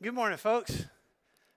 Good 0.00 0.14
morning, 0.14 0.38
folks. 0.38 0.84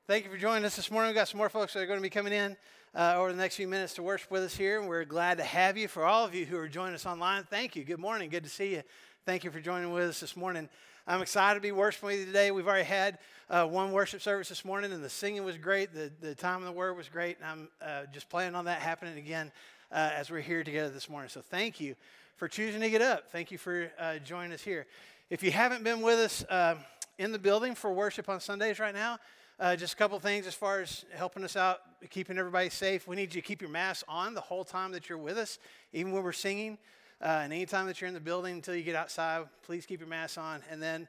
Thank 0.08 0.26
you 0.26 0.32
for 0.32 0.38
joining 0.38 0.66
us 0.66 0.76
this 0.76 0.90
morning. 0.90 1.10
We've 1.10 1.16
got 1.16 1.28
some 1.28 1.38
more 1.38 1.48
folks 1.48 1.74
that 1.74 1.82
are 1.82 1.86
going 1.86 2.00
to 2.00 2.02
be 2.02 2.10
coming 2.10 2.34
in 2.34 2.58
uh, 2.96 3.14
over 3.16 3.32
the 3.32 3.38
next 3.38 3.56
few 3.56 3.68
minutes 3.68 3.94
to 3.94 4.02
worship 4.02 4.32
with 4.32 4.42
us 4.42 4.56
here, 4.56 4.80
and 4.80 4.90
we're 4.90 5.06
glad 5.06 5.38
to 5.38 5.44
have 5.44 5.78
you. 5.78 5.88
For 5.88 6.06
all 6.06 6.26
of 6.26 6.34
you 6.34 6.48
who 6.48 6.58
are 6.58 6.68
joining 6.68 6.96
us 6.96 7.06
online, 7.06 7.44
thank 7.44 7.76
you. 7.76 7.84
Good 7.84 8.00
morning. 8.00 8.32
Good 8.32 8.44
to 8.44 8.50
see 8.50 8.74
you. 8.74 8.82
Thank 9.28 9.44
you 9.44 9.52
for 9.52 9.60
joining 9.60 9.92
with 9.92 10.10
us 10.10 10.20
this 10.20 10.36
morning. 10.36 10.70
I'm 11.06 11.22
excited 11.22 11.54
to 11.54 11.62
be 11.62 11.72
worshiping 11.72 12.08
with 12.08 12.20
you 12.22 12.26
today. 12.26 12.50
We've 12.50 12.66
already 12.66 12.84
had 12.84 13.20
uh, 13.48 13.68
one 13.68 13.92
worship 13.92 14.24
service 14.24 14.50
this 14.50 14.66
morning, 14.66 14.92
and 14.92 15.04
the 15.04 15.10
singing 15.10 15.46
was 15.46 15.60
great. 15.60 15.94
The, 15.94 16.12
the 16.20 16.34
time 16.34 16.62
of 16.62 16.66
the 16.66 16.72
word 16.72 16.98
was 16.98 17.10
great, 17.10 17.38
and 17.38 17.46
I'm 17.46 17.70
uh, 17.80 18.06
just 18.12 18.28
planning 18.28 18.56
on 18.56 18.66
that 18.66 18.82
happening 18.82 19.20
again 19.20 19.52
uh, 19.92 20.10
as 20.16 20.32
we're 20.32 20.42
here 20.42 20.64
together 20.64 20.90
this 20.90 21.12
morning. 21.12 21.30
So 21.30 21.42
thank 21.42 21.80
you 21.80 21.94
for 22.38 22.48
choosing 22.48 22.82
to 22.82 22.90
get 22.90 23.04
up. 23.04 23.32
Thank 23.32 23.52
you 23.52 23.60
for 23.60 23.92
uh, 24.00 24.18
joining 24.18 24.52
us 24.52 24.64
here. 24.64 24.88
If 25.30 25.44
you 25.44 25.52
haven't 25.52 25.84
been 25.84 26.02
with 26.02 26.18
us, 26.18 26.44
uh, 26.50 26.78
in 27.18 27.32
the 27.32 27.40
building 27.40 27.76
for 27.76 27.92
worship 27.92 28.30
on 28.30 28.40
Sundays 28.40 28.80
right 28.80 28.94
now. 28.94 29.18
Uh, 29.60 29.76
just 29.76 29.94
a 29.94 29.96
couple 29.96 30.20
things 30.20 30.48
as 30.48 30.56
far 30.56 30.82
as 30.82 31.06
helping 31.14 31.44
us 31.44 31.56
out, 31.56 31.82
keeping 32.10 32.38
everybody 32.38 32.70
safe. 32.70 33.08
We 33.08 33.16
need 33.16 33.36
you 33.36 33.42
to 33.42 33.48
keep 33.48 33.62
your 33.62 33.70
mask 33.70 34.06
on 34.08 34.34
the 34.34 34.42
whole 34.42 34.64
time 34.64 34.92
that 34.94 35.08
you're 35.08 35.20
with 35.20 35.38
us, 35.38 35.60
even 35.94 36.12
when 36.12 36.24
we're 36.24 36.32
singing. 36.32 36.80
Uh, 37.22 37.42
and 37.44 37.54
anytime 37.54 37.86
that 37.86 38.02
you're 38.02 38.08
in 38.08 38.16
the 38.16 38.20
building 38.20 38.56
until 38.56 38.74
you 38.74 38.82
get 38.82 38.96
outside, 38.96 39.46
please 39.62 39.86
keep 39.86 40.00
your 40.00 40.10
mask 40.10 40.40
on. 40.40 40.62
And 40.72 40.82
then, 40.82 41.08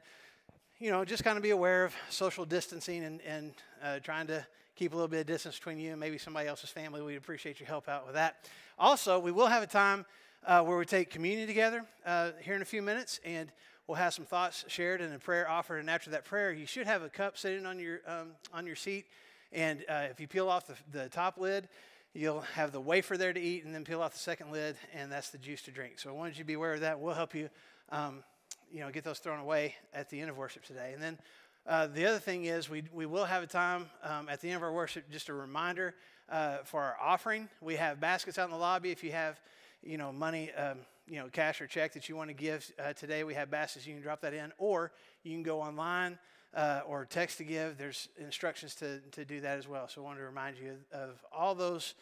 you 0.77 0.91
know, 0.91 1.03
just 1.03 1.23
kind 1.23 1.37
of 1.37 1.41
be 1.41 1.49
aware 1.49 1.83
of 1.83 1.95
social 2.09 2.45
distancing 2.45 3.03
and, 3.03 3.21
and 3.21 3.53
uh, 3.83 3.99
trying 3.99 4.27
to 4.27 4.45
keep 4.75 4.93
a 4.93 4.95
little 4.95 5.07
bit 5.07 5.21
of 5.21 5.25
distance 5.25 5.57
between 5.57 5.79
you 5.79 5.89
and 5.89 5.99
maybe 5.99 6.19
somebody 6.19 6.47
else's 6.47 6.69
family. 6.69 7.01
We'd 7.01 7.15
appreciate 7.15 7.59
your 7.59 7.67
help 7.67 7.89
out 7.89 8.05
with 8.05 8.13
that. 8.13 8.47
Also, 8.77 9.17
we 9.17 9.31
will 9.31 9.47
have 9.47 9.63
a 9.63 9.67
time 9.67 10.05
uh, 10.45 10.61
where 10.61 10.77
we 10.77 10.85
take 10.85 11.09
communion 11.09 11.47
together 11.47 11.85
uh, 12.05 12.31
here 12.41 12.55
in 12.55 12.61
a 12.61 12.65
few 12.65 12.83
minutes. 12.83 13.19
And 13.25 13.51
we'll 13.87 13.95
have 13.95 14.13
some 14.13 14.25
thoughts 14.25 14.65
shared 14.67 15.01
and 15.01 15.13
a 15.13 15.19
prayer 15.19 15.49
offered. 15.49 15.79
And 15.79 15.89
after 15.89 16.11
that 16.11 16.25
prayer, 16.25 16.51
you 16.51 16.65
should 16.65 16.87
have 16.87 17.01
a 17.01 17.09
cup 17.09 17.37
sitting 17.37 17.65
on 17.65 17.79
your, 17.79 17.99
um, 18.07 18.29
on 18.53 18.65
your 18.65 18.75
seat. 18.75 19.05
And 19.51 19.83
uh, 19.87 20.07
if 20.09 20.19
you 20.19 20.27
peel 20.27 20.49
off 20.49 20.67
the, 20.67 20.75
the 20.91 21.09
top 21.09 21.37
lid, 21.37 21.67
you'll 22.13 22.41
have 22.41 22.71
the 22.71 22.81
wafer 22.81 23.17
there 23.17 23.33
to 23.33 23.39
eat, 23.39 23.65
and 23.65 23.73
then 23.73 23.83
peel 23.83 24.01
off 24.01 24.13
the 24.13 24.19
second 24.19 24.51
lid, 24.51 24.75
and 24.93 25.11
that's 25.11 25.29
the 25.29 25.37
juice 25.37 25.61
to 25.63 25.71
drink. 25.71 25.99
So 25.99 26.09
I 26.09 26.13
wanted 26.13 26.37
you 26.37 26.43
to 26.43 26.47
be 26.47 26.53
aware 26.53 26.73
of 26.73 26.81
that. 26.81 26.99
We'll 26.99 27.13
help 27.13 27.33
you, 27.33 27.49
um, 27.89 28.23
you 28.71 28.81
know, 28.81 28.89
get 28.91 29.03
those 29.03 29.19
thrown 29.19 29.39
away 29.39 29.75
at 29.93 30.09
the 30.09 30.19
end 30.19 30.29
of 30.29 30.37
worship 30.37 30.63
today. 30.63 30.91
And 30.93 31.01
then 31.01 31.19
uh, 31.67 31.87
the 31.87 32.05
other 32.05 32.19
thing 32.19 32.45
is 32.45 32.69
we, 32.69 32.83
we 32.93 33.05
will 33.05 33.25
have 33.25 33.41
a 33.41 33.47
time 33.47 33.89
um, 34.03 34.29
at 34.29 34.41
the 34.41 34.49
end 34.49 34.57
of 34.57 34.63
our 34.63 34.73
worship, 34.73 35.09
just 35.11 35.29
a 35.29 35.33
reminder 35.33 35.95
uh, 36.29 36.57
for 36.65 36.81
our 36.81 36.97
offering. 37.01 37.49
We 37.61 37.75
have 37.75 37.99
baskets 37.99 38.37
out 38.37 38.45
in 38.45 38.51
the 38.51 38.57
lobby 38.57 38.91
if 38.91 39.03
you 39.03 39.11
have, 39.11 39.39
you 39.83 39.97
know, 39.97 40.11
money. 40.11 40.51
Um, 40.53 40.79
you 41.07 41.19
know, 41.19 41.27
cash 41.27 41.61
or 41.61 41.67
check 41.67 41.93
that 41.93 42.07
you 42.07 42.15
want 42.15 42.29
to 42.29 42.33
give 42.33 42.71
uh, 42.79 42.93
today, 42.93 43.23
we 43.23 43.33
have 43.33 43.49
baskets. 43.51 43.85
You 43.85 43.93
can 43.93 44.01
drop 44.01 44.21
that 44.21 44.33
in, 44.33 44.51
or 44.57 44.91
you 45.23 45.33
can 45.33 45.43
go 45.43 45.61
online 45.61 46.17
uh, 46.55 46.81
or 46.85 47.05
text 47.05 47.37
to 47.39 47.43
give. 47.43 47.77
There's 47.77 48.09
instructions 48.17 48.75
to, 48.75 48.99
to 49.11 49.25
do 49.25 49.41
that 49.41 49.57
as 49.57 49.67
well. 49.67 49.87
So 49.87 50.01
I 50.01 50.05
wanted 50.05 50.19
to 50.19 50.25
remind 50.25 50.57
you 50.57 50.75
of 50.91 51.23
all 51.35 51.55
those, 51.55 51.95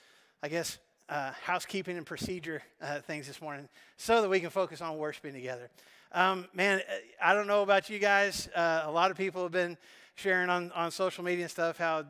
I 0.44 0.50
guess, 0.50 0.78
uh, 1.10 1.32
housekeeping 1.44 1.98
and 1.98 2.06
procedure 2.06 2.62
uh, 2.82 3.00
things 3.00 3.28
this 3.28 3.42
morning 3.42 3.68
so 3.98 4.22
that 4.22 4.30
we 4.30 4.40
can 4.40 4.50
focus 4.50 4.82
on 4.82 4.98
worshiping 4.98 5.34
together. 5.34 5.70
Um, 6.14 6.48
man, 6.54 6.80
uh, 6.80 6.94
I 7.22 7.34
don't 7.34 7.48
know 7.48 7.64
about 7.64 7.90
you 7.90 8.00
guys. 8.00 8.50
Uh, 8.56 8.84
a 8.86 8.92
lot 8.92 9.12
of 9.12 9.18
people 9.18 9.44
have 9.44 9.52
been 9.52 9.78
sharing 10.16 10.50
on, 10.50 10.72
on 10.74 10.92
social 10.92 11.24
media 11.24 11.44
and 11.44 11.52
stuff 11.52 11.78
how 11.78 12.06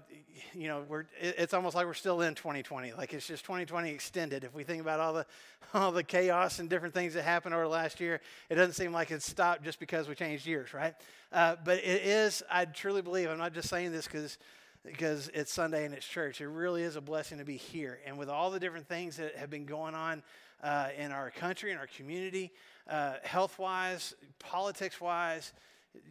you 0.54 0.68
know 0.68 0.84
we're 0.88 1.06
it's 1.20 1.54
almost 1.54 1.76
like 1.76 1.86
we're 1.86 1.94
still 1.94 2.22
in 2.22 2.36
2020 2.36 2.94
like 2.94 3.14
it's 3.14 3.28
just 3.28 3.44
2020 3.46 3.90
extended. 3.90 4.44
If 4.44 4.54
we 4.54 4.64
think 4.64 4.82
about 4.82 5.00
all 5.00 5.14
the 5.14 5.26
all 5.74 5.92
the 5.92 6.04
chaos 6.04 6.60
and 6.60 6.70
different 6.70 6.94
things 6.94 7.14
that 7.14 7.24
happened 7.24 7.56
over 7.56 7.68
last 7.68 8.00
year 8.00 8.22
it 8.50 8.56
doesn't 8.56 8.74
seem 8.74 8.92
like 8.92 9.12
it's 9.12 9.26
stopped 9.26 9.64
just 9.64 9.80
because 9.80 10.08
we 10.08 10.16
changed 10.16 10.46
years 10.46 10.74
right? 10.74 10.96
Uh, 11.32 11.56
but 11.64 11.78
it 11.78 12.02
is 12.04 12.44
i 12.52 12.66
truly 12.66 13.02
believe 13.02 13.30
i'm 13.30 13.38
not 13.38 13.54
just 13.54 13.70
saying 13.70 13.92
this 13.92 14.06
because 14.06 14.38
because 14.84 15.30
it's 15.34 15.54
sunday 15.54 15.86
and 15.86 15.94
it's 15.94 16.06
church 16.06 16.42
it 16.42 16.48
really 16.48 16.84
is 16.84 16.96
a 16.96 17.02
blessing 17.02 17.38
to 17.38 17.46
be 17.46 17.58
here. 17.58 18.00
And 18.06 18.18
with 18.18 18.30
all 18.30 18.52
the 18.52 18.60
different 18.60 18.88
things 18.88 19.18
that 19.18 19.36
have 19.36 19.50
been 19.50 19.66
going 19.66 19.96
on 19.96 20.24
uh, 20.64 20.90
in 20.98 21.12
our 21.12 21.32
country 21.32 21.72
and 21.72 21.80
our 21.80 21.88
community 21.88 22.52
uh, 22.90 23.14
health 23.24 23.60
wise 23.60 24.14
politics 24.40 25.00
wise 25.00 25.54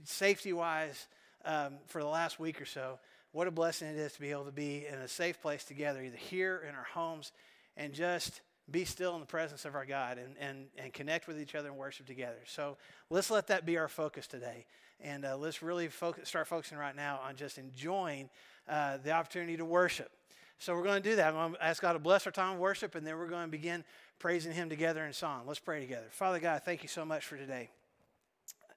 safety 0.04 0.52
wise 0.52 1.08
um, 1.44 1.74
for 1.86 2.02
the 2.02 2.08
last 2.08 2.38
week 2.38 2.60
or 2.60 2.66
so. 2.66 2.98
What 3.32 3.46
a 3.46 3.50
blessing 3.50 3.88
it 3.88 3.96
is 3.96 4.12
to 4.14 4.20
be 4.20 4.30
able 4.30 4.44
to 4.44 4.52
be 4.52 4.86
in 4.86 4.94
a 4.94 5.08
safe 5.08 5.40
place 5.40 5.64
together, 5.64 6.02
either 6.02 6.16
here 6.16 6.64
in 6.68 6.74
our 6.74 6.86
homes, 6.92 7.32
and 7.76 7.92
just 7.92 8.40
be 8.70 8.84
still 8.84 9.14
in 9.14 9.20
the 9.20 9.26
presence 9.26 9.64
of 9.64 9.74
our 9.74 9.84
God 9.84 10.18
and, 10.18 10.34
and, 10.40 10.66
and 10.78 10.92
connect 10.92 11.26
with 11.26 11.40
each 11.40 11.54
other 11.54 11.68
and 11.68 11.76
worship 11.76 12.06
together. 12.06 12.38
So 12.46 12.76
let's 13.08 13.30
let 13.30 13.46
that 13.48 13.66
be 13.66 13.78
our 13.78 13.88
focus 13.88 14.26
today. 14.26 14.66
And 15.00 15.24
uh, 15.24 15.36
let's 15.36 15.62
really 15.62 15.88
focus, 15.88 16.28
start 16.28 16.46
focusing 16.46 16.76
right 16.76 16.94
now 16.94 17.20
on 17.26 17.36
just 17.36 17.58
enjoying 17.58 18.28
uh, 18.68 18.98
the 18.98 19.12
opportunity 19.12 19.56
to 19.56 19.64
worship. 19.64 20.10
So 20.58 20.74
we're 20.74 20.84
going 20.84 21.02
to 21.02 21.08
do 21.08 21.16
that. 21.16 21.28
I'm 21.28 21.34
going 21.34 21.52
to 21.54 21.64
ask 21.64 21.80
God 21.80 21.94
to 21.94 21.98
bless 21.98 22.26
our 22.26 22.32
time 22.32 22.54
of 22.54 22.58
worship, 22.58 22.94
and 22.94 23.06
then 23.06 23.16
we're 23.16 23.28
going 23.28 23.46
to 23.46 23.50
begin 23.50 23.82
praising 24.18 24.52
Him 24.52 24.68
together 24.68 25.06
in 25.06 25.12
song. 25.14 25.44
Let's 25.46 25.58
pray 25.58 25.80
together. 25.80 26.08
Father 26.10 26.38
God, 26.38 26.62
thank 26.64 26.82
you 26.82 26.88
so 26.88 27.04
much 27.04 27.24
for 27.24 27.38
today 27.38 27.70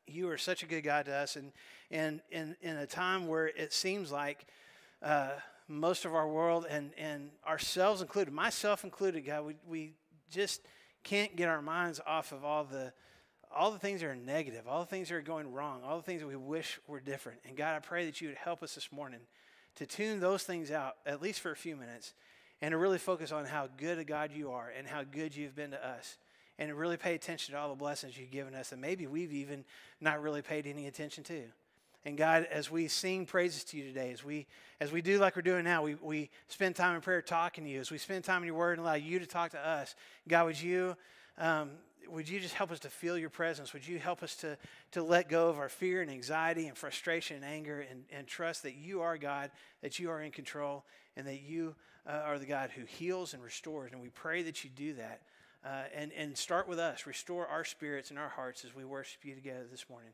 you 0.08 0.30
are 0.30 0.38
such 0.38 0.64
a 0.64 0.66
good 0.66 0.82
God 0.82 1.06
to 1.06 1.14
us. 1.14 1.36
And, 1.36 1.52
and, 1.92 2.22
in 2.32 2.56
in 2.62 2.78
a 2.78 2.88
time 2.88 3.28
where 3.28 3.48
it 3.48 3.74
seems 3.74 4.12
like 4.12 4.46
uh, 5.02 5.32
most 5.68 6.06
of 6.06 6.14
our 6.14 6.28
world 6.28 6.66
and, 6.70 6.92
and 6.98 7.30
ourselves 7.48 8.02
included, 8.02 8.34
myself 8.34 8.84
included, 8.84 9.26
God, 9.26 9.46
we, 9.46 9.56
we 9.68 9.94
just 10.30 10.62
can't 11.04 11.36
get 11.36 11.50
our 11.50 11.62
minds 11.62 12.00
off 12.06 12.32
of 12.32 12.44
all 12.44 12.64
the 12.64 12.94
all 13.56 13.72
the 13.72 13.80
things 13.80 14.02
that 14.02 14.08
are 14.08 14.16
negative, 14.16 14.68
all 14.68 14.80
the 14.80 14.88
things 14.88 15.10
that 15.10 15.16
are 15.16 15.22
going 15.22 15.52
wrong, 15.54 15.84
all 15.84 15.98
the 15.98 16.04
things 16.04 16.22
that 16.22 16.28
we 16.28 16.36
wish 16.36 16.80
were 16.88 17.00
different. 17.00 17.40
And 17.48 17.56
God, 17.56 17.76
I 17.76 17.80
pray 17.80 18.06
that 18.06 18.20
you 18.20 18.30
would 18.30 18.38
help 18.38 18.64
us 18.64 18.74
this 18.74 18.92
morning 18.92 19.20
to 19.76 19.86
tune 19.86 20.20
those 20.20 20.42
things 20.42 20.72
out, 20.72 20.96
at 21.06 21.22
least 21.22 21.40
for 21.40 21.52
a 21.52 21.56
few 21.56 21.76
minutes, 21.76 22.14
and 22.62 22.72
to 22.72 22.78
really 22.78 22.98
focus 22.98 23.32
on 23.32 23.46
how 23.46 23.68
good 23.78 24.00
a 24.00 24.04
God 24.04 24.32
you 24.34 24.52
are 24.52 24.72
and 24.76 24.88
how 24.88 25.04
good 25.04 25.36
you've 25.36 25.56
been 25.56 25.70
to 25.72 25.88
us 25.88 26.18
and 26.60 26.74
really 26.74 26.98
pay 26.98 27.16
attention 27.16 27.54
to 27.54 27.60
all 27.60 27.70
the 27.70 27.76
blessings 27.76 28.18
you've 28.18 28.32
given 28.32 28.54
us 28.54 28.70
that 28.70 28.80
maybe 28.80 29.08
we've 29.08 29.34
even 29.34 29.66
not 30.00 30.22
really 30.22 30.42
paid 30.42 30.68
any 30.68 30.88
attention 30.88 31.24
to. 31.26 31.44
And 32.06 32.18
God, 32.18 32.48
as 32.52 32.70
we 32.70 32.88
sing 32.90 33.26
praises 33.26 33.64
to 33.66 33.78
you 33.78 33.86
today, 33.86 34.12
as 34.12 34.24
we 34.24 34.46
as 34.82 34.92
we 34.92 35.02
do 35.02 35.20
like 35.20 35.38
we're 35.38 35.42
doing 35.42 35.64
now, 35.64 35.84
we, 35.84 35.96
we 35.96 36.30
spend 36.50 36.76
time 36.76 36.96
in 36.96 37.02
prayer 37.02 37.22
talking 37.22 37.64
to 37.64 37.70
you, 37.70 37.80
as 37.80 37.92
we 37.92 37.98
spend 37.98 38.26
time 38.26 38.42
in 38.42 38.48
your 38.48 38.58
word 38.58 38.78
and 38.78 38.82
allow 38.86 38.96
you 38.96 39.20
to 39.20 39.26
talk 39.26 39.52
to 39.52 39.66
us, 39.66 39.96
God, 40.28 40.46
would 40.46 40.62
you 40.62 40.98
um, 41.38 41.72
would 42.10 42.28
you 42.28 42.40
just 42.40 42.54
help 42.54 42.72
us 42.72 42.80
to 42.80 42.90
feel 42.90 43.18
your 43.18 43.30
presence? 43.30 43.74
Would 43.74 43.88
you 43.88 43.98
help 43.98 44.24
us 44.24 44.36
to, 44.38 44.58
to 44.92 45.02
let 45.02 45.30
go 45.30 45.48
of 45.50 45.58
our 45.58 45.70
fear 45.70 46.02
and 46.02 46.12
anxiety 46.12 46.68
and 46.68 46.78
frustration 46.78 47.38
and 47.38 47.46
anger 47.46 47.86
and, 47.90 48.04
and 48.12 48.28
trust 48.28 48.64
that 48.64 48.76
you 48.76 49.02
are 49.02 49.18
God, 49.18 49.52
that 49.82 50.00
you 50.00 50.10
are 50.10 50.22
in 50.22 50.32
control, 50.32 50.84
and 51.16 51.26
that 51.28 51.42
you 51.42 51.76
uh, 52.06 52.22
are 52.26 52.38
the 52.38 52.46
God 52.46 52.72
who 52.72 52.84
heals 52.86 53.34
and 53.34 53.42
restores? 53.42 53.94
And 53.94 54.02
we 54.02 54.10
pray 54.10 54.44
that 54.44 54.64
you 54.64 54.70
do 54.70 54.94
that 54.96 55.22
uh, 55.66 55.84
and, 55.96 56.12
and 56.14 56.38
start 56.38 56.68
with 56.68 56.80
us. 56.80 57.06
Restore 57.06 57.48
our 57.48 57.64
spirits 57.64 58.10
and 58.10 58.20
our 58.20 58.30
hearts 58.30 58.66
as 58.66 58.76
we 58.76 58.86
worship 58.86 59.24
you 59.24 59.36
together 59.36 59.66
this 59.70 59.86
morning. 59.90 60.12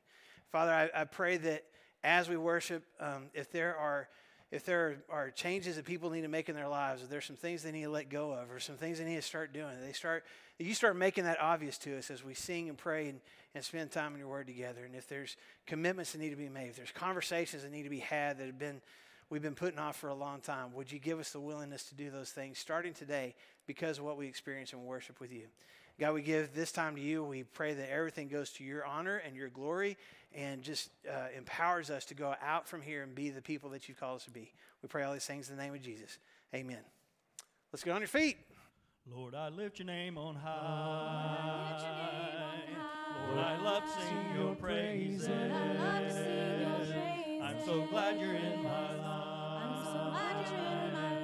Father, 0.52 0.72
I, 0.72 1.02
I 1.02 1.04
pray 1.06 1.38
that 1.38 1.66
as 2.04 2.30
we 2.30 2.38
worship, 2.38 2.84
um, 3.00 3.26
if 3.34 3.52
there 3.52 3.76
are 3.76 4.08
if 4.52 4.66
there 4.66 5.04
are 5.12 5.30
changes 5.30 5.76
that 5.76 5.86
people 5.86 6.10
need 6.10 6.24
to 6.24 6.28
make 6.28 6.50
in 6.50 6.56
their 6.56 6.68
lives, 6.68 7.04
if 7.04 7.10
there's 7.10 7.26
some 7.26 7.36
things 7.36 7.62
they 7.62 7.72
need 7.72 7.84
to 7.84 7.92
let 7.92 8.10
go 8.10 8.32
of, 8.32 8.50
or 8.50 8.60
some 8.60 8.78
things 8.78 8.98
they 8.98 9.06
need 9.06 9.18
to 9.18 9.22
start 9.22 9.54
doing, 9.54 9.76
they 9.86 9.94
start 9.94 10.26
you 10.58 10.74
start 10.74 10.96
making 10.96 11.26
that 11.26 11.40
obvious 11.40 11.78
to 11.80 11.98
us 11.98 12.10
as 12.10 12.24
we 12.24 12.34
sing 12.34 12.68
and 12.68 12.78
pray 12.78 13.10
and, 13.10 13.22
and 13.54 13.64
spend 13.64 13.92
time 13.92 14.14
in 14.14 14.20
your 14.20 14.28
word 14.28 14.48
together. 14.48 14.84
And 14.86 14.96
if 14.96 15.08
there's 15.08 15.38
commitments 15.68 16.14
that 16.14 16.18
need 16.18 16.32
to 16.32 16.36
be 16.36 16.50
made, 16.50 16.70
if 16.70 16.76
there's 16.76 16.92
conversations 16.92 17.64
that 17.64 17.72
need 17.72 17.84
to 17.84 17.90
be 17.90 18.00
had 18.00 18.40
that 18.40 18.48
have 18.48 18.60
been 18.60 18.82
we've 19.30 19.42
been 19.42 19.56
putting 19.56 19.80
off 19.80 19.96
for 19.96 20.10
a 20.10 20.16
long 20.16 20.42
time. 20.42 20.74
Would 20.74 20.92
you 20.92 21.00
give 21.00 21.20
us 21.20 21.32
the 21.32 21.40
willingness 21.40 21.84
to 21.86 21.96
do 21.96 22.10
those 22.10 22.32
things 22.32 22.58
starting 22.58 22.94
today 22.94 23.36
because 23.70 24.00
of 24.00 24.04
what 24.04 24.18
we 24.18 24.26
experience 24.26 24.74
in 24.74 24.84
worship 24.84 25.20
with 25.20 25.32
you? 25.32 25.44
God, 26.00 26.16
we 26.16 26.24
give 26.24 26.56
this 26.56 26.72
time 26.72 26.96
to 26.96 27.02
you. 27.02 27.24
We 27.24 27.44
pray 27.44 27.76
that 27.76 27.92
everything 27.92 28.28
goes 28.28 28.50
to 28.54 28.64
your 28.64 28.84
honor 28.84 29.18
and 29.18 29.36
your 29.36 29.50
glory 29.50 29.96
and 30.34 30.64
just 30.64 30.90
uh, 31.08 31.28
empowers 31.38 31.92
us 31.92 32.04
to 32.06 32.16
go 32.16 32.34
out 32.42 32.68
from 32.68 32.82
here 32.82 33.04
and 33.04 33.14
be 33.14 33.30
the 33.30 33.44
people 33.44 33.70
that 33.70 33.88
you've 33.88 34.00
called 34.00 34.16
us 34.16 34.26
to 34.26 34.32
be. 34.32 34.52
We 34.82 34.88
pray 34.88 35.04
all 35.04 35.14
these 35.14 35.26
things 35.26 35.52
in 35.52 35.56
the 35.56 35.62
name 35.62 35.76
of 35.76 35.84
Jesus. 35.84 36.18
Amen. 36.56 36.80
Let's 37.72 37.84
get 37.84 37.92
on 37.92 38.02
your 38.02 38.08
feet. 38.08 38.38
Lord, 39.16 39.36
I 39.36 39.50
lift 39.50 39.78
your 39.78 39.86
name 39.86 40.18
on 40.18 40.34
high. 40.34 41.84
Lord, 43.28 43.38
I 43.38 43.62
love 43.62 43.84
singing 44.00 44.36
your 44.36 44.56
praises. 44.56 45.30
I'm 47.44 47.60
so 47.68 47.86
glad 47.92 48.20
you're 48.20 48.34
in 48.34 48.64
my 48.64 48.96
life. 48.96 49.62
I'm 49.62 49.86
so 49.86 50.10
glad 50.10 50.48
you're 50.50 50.58
in 50.58 50.94
my 50.94 51.14
life. 51.14 51.19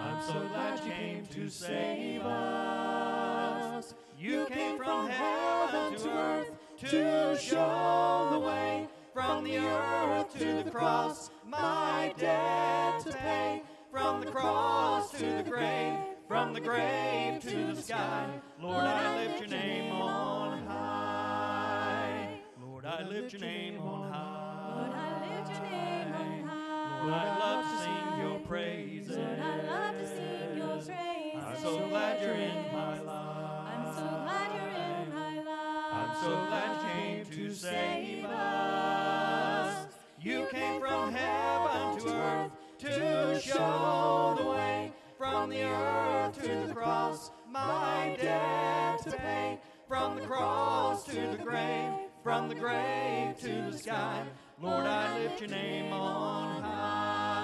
I'm 0.00 0.22
so 0.22 0.32
glad 0.32 0.46
you're 0.46 0.46
in 0.46 0.50
my 0.52 0.56
life. 0.56 0.80
I'm 0.80 0.80
so 0.80 0.80
glad 0.80 0.84
you 0.84 0.92
came 0.92 1.26
to 1.26 1.50
save 1.50 2.22
us. 2.22 3.94
You 4.18 4.46
came 4.46 4.76
from 4.78 5.08
heaven 5.08 5.98
to 5.98 6.10
earth 6.10 6.50
to 6.78 7.38
show 7.38 8.28
the 8.32 8.38
way 8.38 8.88
from 9.12 9.44
the 9.44 9.58
earth 9.58 10.32
to 10.38 10.62
the 10.62 10.70
cross, 10.70 11.30
my 11.46 12.14
debt 12.18 13.00
to 13.00 13.12
pay. 13.12 13.62
From 13.90 14.20
the 14.20 14.30
cross 14.30 15.10
to 15.18 15.18
the 15.18 15.42
grave, 15.42 15.94
from 16.28 16.52
the 16.52 16.60
grave 16.60 17.42
to 17.42 17.74
the 17.74 17.82
sky, 17.82 18.28
Lord, 18.62 18.84
I 18.84 19.24
lift 19.24 19.40
your 19.40 19.48
name 19.48 19.92
on 19.92 20.64
high. 20.64 22.38
Lord, 22.62 22.86
I 22.86 23.02
lift 23.02 23.32
your 23.32 23.40
name 23.40 23.80
on 23.80 24.12
high. 24.12 24.76
Lord, 24.76 24.92
I 24.94 25.38
lift 25.38 25.50
your 25.50 25.70
name 25.70 26.48
on 26.48 27.08
Lord, 27.08 27.14
I 27.14 27.38
love 27.38 27.64
to 27.64 27.84
sing 27.84 27.99
your 28.20 28.38
praises. 28.40 29.16
Lord, 29.16 29.38
I 29.38 29.62
love 29.62 29.98
to 29.98 30.06
sing 30.06 30.56
your 30.56 30.76
praises. 30.76 31.44
I'm 31.44 31.56
so 31.62 31.88
glad 31.88 32.22
you're 32.22 32.34
in 32.34 32.72
my 32.72 33.00
life. 33.00 33.66
I'm 33.66 33.94
so 33.94 34.02
glad 34.02 34.54
you're 34.54 34.68
in 34.68 35.14
my 35.14 35.36
life. 35.36 35.92
I'm 35.92 36.14
so 36.22 36.30
glad 36.46 36.82
you 36.82 36.88
came 36.88 37.24
to 37.48 37.54
save 37.54 38.24
us. 38.24 39.86
You 40.20 40.46
came 40.50 40.80
from 40.80 41.14
heaven 41.14 41.98
to 42.00 42.14
earth 42.14 42.52
to 42.78 43.40
show 43.40 44.36
the 44.38 44.46
way 44.46 44.92
from 45.18 45.50
the 45.50 45.62
earth 45.64 46.42
to 46.42 46.66
the 46.66 46.74
cross, 46.74 47.30
my 47.48 48.16
debt 48.20 49.02
to 49.04 49.10
pay. 49.10 49.58
From 49.88 50.14
the 50.14 50.22
cross 50.22 51.04
to 51.06 51.12
the 51.12 51.36
grave, 51.36 51.92
from 52.22 52.48
the 52.48 52.54
grave 52.54 53.36
to 53.40 53.70
the 53.72 53.76
sky. 53.76 54.24
Lord, 54.62 54.86
I 54.86 55.18
lift 55.18 55.40
your 55.40 55.50
name 55.50 55.92
on 55.92 56.62
high. 56.62 57.39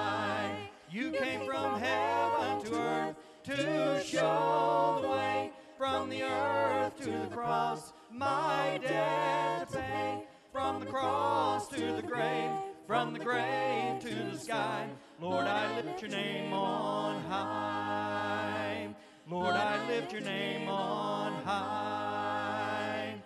You 0.91 1.11
came 1.11 1.45
from 1.47 1.81
heaven 1.81 2.65
to 2.65 2.81
earth 2.81 3.17
to 3.45 4.03
show 4.05 4.99
the 5.03 5.09
way 5.09 5.51
from 5.77 6.09
the 6.09 6.23
earth 6.23 6.97
to 7.01 7.11
the 7.11 7.27
cross, 7.27 7.93
my 8.11 8.79
debt 8.83 9.69
to 9.71 9.77
pay. 9.77 10.23
From 10.53 10.81
the 10.81 10.87
cross 10.87 11.69
to 11.69 11.93
the 11.93 12.03
grave, 12.03 12.51
from 12.87 13.13
the 13.13 13.19
grave 13.19 14.01
to 14.01 14.15
the 14.33 14.39
sky. 14.39 14.89
Lord, 15.21 15.47
I 15.47 15.77
lift 15.77 16.01
your 16.01 16.11
name 16.11 16.53
on 16.53 17.23
high. 17.25 18.89
Lord, 19.29 19.55
I 19.55 19.87
lift 19.89 20.13
your 20.13 20.23
name 20.23 20.69
on 20.69 21.33
high. 21.43 23.17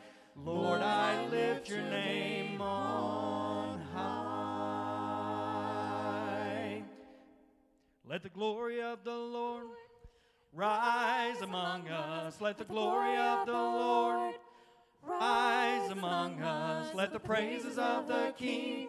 Lord, 0.45 0.81
I 0.81 1.27
lift 1.29 1.69
your 1.69 1.83
name 1.83 2.40
Let 8.11 8.25
the 8.25 8.29
glory 8.29 8.83
of 8.83 9.05
the 9.05 9.15
Lord 9.15 9.67
rise 10.53 11.41
among 11.43 11.87
us. 11.87 12.41
Let 12.41 12.59
the 12.59 12.65
glory 12.65 13.17
of 13.17 13.47
the 13.47 13.53
Lord 13.53 14.35
rise 15.07 15.93
among 15.93 16.43
us. 16.43 16.93
Let 16.93 17.13
the 17.13 17.21
praises 17.21 17.79
of 17.79 18.09
the 18.09 18.35
King 18.37 18.89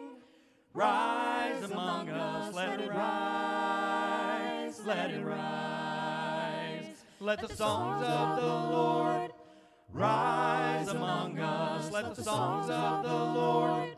rise 0.74 1.62
among 1.62 2.08
us. 2.08 2.52
Let 2.52 2.80
it 2.80 2.90
rise. 2.90 4.80
Let 4.84 5.10
it 5.12 5.24
rise. 5.24 7.04
Let 7.20 7.46
the 7.46 7.54
songs 7.54 8.04
of 8.04 8.40
the 8.40 8.76
Lord 8.76 9.30
rise 9.92 10.88
among 10.88 11.38
us. 11.38 11.92
Let 11.92 12.16
the 12.16 12.24
songs 12.24 12.68
of 12.68 13.04
the 13.04 13.38
Lord 13.40 13.96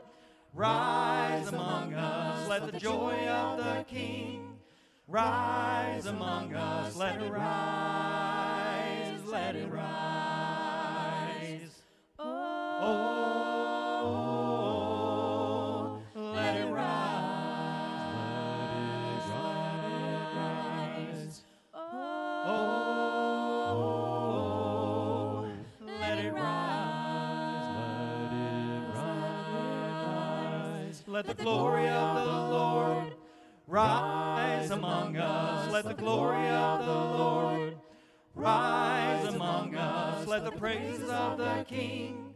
rise 0.52 1.48
among 1.48 1.94
us. 1.94 2.46
Let 2.46 2.70
the 2.70 2.78
joy 2.78 3.26
of 3.26 3.56
the 3.56 3.86
King 3.88 4.53
rise 5.06 6.06
among 6.06 6.54
us. 6.54 6.96
Let 6.96 7.20
it 7.20 7.30
rise. 7.30 9.22
Let 9.26 9.54
it 9.56 9.70
rise. 9.70 9.90
Oh, 12.18 12.24
let 16.14 16.56
it 16.56 16.70
rise. 16.70 17.20
Let 19.28 19.94
it 19.94 20.36
rise. 20.36 21.42
Oh, 21.74 23.04
let 25.86 26.18
it 26.18 26.32
rise. 26.32 26.44
Let 27.76 28.32
it 28.32 28.94
rise. 28.94 31.02
Let 31.06 31.26
the 31.26 31.34
glory 31.34 31.88
of 31.88 32.24
the 32.24 32.43
the 35.94 36.02
glory 36.02 36.48
of 36.48 36.84
the 36.84 36.92
Lord 36.92 37.76
rise 38.34 39.32
among 39.32 39.76
us. 39.76 40.26
Let 40.26 40.44
the 40.44 40.50
praises 40.50 41.08
of 41.08 41.38
the 41.38 41.64
King 41.68 42.34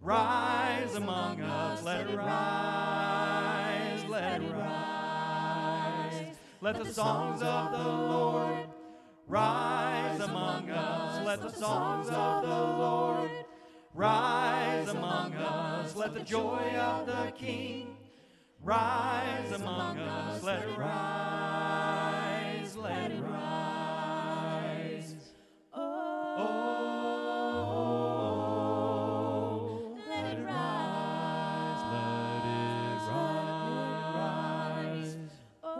rise 0.00 0.94
among 0.94 1.40
us. 1.40 1.82
Let 1.82 2.08
it 2.08 2.16
rise. 2.16 4.04
Let 4.08 4.40
it 4.40 4.52
rise. 4.52 6.36
Let 6.60 6.82
the 6.82 6.92
songs 6.92 7.42
of 7.42 7.72
the 7.72 7.88
Lord 7.88 8.68
rise 9.28 10.20
among 10.20 10.70
us. 10.70 11.26
Let 11.26 11.42
the 11.42 11.52
songs 11.52 12.08
of 12.08 12.42
the 12.42 12.48
Lord 12.48 13.30
rise 13.94 14.88
among 14.88 15.34
us. 15.34 15.94
Let 15.94 16.14
the 16.14 16.20
joy 16.20 16.72
of 16.78 17.06
the 17.06 17.32
King 17.36 17.96
rise 18.62 19.52
among 19.52 19.98
us. 19.98 20.42
Let 20.42 20.62
it 20.62 20.78
rise. 20.78 22.23
Let 22.76 23.12
it 23.12 23.22
rise. 23.22 25.14
Oh, 25.72 26.40
Let 30.08 30.24
it 30.26 30.42
rise. 30.44 31.82
Let 31.92 32.44
it 32.50 32.98
rise. 34.16 35.16
Oh, 35.62 35.78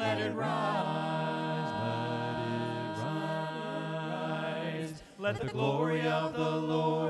let 0.00 0.18
it 0.20 0.34
rise. 0.34 1.72
Let 1.78 2.38
it 2.40 2.98
rise. 4.10 5.02
Let 5.18 5.36
the 5.40 5.46
glory 5.46 6.02
of 6.08 6.32
the 6.34 6.50
Lord 6.56 7.03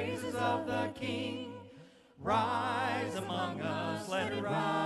praises 0.00 0.34
of 0.34 0.66
the 0.66 0.90
King 0.98 1.52
rise 2.18 3.14
among 3.16 3.60
us. 3.60 4.08
Let 4.08 4.32
it 4.32 4.42
rise. 4.42 4.79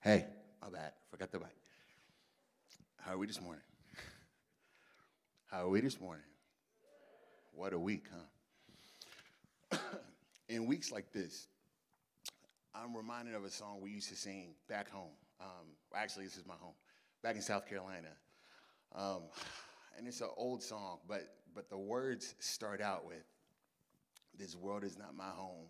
Hey, 0.00 0.26
my 0.62 0.70
bad. 0.70 0.92
Forgot 1.10 1.32
the 1.32 1.40
mic. 1.40 1.48
How 3.00 3.14
are 3.14 3.18
we 3.18 3.26
this 3.26 3.40
morning? 3.40 3.64
How 5.50 5.64
are 5.64 5.68
we 5.68 5.80
this 5.80 6.00
morning? 6.00 6.24
What 7.52 7.72
a 7.72 7.78
week, 7.80 8.04
huh? 9.72 9.78
In 10.48 10.66
weeks 10.66 10.92
like 10.92 11.12
this, 11.12 11.48
I'm 12.76 12.96
reminded 12.96 13.34
of 13.34 13.44
a 13.44 13.50
song 13.50 13.80
we 13.80 13.90
used 13.90 14.08
to 14.10 14.14
sing 14.14 14.54
back 14.68 14.88
home. 14.88 15.10
Um, 15.40 15.66
actually, 15.92 16.26
this 16.26 16.36
is 16.36 16.46
my 16.46 16.54
home, 16.60 16.74
back 17.24 17.34
in 17.34 17.42
South 17.42 17.66
Carolina. 17.66 18.14
Um, 18.94 19.22
and 19.96 20.06
it's 20.06 20.20
an 20.20 20.28
old 20.36 20.62
song, 20.62 20.98
but, 21.08 21.24
but 21.56 21.68
the 21.68 21.78
words 21.78 22.36
start 22.38 22.80
out 22.80 23.04
with 23.04 23.24
This 24.38 24.54
world 24.54 24.84
is 24.84 24.96
not 24.96 25.16
my 25.16 25.30
home. 25.30 25.66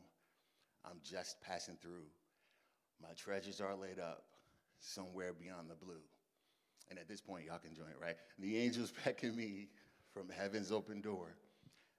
I'm 0.84 0.98
just 1.02 1.40
passing 1.40 1.78
through. 1.80 2.04
My 3.02 3.14
treasures 3.16 3.60
are 3.60 3.74
laid 3.74 3.98
up 3.98 4.24
somewhere 4.80 5.32
beyond 5.32 5.70
the 5.70 5.74
blue. 5.74 6.02
And 6.90 6.98
at 6.98 7.08
this 7.08 7.20
point, 7.20 7.44
y'all 7.46 7.58
can 7.58 7.74
join 7.74 7.88
it, 7.88 8.00
right? 8.00 8.16
The 8.38 8.58
angels 8.58 8.92
beckon 9.04 9.36
me 9.36 9.68
from 10.12 10.28
heaven's 10.28 10.72
open 10.72 11.00
door, 11.00 11.36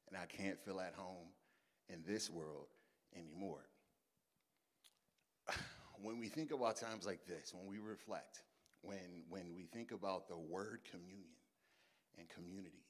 and 0.07 0.17
I 0.17 0.25
can't 0.25 0.59
feel 0.59 0.79
at 0.79 0.93
home 0.95 1.27
in 1.89 2.01
this 2.07 2.29
world 2.29 2.67
anymore. 3.15 3.65
When 6.01 6.17
we 6.17 6.29
think 6.29 6.51
about 6.53 6.77
times 6.77 7.05
like 7.05 7.25
this, 7.27 7.53
when 7.53 7.67
we 7.67 7.77
reflect, 7.77 8.43
when, 8.81 9.23
when 9.27 9.53
we 9.53 9.63
think 9.63 9.91
about 9.91 10.29
the 10.29 10.37
word 10.37 10.79
communion 10.89 11.35
and 12.17 12.25
community, 12.29 12.85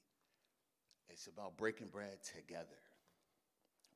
it's 1.09 1.25
about 1.25 1.57
breaking 1.57 1.87
bread 1.87 2.19
together, 2.23 2.77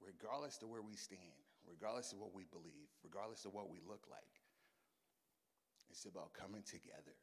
regardless 0.01 0.59
of 0.63 0.69
where 0.69 0.81
we 0.81 0.95
stand, 0.95 1.21
regardless 1.69 2.11
of 2.11 2.19
what 2.19 2.33
we 2.33 2.45
believe, 2.51 2.89
regardless 3.03 3.45
of 3.45 3.53
what 3.53 3.69
we 3.69 3.79
look 3.87 4.05
like. 4.09 4.21
It's 5.89 6.05
about 6.05 6.33
coming 6.33 6.63
together. 6.63 7.15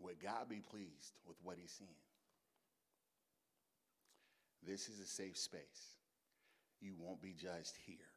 Would 0.00 0.20
God 0.22 0.48
be 0.48 0.60
pleased 0.60 1.18
with 1.26 1.36
what 1.42 1.58
he's 1.60 1.72
seeing? 1.72 2.00
This 4.66 4.88
is 4.88 4.98
a 5.00 5.06
safe 5.06 5.36
space. 5.36 5.98
You 6.80 6.94
won't 6.98 7.20
be 7.20 7.34
judged 7.34 7.76
here. 7.84 8.08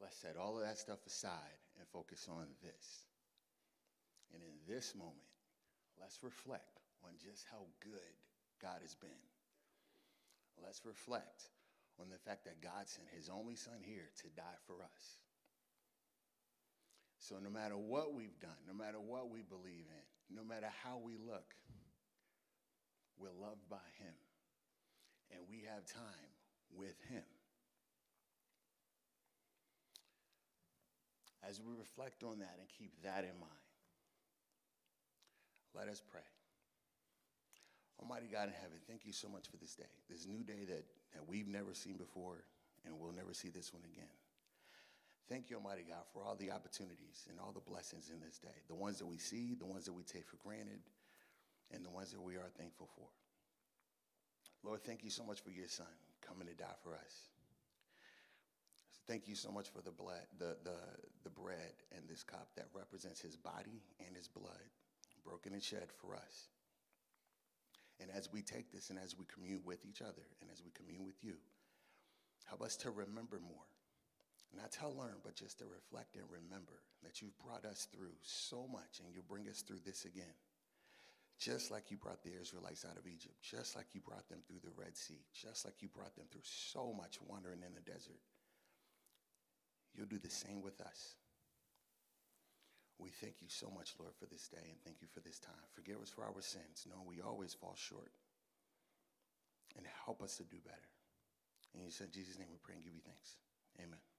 Let's 0.00 0.16
set 0.16 0.36
all 0.36 0.56
of 0.56 0.64
that 0.64 0.78
stuff 0.78 1.06
aside 1.06 1.60
and 1.78 1.86
focus 1.88 2.26
on 2.30 2.46
this. 2.62 3.04
And 4.32 4.42
in 4.42 4.74
this 4.74 4.94
moment, 4.94 5.28
let's 6.00 6.18
reflect 6.22 6.80
on 7.04 7.10
just 7.22 7.44
how 7.50 7.66
good 7.80 8.14
God 8.60 8.80
has 8.82 8.94
been. 8.94 9.33
Let's 10.62 10.84
reflect 10.84 11.50
on 12.00 12.10
the 12.10 12.18
fact 12.18 12.44
that 12.44 12.60
God 12.60 12.88
sent 12.88 13.08
his 13.14 13.28
only 13.28 13.54
son 13.54 13.80
here 13.82 14.10
to 14.22 14.28
die 14.36 14.58
for 14.66 14.82
us. 14.82 15.18
So, 17.18 17.36
no 17.42 17.48
matter 17.48 17.76
what 17.76 18.12
we've 18.12 18.38
done, 18.40 18.60
no 18.68 18.74
matter 18.74 19.00
what 19.00 19.30
we 19.30 19.40
believe 19.42 19.86
in, 19.88 20.36
no 20.36 20.44
matter 20.44 20.68
how 20.82 20.98
we 20.98 21.16
look, 21.16 21.54
we're 23.16 23.32
loved 23.32 23.68
by 23.70 23.84
him. 23.98 24.14
And 25.30 25.40
we 25.48 25.64
have 25.72 25.86
time 25.86 26.32
with 26.76 27.00
him. 27.08 27.24
As 31.48 31.60
we 31.60 31.72
reflect 31.78 32.22
on 32.22 32.38
that 32.40 32.56
and 32.58 32.68
keep 32.78 32.92
that 33.02 33.24
in 33.24 33.38
mind, 33.40 33.64
let 35.74 35.88
us 35.88 36.02
pray. 36.10 36.33
Almighty 38.00 38.26
God 38.30 38.48
in 38.48 38.54
heaven, 38.54 38.78
thank 38.86 39.06
you 39.06 39.12
so 39.12 39.28
much 39.28 39.48
for 39.48 39.56
this 39.56 39.74
day, 39.74 39.90
this 40.10 40.26
new 40.26 40.42
day 40.42 40.64
that, 40.66 40.84
that 41.14 41.28
we've 41.28 41.48
never 41.48 41.74
seen 41.74 41.96
before, 41.96 42.44
and 42.84 42.98
we'll 42.98 43.12
never 43.12 43.32
see 43.32 43.48
this 43.48 43.72
one 43.72 43.82
again. 43.84 44.10
Thank 45.28 45.48
you, 45.48 45.56
Almighty 45.56 45.84
God, 45.88 46.04
for 46.12 46.22
all 46.22 46.36
the 46.36 46.50
opportunities 46.50 47.24
and 47.30 47.40
all 47.40 47.52
the 47.52 47.60
blessings 47.60 48.10
in 48.12 48.20
this 48.20 48.38
day 48.38 48.60
the 48.68 48.74
ones 48.74 48.98
that 48.98 49.06
we 49.06 49.16
see, 49.16 49.54
the 49.54 49.64
ones 49.64 49.86
that 49.86 49.92
we 49.92 50.02
take 50.02 50.26
for 50.26 50.36
granted, 50.36 50.80
and 51.72 51.84
the 51.84 51.90
ones 51.90 52.10
that 52.12 52.20
we 52.20 52.34
are 52.36 52.50
thankful 52.58 52.88
for. 52.94 53.08
Lord, 54.62 54.82
thank 54.84 55.04
you 55.04 55.10
so 55.10 55.24
much 55.24 55.40
for 55.40 55.50
your 55.50 55.68
son 55.68 55.86
coming 56.20 56.46
to 56.48 56.54
die 56.54 56.76
for 56.82 56.94
us. 56.94 57.28
Thank 59.06 59.28
you 59.28 59.34
so 59.34 59.50
much 59.50 59.68
for 59.68 59.82
the 59.82 59.90
blood, 59.90 60.24
the, 60.38 60.56
the, 60.64 60.78
the 61.24 61.30
bread 61.30 61.76
and 61.94 62.08
this 62.08 62.22
cup 62.22 62.48
that 62.56 62.66
represents 62.72 63.20
his 63.20 63.36
body 63.36 63.82
and 64.06 64.16
his 64.16 64.28
blood, 64.28 64.64
broken 65.24 65.52
and 65.52 65.62
shed 65.62 65.88
for 66.00 66.16
us. 66.16 66.48
And 68.00 68.10
as 68.10 68.32
we 68.32 68.42
take 68.42 68.72
this 68.72 68.90
and 68.90 68.98
as 68.98 69.16
we 69.16 69.24
commune 69.26 69.62
with 69.64 69.84
each 69.86 70.02
other 70.02 70.26
and 70.40 70.50
as 70.50 70.62
we 70.62 70.70
commune 70.70 71.06
with 71.06 71.22
you, 71.22 71.34
help 72.46 72.62
us 72.62 72.76
to 72.76 72.90
remember 72.90 73.40
more. 73.40 73.66
Not 74.54 74.72
to 74.78 74.88
learn, 74.88 75.18
but 75.24 75.34
just 75.34 75.58
to 75.58 75.64
reflect 75.66 76.14
and 76.14 76.24
remember 76.30 76.82
that 77.02 77.20
you've 77.20 77.38
brought 77.38 77.64
us 77.64 77.88
through 77.92 78.14
so 78.22 78.68
much 78.70 79.00
and 79.02 79.12
you'll 79.12 79.26
bring 79.28 79.48
us 79.48 79.62
through 79.62 79.80
this 79.84 80.04
again. 80.04 80.34
Just 81.38 81.70
like 81.70 81.90
you 81.90 81.96
brought 81.96 82.22
the 82.22 82.38
Israelites 82.40 82.84
out 82.88 82.96
of 82.96 83.06
Egypt, 83.06 83.34
just 83.42 83.74
like 83.74 83.86
you 83.92 84.00
brought 84.00 84.28
them 84.28 84.38
through 84.46 84.62
the 84.62 84.70
Red 84.76 84.96
Sea, 84.96 85.18
just 85.32 85.64
like 85.64 85.82
you 85.82 85.88
brought 85.88 86.14
them 86.14 86.26
through 86.30 86.44
so 86.44 86.94
much 86.96 87.18
wandering 87.26 87.62
in 87.66 87.74
the 87.74 87.80
desert. 87.80 88.20
You'll 89.96 90.06
do 90.06 90.18
the 90.18 90.30
same 90.30 90.62
with 90.62 90.80
us. 90.80 91.16
We 92.98 93.10
thank 93.10 93.42
you 93.42 93.48
so 93.48 93.70
much, 93.74 93.94
Lord, 93.98 94.14
for 94.14 94.26
this 94.26 94.48
day 94.48 94.62
and 94.70 94.78
thank 94.84 95.02
you 95.02 95.08
for 95.12 95.20
this 95.20 95.38
time. 95.38 95.66
Forgive 95.74 96.00
us 96.00 96.10
for 96.10 96.22
our 96.22 96.40
sins, 96.40 96.86
knowing 96.88 97.06
we 97.06 97.20
always 97.20 97.52
fall 97.52 97.74
short. 97.76 98.12
And 99.76 99.86
help 100.06 100.22
us 100.22 100.36
to 100.36 100.44
do 100.44 100.58
better. 100.64 100.90
In 101.74 101.82
your 101.82 101.90
son 101.90 102.06
Jesus' 102.12 102.38
name 102.38 102.48
we 102.50 102.58
pray 102.62 102.76
and 102.76 102.84
give 102.84 102.94
you 102.94 103.02
thanks. 103.04 103.34
Amen. 103.82 104.13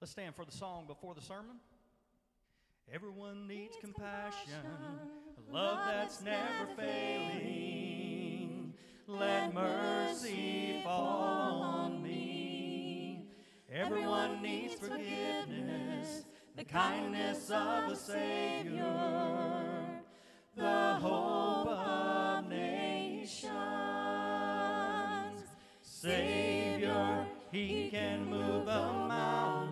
Let's 0.00 0.12
stand 0.12 0.34
for 0.34 0.46
the 0.46 0.52
song 0.52 0.84
before 0.86 1.14
the 1.14 1.20
sermon. 1.20 1.56
Everyone 2.90 3.46
needs 3.46 3.76
compassion, 3.78 4.64
a 5.36 5.52
love 5.52 5.78
that's 5.84 6.22
never 6.22 6.66
failing. 6.74 8.72
Let 9.06 9.52
mercy 9.52 10.80
fall 10.82 11.62
on 11.62 12.02
me. 12.02 13.26
Everyone 13.70 14.40
needs 14.40 14.74
forgiveness, 14.74 16.24
the 16.56 16.64
kindness 16.64 17.50
of 17.50 17.90
a 17.90 17.96
Savior, 17.96 18.82
the 20.56 20.94
hope 20.94 21.68
of 21.68 22.48
nations. 22.48 23.50
Savior, 25.82 27.26
He 27.52 27.60
can 27.60 27.79
move 27.79 27.79
the 27.79 27.79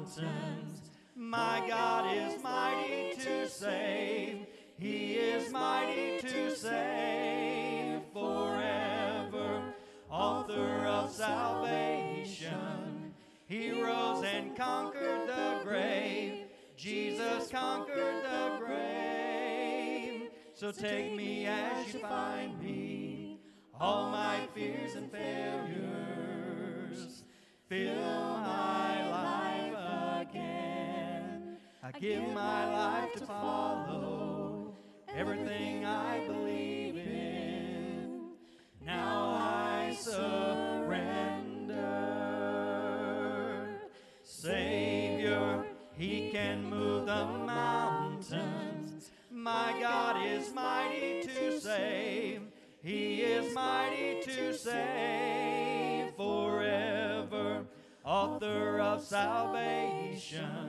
mountains. 0.09 0.81
My 1.15 1.62
God 1.69 2.15
is 2.15 2.43
mighty 2.43 3.15
to 3.21 3.49
save. 3.49 4.47
He 4.79 5.15
is 5.15 5.53
mighty 5.53 6.21
to 6.21 6.55
save 6.55 8.00
forever. 8.12 9.62
Author 10.11 10.87
of 10.87 11.11
salvation. 11.11 13.12
He 13.47 13.83
rose 13.83 14.25
and 14.25 14.57
conquered 14.57 15.29
the 15.29 15.61
grave. 15.65 16.45
Jesus 16.77 17.50
conquered 17.50 18.23
the 18.23 18.65
grave. 18.65 20.31
So 20.55 20.71
take 20.71 21.15
me 21.15 21.47
as 21.47 21.93
you 21.93 22.00
find 22.00 22.61
me. 22.61 23.41
All 23.81 24.11
my 24.11 24.41
fears 24.55 24.95
and 24.95 25.11
failures. 25.11 25.88
Fill 27.69 27.95
my 27.95 29.11
life. 29.11 29.58
I 31.88 31.99
give 31.99 32.28
my 32.35 32.71
life 32.71 33.14
to 33.14 33.25
follow 33.25 34.75
everything 35.09 35.87
I 35.87 36.21
believe 36.26 36.99
in. 36.99 38.33
Now 38.85 39.38
I 39.40 39.97
surrender. 39.99 41.78
Savior, 44.23 45.64
He 45.97 46.30
can 46.30 46.68
move 46.68 47.07
the 47.07 47.25
mountains. 47.25 49.11
My 49.30 49.75
God 49.80 50.23
is 50.26 50.52
mighty 50.52 51.23
to 51.23 51.59
save. 51.59 52.42
He 52.83 53.23
is 53.23 53.54
mighty 53.54 54.21
to 54.25 54.52
save 54.52 56.14
forever. 56.16 57.64
author 58.04 58.78
of 58.78 59.02
salvation. 59.02 60.68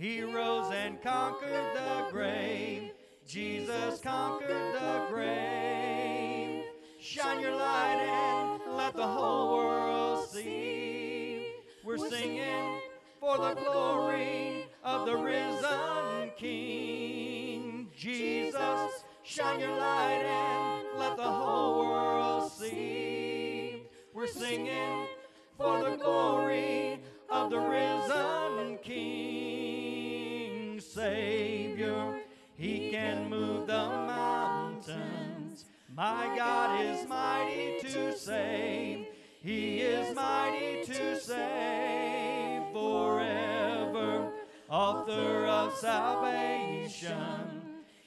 He 0.00 0.22
rose 0.22 0.72
and 0.72 0.98
conquered 1.02 1.74
the 1.74 2.06
grave. 2.10 2.92
Jesus 3.26 4.00
conquered 4.00 4.72
the 4.72 5.04
grave. 5.10 6.64
Shine 6.98 7.40
your 7.40 7.54
light 7.54 8.00
and 8.00 8.78
let 8.78 8.96
the 8.96 9.06
whole 9.06 9.58
world 9.58 10.26
see. 10.26 11.52
We're 11.84 11.98
singing 11.98 12.80
for 13.20 13.36
the 13.36 13.52
glory 13.52 14.70
of 14.82 15.04
the 15.04 15.18
risen 15.18 16.30
King. 16.38 17.90
Jesus, 17.94 19.04
shine 19.22 19.60
your 19.60 19.76
light 19.76 20.24
and 20.24 20.98
let 20.98 21.18
the 21.18 21.24
whole 21.24 21.84
world 21.84 22.50
see. 22.50 23.82
We're 24.14 24.28
singing 24.28 25.08
for 25.58 25.78
the 25.82 25.96
glory 25.96 27.00
of 27.28 27.50
the 27.50 27.58
risen 27.58 28.78
King. 28.82 29.69
Savior, 30.94 32.20
He 32.56 32.90
can 32.90 33.30
move 33.30 33.68
the 33.68 33.72
mountains. 33.72 35.64
My 35.94 36.34
God 36.36 36.84
is 36.84 37.08
mighty 37.08 37.78
to 37.80 38.16
save. 38.16 39.06
He 39.40 39.78
is 39.78 40.14
mighty 40.16 40.84
to 40.84 41.20
save 41.20 42.72
forever. 42.72 44.32
Author 44.68 45.46
of 45.46 45.76
salvation. 45.76 47.14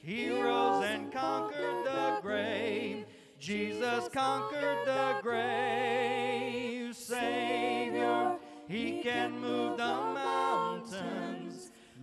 He 0.02 0.28
rose 0.28 0.84
and 0.84 1.10
conquered 1.10 1.86
the 1.86 2.18
grave. 2.20 3.06
Jesus 3.40 4.08
conquered 4.12 4.86
the 4.86 5.20
grave. 5.22 6.94
Savior, 6.94 8.36
He 8.68 9.00
can 9.02 9.40
move 9.40 9.78
the 9.78 9.84
mountains. 9.84 11.33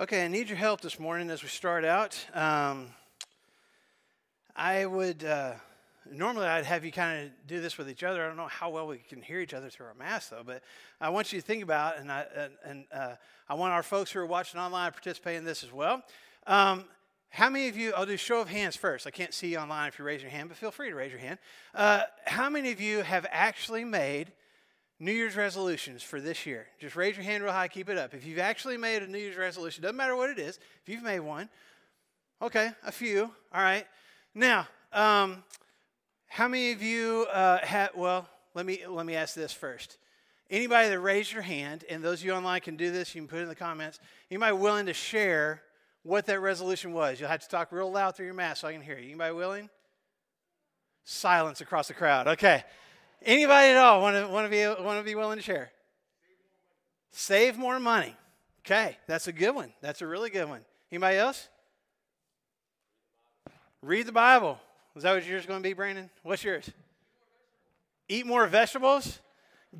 Okay, 0.00 0.24
I 0.24 0.28
need 0.28 0.48
your 0.48 0.56
help 0.56 0.80
this 0.80 0.98
morning 0.98 1.28
as 1.28 1.42
we 1.42 1.50
start 1.50 1.84
out. 1.84 2.18
Um, 2.32 2.86
I 4.56 4.86
would 4.86 5.22
uh, 5.22 5.52
normally 6.10 6.46
I'd 6.46 6.64
have 6.64 6.86
you 6.86 6.90
kind 6.90 7.26
of 7.26 7.32
do 7.46 7.60
this 7.60 7.76
with 7.76 7.90
each 7.90 8.02
other. 8.02 8.24
I 8.24 8.26
don't 8.26 8.38
know 8.38 8.46
how 8.46 8.70
well 8.70 8.86
we 8.86 8.96
can 8.96 9.20
hear 9.20 9.40
each 9.40 9.52
other 9.52 9.68
through 9.68 9.88
our 9.88 9.94
mask 9.94 10.30
though, 10.30 10.42
but 10.42 10.62
I 11.02 11.10
want 11.10 11.34
you 11.34 11.40
to 11.42 11.46
think 11.46 11.62
about 11.62 11.98
and 11.98 12.10
I 12.10 12.24
and, 12.34 12.52
and 12.64 12.84
uh, 12.90 13.14
I 13.46 13.52
want 13.52 13.74
our 13.74 13.82
folks 13.82 14.10
who 14.10 14.20
are 14.20 14.26
watching 14.26 14.58
online 14.58 14.86
to 14.86 14.92
participate 14.92 15.36
in 15.36 15.44
this 15.44 15.62
as 15.62 15.70
well. 15.70 16.02
Um, 16.46 16.84
how 17.28 17.50
many 17.50 17.68
of 17.68 17.76
you? 17.76 17.92
I'll 17.94 18.06
do 18.06 18.16
show 18.16 18.40
of 18.40 18.48
hands 18.48 18.76
first. 18.76 19.06
I 19.06 19.10
can't 19.10 19.34
see 19.34 19.48
you 19.48 19.58
online 19.58 19.88
if 19.88 19.98
you 19.98 20.06
raise 20.06 20.22
your 20.22 20.30
hand, 20.30 20.48
but 20.48 20.56
feel 20.56 20.70
free 20.70 20.88
to 20.88 20.96
raise 20.96 21.10
your 21.10 21.20
hand. 21.20 21.38
Uh, 21.74 22.04
how 22.24 22.48
many 22.48 22.72
of 22.72 22.80
you 22.80 23.02
have 23.02 23.26
actually 23.30 23.84
made 23.84 24.32
New 25.02 25.12
Year's 25.12 25.34
resolutions 25.34 26.02
for 26.02 26.20
this 26.20 26.44
year. 26.44 26.66
Just 26.78 26.94
raise 26.94 27.16
your 27.16 27.24
hand 27.24 27.42
real 27.42 27.54
high, 27.54 27.68
keep 27.68 27.88
it 27.88 27.96
up. 27.96 28.12
If 28.12 28.26
you've 28.26 28.38
actually 28.38 28.76
made 28.76 29.02
a 29.02 29.06
New 29.06 29.18
Year's 29.18 29.36
resolution, 29.36 29.82
doesn't 29.82 29.96
matter 29.96 30.14
what 30.14 30.28
it 30.28 30.38
is, 30.38 30.58
if 30.82 30.88
you've 30.88 31.02
made 31.02 31.20
one, 31.20 31.48
okay, 32.42 32.72
a 32.84 32.92
few, 32.92 33.30
all 33.52 33.62
right. 33.62 33.86
Now, 34.34 34.68
um, 34.92 35.42
how 36.28 36.48
many 36.48 36.72
of 36.72 36.82
you 36.82 37.26
uh, 37.32 37.58
have, 37.64 37.92
well, 37.96 38.28
let 38.54 38.66
me, 38.66 38.80
let 38.86 39.06
me 39.06 39.16
ask 39.16 39.34
this 39.34 39.54
first. 39.54 39.96
Anybody 40.50 40.90
that 40.90 41.00
raised 41.00 41.32
your 41.32 41.42
hand, 41.42 41.84
and 41.88 42.04
those 42.04 42.20
of 42.20 42.26
you 42.26 42.32
online 42.32 42.60
can 42.60 42.76
do 42.76 42.90
this, 42.90 43.14
you 43.14 43.22
can 43.22 43.28
put 43.28 43.38
it 43.38 43.42
in 43.42 43.48
the 43.48 43.54
comments. 43.54 44.00
Anybody 44.30 44.52
willing 44.52 44.86
to 44.86 44.92
share 44.92 45.62
what 46.02 46.26
that 46.26 46.40
resolution 46.40 46.92
was? 46.92 47.18
You'll 47.18 47.30
have 47.30 47.40
to 47.40 47.48
talk 47.48 47.72
real 47.72 47.90
loud 47.90 48.16
through 48.16 48.26
your 48.26 48.34
mask 48.34 48.60
so 48.60 48.68
I 48.68 48.72
can 48.72 48.82
hear 48.82 48.98
you. 48.98 49.06
Anybody 49.06 49.32
willing? 49.32 49.70
Silence 51.04 51.62
across 51.62 51.88
the 51.88 51.94
crowd. 51.94 52.26
Okay. 52.26 52.64
Anybody 53.22 53.68
at 53.68 53.76
all 53.76 54.00
want 54.00 54.16
to, 54.16 54.28
want 54.28 54.46
to, 54.46 54.50
be, 54.50 54.82
want 54.82 54.98
to 54.98 55.04
be 55.04 55.14
willing 55.14 55.38
to 55.38 55.42
share? 55.42 55.70
Save 57.10 57.58
more 57.58 57.78
money. 57.78 58.14
Okay, 58.64 58.96
that's 59.06 59.26
a 59.26 59.32
good 59.32 59.54
one. 59.54 59.72
That's 59.80 60.02
a 60.02 60.06
really 60.06 60.30
good 60.30 60.48
one. 60.48 60.60
Anybody 60.92 61.16
else? 61.16 61.48
Read 63.82 64.06
the 64.06 64.12
Bible. 64.12 64.58
Is 64.94 65.02
that 65.02 65.14
what 65.14 65.26
yours 65.26 65.42
is 65.42 65.46
going 65.46 65.62
to 65.62 65.68
be, 65.68 65.72
Brandon? 65.72 66.10
What's 66.22 66.44
yours? 66.44 66.70
Eat 68.08 68.26
more 68.26 68.46
vegetables? 68.46 69.20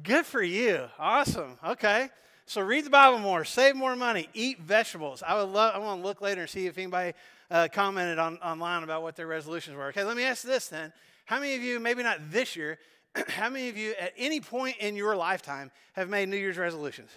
Good 0.03 0.25
for 0.25 0.43
you. 0.43 0.87
Awesome. 0.99 1.59
Okay. 1.65 2.09
So 2.47 2.61
read 2.63 2.85
the 2.85 2.91
Bible 2.91 3.21
more, 3.21 3.45
save 3.45 3.77
more 3.77 3.95
money, 3.95 4.29
eat 4.35 4.59
vegetables. 4.59 5.23
I 5.25 5.39
would 5.39 5.51
love. 5.51 5.73
I 5.73 5.79
want 5.79 6.01
to 6.01 6.07
look 6.07 6.21
later 6.21 6.41
and 6.41 6.51
see 6.51 6.67
if 6.67 6.77
anybody 6.79 7.13
uh, 7.49 7.69
commented 7.73 8.19
on 8.19 8.39
online 8.39 8.83
about 8.83 9.03
what 9.03 9.15
their 9.15 9.29
resolutions 9.29 9.77
were. 9.77 9.87
Okay, 9.87 10.03
let 10.03 10.17
me 10.17 10.25
ask 10.25 10.43
this 10.43 10.67
then: 10.67 10.93
How 11.27 11.39
many 11.39 11.55
of 11.55 11.63
you, 11.63 11.79
maybe 11.79 12.03
not 12.03 12.33
this 12.33 12.57
year, 12.57 12.79
how 13.29 13.49
many 13.49 13.69
of 13.69 13.77
you 13.77 13.95
at 14.01 14.13
any 14.17 14.41
point 14.41 14.77
in 14.79 14.97
your 14.97 15.17
lifetime 15.17 15.71
have 15.95 16.09
made 16.09 16.29
New 16.29 16.37
Year's 16.37 16.59
resolutions? 16.59 17.11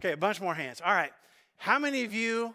Okay, 0.00 0.12
a 0.12 0.16
bunch 0.16 0.40
more 0.40 0.54
hands. 0.54 0.80
All 0.84 0.94
right. 0.94 1.12
How 1.56 1.78
many 1.78 2.04
of 2.04 2.14
you, 2.14 2.54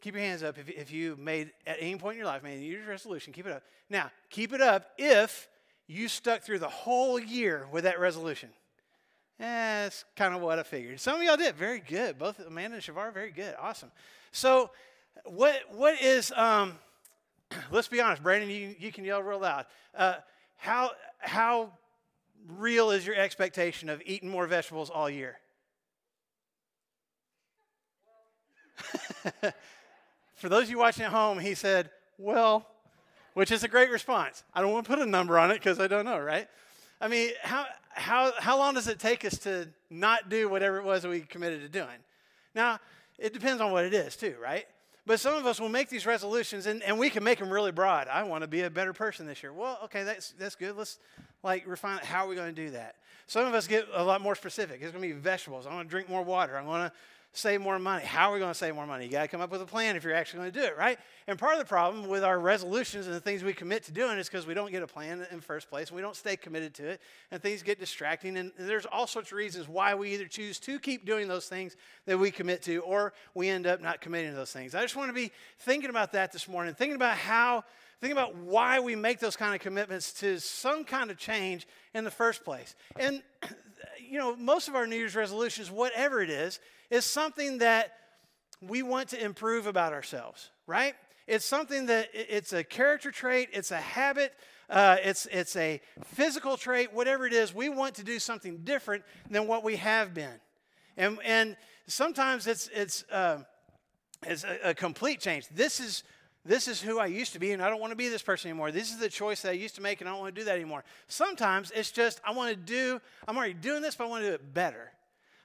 keep 0.00 0.14
your 0.14 0.22
hands 0.22 0.42
up 0.42 0.56
if, 0.58 0.68
if 0.70 0.90
you 0.90 1.16
made, 1.18 1.50
at 1.66 1.76
any 1.80 1.96
point 1.96 2.14
in 2.14 2.18
your 2.18 2.26
life, 2.26 2.42
made 2.42 2.56
a 2.56 2.60
New 2.60 2.70
Year's 2.70 2.86
resolution, 2.86 3.32
keep 3.32 3.46
it 3.46 3.52
up. 3.52 3.62
Now, 3.90 4.10
keep 4.30 4.52
it 4.52 4.60
up 4.60 4.92
if 4.96 5.48
you 5.86 6.08
stuck 6.08 6.42
through 6.42 6.60
the 6.60 6.68
whole 6.68 7.18
year 7.18 7.66
with 7.70 7.84
that 7.84 8.00
resolution. 8.00 8.50
Eh, 9.40 9.44
that's 9.82 10.04
kind 10.16 10.34
of 10.34 10.40
what 10.40 10.58
I 10.58 10.62
figured. 10.62 11.00
Some 11.00 11.16
of 11.16 11.22
y'all 11.22 11.36
did. 11.36 11.54
Very 11.54 11.80
good. 11.80 12.18
Both 12.18 12.40
Amanda 12.40 12.76
and 12.76 12.84
Shavar, 12.84 13.12
very 13.12 13.30
good. 13.30 13.54
Awesome. 13.60 13.90
So, 14.32 14.70
what 15.24 15.60
what 15.70 16.00
is, 16.00 16.32
um, 16.32 16.74
let's 17.70 17.88
be 17.88 18.00
honest, 18.00 18.22
Brandon, 18.22 18.48
you, 18.50 18.74
you 18.78 18.90
can 18.90 19.04
yell 19.04 19.22
real 19.22 19.40
loud. 19.40 19.66
Uh, 19.96 20.14
how, 20.58 20.90
how 21.18 21.72
real 22.46 22.90
is 22.90 23.06
your 23.06 23.16
expectation 23.16 23.88
of 23.88 24.02
eating 24.04 24.28
more 24.28 24.46
vegetables 24.46 24.90
all 24.90 25.08
year? 25.08 25.38
For 30.34 30.48
those 30.48 30.64
of 30.64 30.70
you 30.70 30.78
watching 30.78 31.04
at 31.04 31.10
home, 31.10 31.38
he 31.38 31.54
said, 31.54 31.90
well, 32.18 32.66
which 33.34 33.50
is 33.50 33.64
a 33.64 33.68
great 33.68 33.90
response. 33.90 34.44
I 34.52 34.60
don't 34.60 34.72
want 34.72 34.84
to 34.86 34.90
put 34.90 35.00
a 35.00 35.06
number 35.06 35.38
on 35.38 35.50
it 35.50 35.54
because 35.54 35.80
I 35.80 35.86
don't 35.86 36.04
know, 36.04 36.18
right? 36.18 36.48
I 37.00 37.08
mean, 37.08 37.30
how, 37.42 37.66
how, 37.90 38.32
how 38.38 38.58
long 38.58 38.74
does 38.74 38.88
it 38.88 38.98
take 38.98 39.24
us 39.24 39.38
to 39.38 39.68
not 39.90 40.28
do 40.28 40.48
whatever 40.48 40.78
it 40.78 40.84
was 40.84 41.02
that 41.02 41.08
we 41.08 41.20
committed 41.20 41.62
to 41.62 41.68
doing? 41.68 41.98
Now, 42.54 42.80
it 43.18 43.32
depends 43.32 43.60
on 43.60 43.72
what 43.72 43.84
it 43.84 43.94
is, 43.94 44.16
too, 44.16 44.34
right? 44.42 44.66
But 45.08 45.18
some 45.18 45.34
of 45.34 45.46
us 45.46 45.58
will 45.58 45.70
make 45.70 45.88
these 45.88 46.04
resolutions 46.04 46.66
and, 46.66 46.82
and 46.82 46.98
we 46.98 47.08
can 47.08 47.24
make 47.24 47.38
them 47.38 47.48
really 47.48 47.72
broad. 47.72 48.08
I 48.08 48.24
want 48.24 48.42
to 48.42 48.46
be 48.46 48.60
a 48.60 48.68
better 48.68 48.92
person 48.92 49.26
this 49.26 49.42
year. 49.42 49.54
Well, 49.54 49.78
okay, 49.84 50.04
that's, 50.04 50.34
that's 50.38 50.54
good. 50.54 50.76
Let's 50.76 50.98
like 51.42 51.66
refine 51.66 51.96
it. 51.96 52.04
how 52.04 52.26
are 52.26 52.28
we 52.28 52.34
going 52.34 52.54
to 52.54 52.64
do 52.64 52.72
that? 52.72 52.96
Some 53.26 53.46
of 53.46 53.54
us 53.54 53.66
get 53.66 53.88
a 53.94 54.04
lot 54.04 54.20
more 54.20 54.34
specific. 54.34 54.82
It's 54.82 54.92
going 54.92 55.00
to 55.00 55.14
be 55.14 55.18
vegetables. 55.18 55.66
I 55.66 55.72
want 55.72 55.88
to 55.88 55.90
drink 55.90 56.10
more 56.10 56.22
water. 56.22 56.58
I 56.58 56.62
want 56.62 56.92
to 56.92 56.98
save 57.32 57.60
more 57.60 57.78
money. 57.78 58.04
How 58.04 58.30
are 58.30 58.34
we 58.34 58.40
going 58.40 58.50
to 58.50 58.58
save 58.58 58.74
more 58.74 58.86
money? 58.86 59.04
You 59.04 59.10
got 59.10 59.22
to 59.22 59.28
come 59.28 59.40
up 59.40 59.50
with 59.50 59.62
a 59.62 59.66
plan 59.66 59.96
if 59.96 60.04
you're 60.04 60.14
actually 60.14 60.40
going 60.40 60.52
to 60.52 60.60
do 60.60 60.66
it, 60.66 60.76
right? 60.76 60.98
And 61.26 61.38
part 61.38 61.52
of 61.52 61.58
the 61.58 61.64
problem 61.64 62.08
with 62.08 62.24
our 62.24 62.38
resolutions 62.40 63.06
and 63.06 63.14
the 63.14 63.20
things 63.20 63.44
we 63.44 63.52
commit 63.52 63.84
to 63.84 63.92
doing 63.92 64.18
is 64.18 64.28
because 64.28 64.46
we 64.46 64.54
don't 64.54 64.70
get 64.70 64.82
a 64.82 64.86
plan 64.86 65.26
in 65.30 65.36
the 65.36 65.42
first 65.42 65.68
place 65.68 65.88
and 65.88 65.96
we 65.96 66.02
don't 66.02 66.16
stay 66.16 66.36
committed 66.36 66.74
to 66.74 66.88
it 66.88 67.00
and 67.30 67.40
things 67.42 67.62
get 67.62 67.78
distracting. 67.78 68.36
And 68.36 68.52
there's 68.58 68.86
all 68.86 69.06
sorts 69.06 69.30
of 69.30 69.36
reasons 69.36 69.68
why 69.68 69.94
we 69.94 70.14
either 70.14 70.26
choose 70.26 70.58
to 70.60 70.78
keep 70.78 71.04
doing 71.04 71.28
those 71.28 71.46
things 71.46 71.76
that 72.06 72.18
we 72.18 72.30
commit 72.30 72.62
to 72.62 72.78
or 72.78 73.12
we 73.34 73.48
end 73.48 73.66
up 73.66 73.80
not 73.80 74.00
committing 74.00 74.30
to 74.30 74.36
those 74.36 74.52
things. 74.52 74.74
I 74.74 74.82
just 74.82 74.96
want 74.96 75.10
to 75.10 75.14
be 75.14 75.30
thinking 75.58 75.90
about 75.90 76.12
that 76.12 76.32
this 76.32 76.48
morning, 76.48 76.74
thinking 76.74 76.96
about 76.96 77.16
how 77.16 77.64
Think 78.00 78.12
about 78.12 78.36
why 78.36 78.78
we 78.78 78.94
make 78.94 79.18
those 79.18 79.36
kind 79.36 79.54
of 79.54 79.60
commitments 79.60 80.12
to 80.20 80.38
some 80.38 80.84
kind 80.84 81.10
of 81.10 81.18
change 81.18 81.66
in 81.94 82.04
the 82.04 82.10
first 82.10 82.44
place. 82.44 82.76
And, 82.96 83.22
you 84.08 84.18
know, 84.18 84.36
most 84.36 84.68
of 84.68 84.76
our 84.76 84.86
New 84.86 84.96
Year's 84.96 85.16
resolutions, 85.16 85.70
whatever 85.70 86.22
it 86.22 86.30
is, 86.30 86.60
is 86.90 87.04
something 87.04 87.58
that 87.58 87.92
we 88.60 88.82
want 88.82 89.10
to 89.10 89.22
improve 89.22 89.66
about 89.66 89.92
ourselves, 89.92 90.50
right? 90.66 90.94
It's 91.26 91.44
something 91.44 91.86
that 91.86 92.08
it's 92.12 92.52
a 92.52 92.64
character 92.64 93.10
trait, 93.10 93.50
it's 93.52 93.70
a 93.70 93.76
habit, 93.76 94.32
uh, 94.70 94.96
it's, 95.02 95.26
it's 95.26 95.56
a 95.56 95.80
physical 96.04 96.56
trait, 96.56 96.92
whatever 96.92 97.26
it 97.26 97.32
is, 97.32 97.54
we 97.54 97.68
want 97.68 97.94
to 97.96 98.04
do 98.04 98.18
something 98.18 98.58
different 98.64 99.04
than 99.30 99.46
what 99.46 99.62
we 99.62 99.76
have 99.76 100.14
been. 100.14 100.40
And, 100.96 101.18
and 101.24 101.56
sometimes 101.86 102.46
it's, 102.46 102.68
it's, 102.74 103.04
uh, 103.10 103.38
it's 104.26 104.44
a, 104.44 104.70
a 104.70 104.74
complete 104.74 105.20
change. 105.20 105.46
This 105.48 105.80
is 105.80 106.02
this 106.44 106.66
is 106.66 106.80
who 106.80 106.98
I 106.98 107.06
used 107.06 107.34
to 107.34 107.38
be, 107.38 107.52
and 107.52 107.62
I 107.62 107.68
don't 107.68 107.78
want 107.78 107.90
to 107.90 107.96
be 107.96 108.08
this 108.08 108.22
person 108.22 108.50
anymore. 108.50 108.72
This 108.72 108.90
is 108.90 108.96
the 108.96 109.10
choice 109.10 109.42
that 109.42 109.50
I 109.50 109.52
used 109.52 109.74
to 109.74 109.82
make, 109.82 110.00
and 110.00 110.08
I 110.08 110.12
don't 110.12 110.20
want 110.20 110.34
to 110.34 110.40
do 110.40 110.46
that 110.46 110.54
anymore. 110.54 110.82
Sometimes 111.06 111.70
it's 111.72 111.90
just 111.90 112.22
I 112.24 112.32
want 112.32 112.50
to 112.50 112.56
do, 112.56 113.02
I'm 113.26 113.36
already 113.36 113.52
doing 113.52 113.82
this, 113.82 113.96
but 113.96 114.04
I 114.04 114.06
want 114.06 114.22
to 114.22 114.28
do 114.30 114.34
it 114.34 114.54
better. 114.54 114.90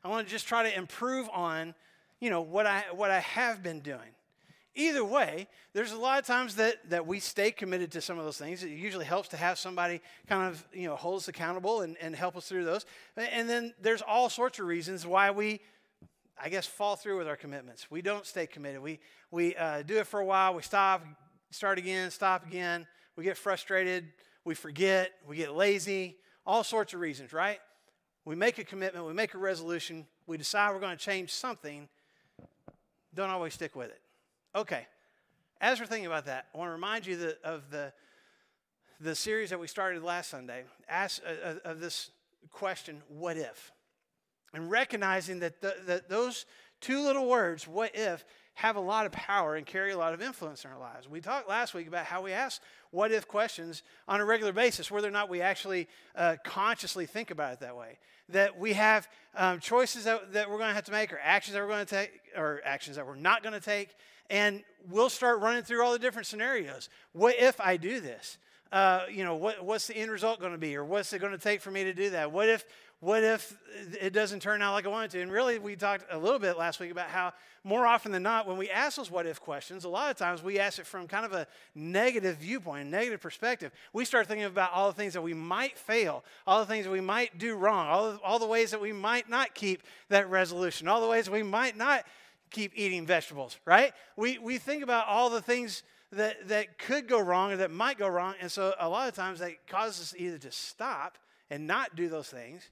I 0.04 0.10
want 0.10 0.28
to 0.28 0.32
just 0.32 0.48
try 0.48 0.64
to 0.70 0.78
improve 0.78 1.30
on, 1.32 1.74
you 2.20 2.30
know, 2.30 2.42
what 2.42 2.66
I 2.66 2.84
what 2.94 3.12
I 3.12 3.20
have 3.20 3.64
been 3.64 3.80
doing. 3.80 4.00
Either 4.76 5.06
way, 5.06 5.48
there's 5.74 5.92
a 5.92 5.98
lot 5.98 6.18
of 6.20 6.26
times 6.26 6.56
that, 6.56 6.90
that 6.90 7.06
we 7.06 7.20
stay 7.20 7.52
committed 7.52 7.92
to 7.92 8.02
some 8.02 8.18
of 8.18 8.26
those 8.26 8.40
things. 8.40 8.64
It 8.64 8.70
usually 8.70 9.06
helps 9.06 9.30
to 9.30 9.38
have 9.38 9.60
somebody 9.60 10.02
kind 10.28 10.50
of, 10.50 10.66
you 10.74 10.88
know, 10.88 10.96
hold 10.96 11.18
us 11.18 11.28
accountable 11.28 11.82
and, 11.82 11.96
and 12.02 12.16
help 12.16 12.36
us 12.36 12.50
through 12.50 12.66
those. 12.66 12.88
And 13.16 13.48
then 13.48 13.76
there's 13.80 14.02
all 14.02 14.30
sorts 14.30 14.58
of 14.58 14.66
reasons 14.66 15.06
why 15.06 15.30
we, 15.30 15.62
I 16.44 16.50
guess, 16.50 16.66
fall 16.66 16.96
through 16.96 17.20
with 17.20 17.28
our 17.28 17.36
commitments. 17.36 17.92
We 17.92 18.02
don't 18.02 18.26
stay 18.26 18.48
committed. 18.48 18.82
We, 18.82 19.00
we 19.30 19.56
uh, 19.56 19.84
do 19.84 20.00
it 20.00 20.08
for 20.08 20.20
a 20.20 20.26
while, 20.26 20.56
we 20.56 20.64
stop, 20.64 21.06
start 21.52 21.78
again, 21.78 22.10
stop 22.10 22.48
again. 22.48 22.88
We 23.16 23.24
get 23.24 23.38
frustrated, 23.38 24.06
we 24.44 24.56
forget, 24.56 25.12
we 25.28 25.38
get 25.38 25.54
lazy, 25.54 26.18
all 26.48 26.64
sorts 26.64 26.94
of 26.96 27.00
reasons, 27.00 27.32
right? 27.32 27.60
We 28.26 28.36
make 28.36 28.58
a 28.58 28.64
commitment, 28.64 29.06
we 29.06 29.14
make 29.14 29.34
a 29.34 29.38
resolution, 29.38 30.06
we 30.28 30.38
decide 30.38 30.74
we're 30.74 30.80
going 30.80 30.98
to 30.98 31.04
change 31.04 31.32
something, 31.32 31.90
don't 33.14 33.30
always 33.30 33.54
stick 33.54 33.76
with 33.76 33.90
it. 33.90 34.02
Okay, 34.56 34.88
as 35.60 35.80
we're 35.80 35.86
thinking 35.86 36.08
about 36.08 36.26
that, 36.26 36.48
I 36.54 36.58
want 36.58 36.70
to 36.70 36.74
remind 36.74 37.06
you 37.06 37.18
that 37.18 37.42
of 37.44 37.70
the, 37.70 37.92
the 39.02 39.16
series 39.16 39.50
that 39.50 39.60
we 39.60 39.68
started 39.68 40.04
last 40.04 40.30
Sunday, 40.30 40.64
ask, 40.88 41.22
uh, 41.26 41.50
uh, 41.50 41.56
of 41.66 41.80
this 41.80 42.12
question, 42.52 43.02
what 43.10 43.38
if? 43.38 43.72
And 44.54 44.70
recognizing 44.70 45.40
that, 45.40 45.62
the, 45.62 45.76
that 45.88 46.10
those 46.10 46.46
two 46.80 47.02
little 47.02 47.28
words, 47.28 47.68
what 47.68 47.92
if, 47.94 48.24
have 48.56 48.76
a 48.76 48.80
lot 48.80 49.06
of 49.06 49.12
power 49.12 49.56
and 49.56 49.66
carry 49.66 49.92
a 49.92 49.98
lot 49.98 50.14
of 50.14 50.22
influence 50.22 50.64
in 50.64 50.72
our 50.72 50.80
lives. 50.80 51.10
We 51.10 51.22
talked 51.22 51.50
last 51.50 51.74
week 51.74 51.88
about 51.88 52.06
how 52.06 52.22
we 52.22 52.32
ask 52.32 52.62
what 52.92 53.12
if 53.12 53.28
questions 53.28 53.82
on 54.08 54.22
a 54.22 54.26
regular 54.26 54.54
basis, 54.54 54.92
whether 54.92 55.08
or 55.08 55.12
not 55.12 55.30
we 55.30 55.42
actually 55.42 55.88
uh, 56.16 56.36
consciously 56.44 57.06
think 57.06 57.32
about 57.32 57.54
it 57.54 57.60
that 57.62 57.76
way. 57.76 57.98
That 58.30 58.58
we 58.58 58.74
have 58.74 59.08
um, 59.36 59.60
choices 59.60 60.04
that, 60.06 60.34
that 60.34 60.50
we're 60.50 60.58
going 60.58 60.70
to 60.70 60.76
have 60.76 60.86
to 60.86 60.92
make, 60.92 61.12
or 61.12 61.20
actions 61.22 61.56
that 61.56 61.62
we're 61.62 61.70
going 61.70 61.86
to 61.86 61.96
take, 61.96 62.22
or 62.38 62.62
actions 62.64 62.96
that 62.96 63.06
we're 63.06 63.16
not 63.16 63.42
going 63.42 63.54
to 63.54 63.60
take, 63.60 63.96
and 64.30 64.64
we'll 64.90 65.10
start 65.10 65.42
running 65.42 65.64
through 65.64 65.84
all 65.84 65.92
the 65.92 66.00
different 66.00 66.28
scenarios. 66.28 66.90
What 67.12 67.36
if 67.38 67.60
I 67.60 67.78
do 67.78 68.00
this? 68.00 68.38
Uh, 68.72 69.06
you 69.12 69.24
know, 69.24 69.36
what, 69.36 69.64
what's 69.64 69.88
the 69.88 69.96
end 69.96 70.10
result 70.10 70.40
going 70.40 70.52
to 70.52 70.58
be, 70.58 70.76
or 70.76 70.86
what's 70.86 71.12
it 71.14 71.20
going 71.20 71.32
to 71.32 71.38
take 71.38 71.62
for 71.62 71.70
me 71.70 71.84
to 71.84 71.94
do 71.94 72.12
that? 72.12 72.32
What 72.32 72.50
if, 72.50 72.66
what 73.04 73.22
if 73.22 73.58
it 74.00 74.14
doesn't 74.14 74.40
turn 74.40 74.62
out 74.62 74.72
like 74.72 74.86
I 74.86 74.90
wanted 74.90 75.12
to? 75.12 75.22
And 75.22 75.30
really, 75.30 75.60
we 75.60 75.76
talked 75.76 76.06
a 76.10 76.18
little 76.18 76.40
bit 76.40 76.58
last 76.58 76.80
week 76.80 76.90
about 76.90 77.10
how 77.10 77.34
more 77.66 77.86
often 77.86 78.14
than 78.14 78.24
not, 78.24 78.48
when 78.48 78.56
we 78.56 78.70
ask 78.70 78.96
those 78.96 79.12
what 79.12 79.26
if 79.26 79.42
questions, 79.42 79.84
a 79.84 79.90
lot 79.90 80.10
of 80.10 80.16
times 80.16 80.42
we 80.42 80.58
ask 80.58 80.80
it 80.80 80.88
from 80.88 81.08
kind 81.08 81.26
of 81.26 81.34
a 81.34 81.46
negative 81.76 82.38
viewpoint, 82.38 82.88
a 82.88 82.90
negative 82.90 83.20
perspective. 83.20 83.74
We 83.92 84.06
start 84.06 84.28
thinking 84.28 84.46
about 84.46 84.72
all 84.72 84.88
the 84.88 84.94
things 84.94 85.14
that 85.14 85.22
we 85.22 85.34
might 85.34 85.78
fail, 85.78 86.24
all 86.48 86.62
the 86.62 86.66
things 86.66 86.86
that 86.86 86.92
we 86.92 87.02
might 87.02 87.38
do 87.38 87.56
wrong, 87.56 87.88
all 87.88 88.12
the, 88.14 88.20
all 88.20 88.40
the 88.40 88.48
ways 88.48 88.72
that 88.72 88.80
we 88.80 88.94
might 88.94 89.30
not 89.30 89.54
keep 89.54 89.84
that 90.08 90.30
resolution, 90.30 90.88
all 90.88 91.02
the 91.02 91.08
ways 91.08 91.30
we 91.30 91.44
might 91.44 91.76
not 91.76 92.06
keep 92.52 92.72
eating 92.74 93.06
vegetables, 93.06 93.58
right? 93.66 93.92
We, 94.16 94.38
we 94.38 94.58
think 94.60 94.82
about 94.82 95.08
all 95.08 95.30
the 95.30 95.42
things 95.42 95.84
that, 96.14 96.48
that 96.48 96.78
could 96.78 97.10
go 97.10 97.20
wrong 97.20 97.52
or 97.52 97.58
that 97.58 97.72
might 97.72 97.98
go 97.98 98.08
wrong. 98.08 98.36
And 98.40 98.50
so 98.50 98.74
a 98.80 98.88
lot 98.88 99.10
of 99.10 99.16
times 99.16 99.40
that 99.40 99.68
causes 99.68 100.14
us 100.14 100.16
either 100.18 100.38
to 100.38 100.52
stop 100.52 101.18
and 101.50 101.68
not 101.68 101.98
do 101.98 102.08
those 102.08 102.30
things 102.30 102.70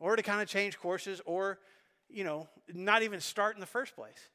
or 0.00 0.16
to 0.16 0.22
kind 0.22 0.42
of 0.42 0.48
change 0.48 0.78
courses 0.78 1.20
or, 1.24 1.60
you 2.08 2.24
know, 2.24 2.48
not 2.72 3.02
even 3.02 3.20
start 3.20 3.54
in 3.54 3.60
the 3.60 3.66
first 3.66 3.94
place. 3.94 4.28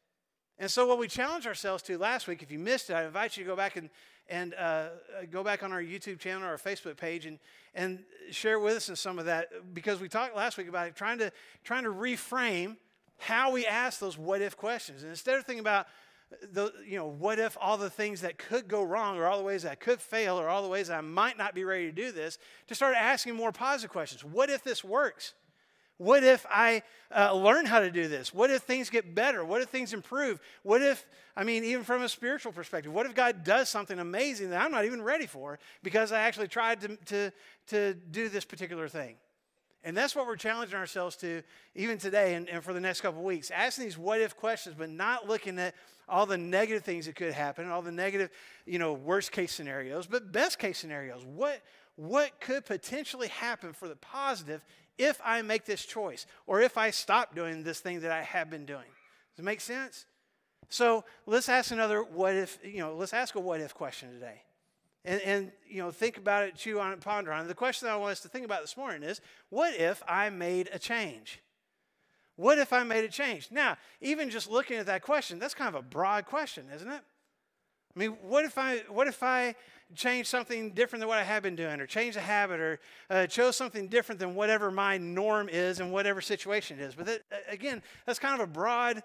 And 0.57 0.71
so 0.71 0.87
what 0.87 0.97
we 0.97 1.07
challenged 1.07 1.47
ourselves 1.47 1.83
to 1.83 1.97
last 1.97 2.27
week, 2.27 2.41
if 2.41 2.49
you 2.49 2.59
missed 2.59 2.89
it, 2.89 2.93
I 2.93 3.05
invite 3.05 3.35
you 3.35 3.43
to 3.43 3.49
go 3.49 3.55
back 3.57 3.75
and, 3.75 3.89
and 4.29 4.53
uh, 4.53 4.87
go 5.29 5.43
back 5.43 5.63
on 5.63 5.73
our 5.73 5.81
YouTube 5.81 6.19
channel 6.19 6.43
or 6.43 6.51
our 6.51 6.57
Facebook 6.57 6.95
page 6.95 7.25
and, 7.25 7.39
and 7.73 8.03
share 8.31 8.59
with 8.59 8.77
us 8.77 8.87
in 8.87 8.95
some 8.95 9.19
of 9.19 9.25
that 9.25 9.49
because 9.73 9.99
we 9.99 10.07
talked 10.07 10.35
last 10.35 10.57
week 10.57 10.69
about 10.69 10.87
it, 10.87 10.95
trying 10.95 11.17
to, 11.17 11.31
trying 11.65 11.83
to 11.83 11.91
reframe 11.91 12.77
how 13.17 13.51
we 13.51 13.65
ask 13.65 13.99
those 13.99 14.17
what 14.17 14.41
if 14.41 14.55
questions. 14.55 15.01
And 15.01 15.09
instead 15.09 15.37
of 15.37 15.45
thinking 15.45 15.59
about 15.59 15.87
the, 16.53 16.71
you 16.85 16.97
know, 16.97 17.07
what 17.07 17.37
if 17.37 17.57
all 17.59 17.77
the 17.77 17.89
things 17.89 18.21
that 18.21 18.37
could 18.37 18.67
go 18.67 18.81
wrong 18.81 19.17
or 19.17 19.25
all 19.25 19.37
the 19.37 19.43
ways 19.43 19.63
that 19.63 19.71
I 19.73 19.75
could 19.75 20.01
fail 20.01 20.39
or 20.39 20.47
all 20.47 20.63
the 20.63 20.69
ways 20.69 20.89
I 20.89 21.01
might 21.01 21.37
not 21.37 21.53
be 21.53 21.63
ready 21.63 21.85
to 21.85 21.91
do 21.91 22.11
this, 22.11 22.37
to 22.67 22.75
start 22.75 22.95
asking 22.95 23.35
more 23.35 23.51
positive 23.51 23.91
questions. 23.91 24.23
What 24.23 24.49
if 24.49 24.63
this 24.63 24.83
works? 24.83 25.33
What 25.97 26.23
if 26.23 26.45
I 26.49 26.83
uh, 27.15 27.33
learn 27.33 27.65
how 27.65 27.79
to 27.79 27.89
do 27.89 28.07
this? 28.07 28.33
What 28.33 28.51
if 28.51 28.63
things 28.63 28.89
get 28.89 29.15
better? 29.15 29.45
What 29.45 29.61
if 29.61 29.69
things 29.69 29.93
improve? 29.93 30.41
What 30.63 30.81
if, 30.81 31.05
I 31.37 31.43
mean, 31.43 31.63
even 31.63 31.83
from 31.83 32.01
a 32.01 32.09
spiritual 32.09 32.51
perspective, 32.51 32.91
what 32.91 33.05
if 33.05 33.15
God 33.15 33.43
does 33.43 33.69
something 33.69 33.97
amazing 33.97 34.49
that 34.49 34.61
I'm 34.61 34.71
not 34.71 34.85
even 34.85 35.01
ready 35.01 35.25
for 35.25 35.57
because 35.83 36.11
I 36.11 36.21
actually 36.21 36.49
tried 36.49 36.81
to, 36.81 36.97
to, 36.97 37.31
to 37.67 37.93
do 37.93 38.27
this 38.27 38.43
particular 38.43 38.89
thing? 38.89 39.15
And 39.85 39.95
that's 39.95 40.15
what 40.15 40.25
we're 40.25 40.35
challenging 40.35 40.75
ourselves 40.75 41.15
to 41.17 41.43
even 41.75 41.99
today 41.99 42.33
and, 42.33 42.49
and 42.49 42.63
for 42.63 42.73
the 42.73 42.81
next 42.81 43.01
couple 43.01 43.23
weeks. 43.23 43.51
Asking 43.51 43.85
these 43.85 43.97
what 43.97 44.19
if 44.19 44.35
questions, 44.35 44.75
but 44.77 44.89
not 44.89 45.29
looking 45.29 45.59
at 45.59 45.75
all 46.09 46.25
the 46.25 46.37
negative 46.37 46.83
things 46.83 47.05
that 47.05 47.15
could 47.15 47.33
happen, 47.33 47.69
all 47.69 47.83
the 47.83 47.91
negative, 47.91 48.31
you 48.65 48.79
know, 48.79 48.93
worst 48.93 49.31
case 49.31 49.53
scenarios, 49.53 50.07
but 50.07 50.31
best 50.31 50.57
case 50.57 50.79
scenarios. 50.79 51.23
What, 51.23 51.61
what 51.95 52.39
could 52.41 52.65
potentially 52.65 53.27
happen 53.27 53.73
for 53.73 53.87
the 53.87 53.95
positive 53.95 54.65
if 54.97 55.19
I 55.23 55.41
make 55.41 55.65
this 55.65 55.85
choice 55.85 56.25
or 56.47 56.61
if 56.61 56.77
I 56.77 56.91
stop 56.91 57.35
doing 57.35 57.63
this 57.63 57.79
thing 57.79 58.01
that 58.01 58.11
I 58.11 58.21
have 58.21 58.49
been 58.49 58.65
doing? 58.65 58.87
Does 59.35 59.43
it 59.43 59.45
make 59.45 59.61
sense? 59.61 60.05
So 60.69 61.03
let's 61.25 61.49
ask 61.49 61.71
another 61.71 62.03
what 62.03 62.35
if, 62.35 62.59
you 62.63 62.79
know, 62.79 62.95
let's 62.95 63.13
ask 63.13 63.35
a 63.35 63.39
what 63.39 63.61
if 63.61 63.73
question 63.73 64.13
today. 64.13 64.41
And, 65.03 65.21
and 65.21 65.51
you 65.69 65.83
know 65.83 65.91
think 65.91 66.17
about 66.17 66.45
it 66.45 66.55
chew 66.55 66.79
on 66.79 66.91
it 66.91 66.99
ponder 66.99 67.31
on 67.31 67.45
it. 67.45 67.47
The 67.47 67.53
question 67.53 67.87
that 67.87 67.93
i 67.93 67.97
want 67.97 68.13
us 68.13 68.21
to 68.21 68.27
think 68.27 68.43
about 68.43 68.61
this 68.61 68.75
morning 68.75 69.03
is 69.03 69.21
what 69.49 69.75
if 69.75 70.01
i 70.07 70.31
made 70.31 70.67
a 70.73 70.79
change? 70.79 71.41
What 72.37 72.57
if 72.57 72.73
i 72.73 72.83
made 72.83 73.03
a 73.03 73.09
change? 73.09 73.49
Now 73.51 73.77
even 74.01 74.31
just 74.31 74.49
looking 74.49 74.77
at 74.77 74.87
that 74.87 75.03
question 75.03 75.37
that's 75.37 75.53
kind 75.53 75.67
of 75.67 75.75
a 75.75 75.83
broad 75.83 76.25
question 76.25 76.65
isn't 76.73 76.89
it? 76.89 77.01
I 77.95 77.99
mean 77.99 78.17
what 78.23 78.45
if 78.45 78.57
i 78.57 78.77
what 78.89 79.07
if 79.07 79.21
i 79.21 79.53
change 79.93 80.27
something 80.27 80.71
different 80.71 81.01
than 81.01 81.07
what 81.07 81.17
i 81.17 81.23
have 81.23 81.43
been 81.43 81.55
doing 81.55 81.79
or 81.79 81.85
change 81.85 82.15
a 82.15 82.21
habit 82.21 82.59
or 82.59 82.79
uh, 83.09 83.27
chose 83.27 83.55
something 83.55 83.87
different 83.87 84.19
than 84.19 84.33
whatever 84.33 84.71
my 84.71 84.97
norm 84.97 85.47
is 85.47 85.79
in 85.79 85.91
whatever 85.91 86.21
situation 86.21 86.79
it 86.79 86.83
is 86.83 86.95
but 86.95 87.05
that, 87.05 87.21
again 87.49 87.81
that's 88.05 88.19
kind 88.19 88.33
of 88.33 88.39
a 88.41 88.51
broad 88.51 89.03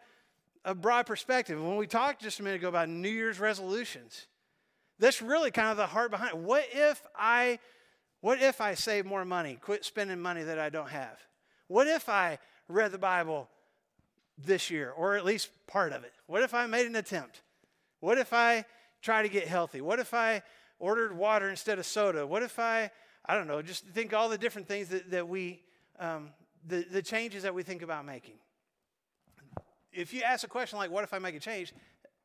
a 0.64 0.74
broad 0.74 1.06
perspective 1.06 1.62
when 1.62 1.76
we 1.76 1.86
talked 1.86 2.22
just 2.22 2.40
a 2.40 2.42
minute 2.42 2.56
ago 2.56 2.68
about 2.68 2.88
new 2.88 3.10
year's 3.10 3.38
resolutions 3.38 4.26
that's 5.00 5.22
really 5.22 5.50
kind 5.50 5.70
of 5.70 5.78
the 5.78 5.86
heart 5.86 6.10
behind 6.10 6.30
it. 6.30 6.38
What 6.38 6.64
if 6.72 7.02
I 7.16 7.58
what 8.20 8.42
if 8.42 8.60
I 8.60 8.74
save 8.74 9.06
more 9.06 9.24
money, 9.24 9.58
quit 9.60 9.82
spending 9.82 10.20
money 10.20 10.42
that 10.42 10.58
I 10.58 10.68
don't 10.68 10.90
have? 10.90 11.18
What 11.68 11.86
if 11.86 12.10
I 12.10 12.38
read 12.68 12.92
the 12.92 12.98
Bible 12.98 13.48
this 14.36 14.70
year, 14.70 14.90
or 14.90 15.16
at 15.16 15.24
least 15.24 15.48
part 15.66 15.92
of 15.92 16.04
it? 16.04 16.12
What 16.26 16.42
if 16.42 16.52
I 16.52 16.66
made 16.66 16.86
an 16.86 16.96
attempt? 16.96 17.40
What 18.00 18.18
if 18.18 18.34
I 18.34 18.66
try 19.00 19.22
to 19.22 19.28
get 19.30 19.48
healthy? 19.48 19.80
What 19.80 20.00
if 20.00 20.12
I 20.12 20.42
ordered 20.80 21.16
water 21.16 21.48
instead 21.48 21.78
of 21.78 21.86
soda? 21.86 22.26
What 22.26 22.42
if 22.42 22.58
I, 22.58 22.90
I 23.24 23.34
don't 23.34 23.46
know, 23.46 23.62
just 23.62 23.86
think 23.86 24.12
all 24.12 24.28
the 24.28 24.38
different 24.38 24.66
things 24.66 24.88
that, 24.88 25.10
that 25.12 25.28
we, 25.28 25.60
um, 26.00 26.30
the, 26.66 26.84
the 26.90 27.02
changes 27.02 27.44
that 27.44 27.54
we 27.54 27.62
think 27.62 27.82
about 27.82 28.04
making. 28.04 28.34
If 29.92 30.12
you 30.12 30.22
ask 30.22 30.44
a 30.44 30.48
question 30.48 30.78
like, 30.78 30.90
what 30.90 31.04
if 31.04 31.14
I 31.14 31.18
make 31.18 31.36
a 31.36 31.40
change? 31.40 31.72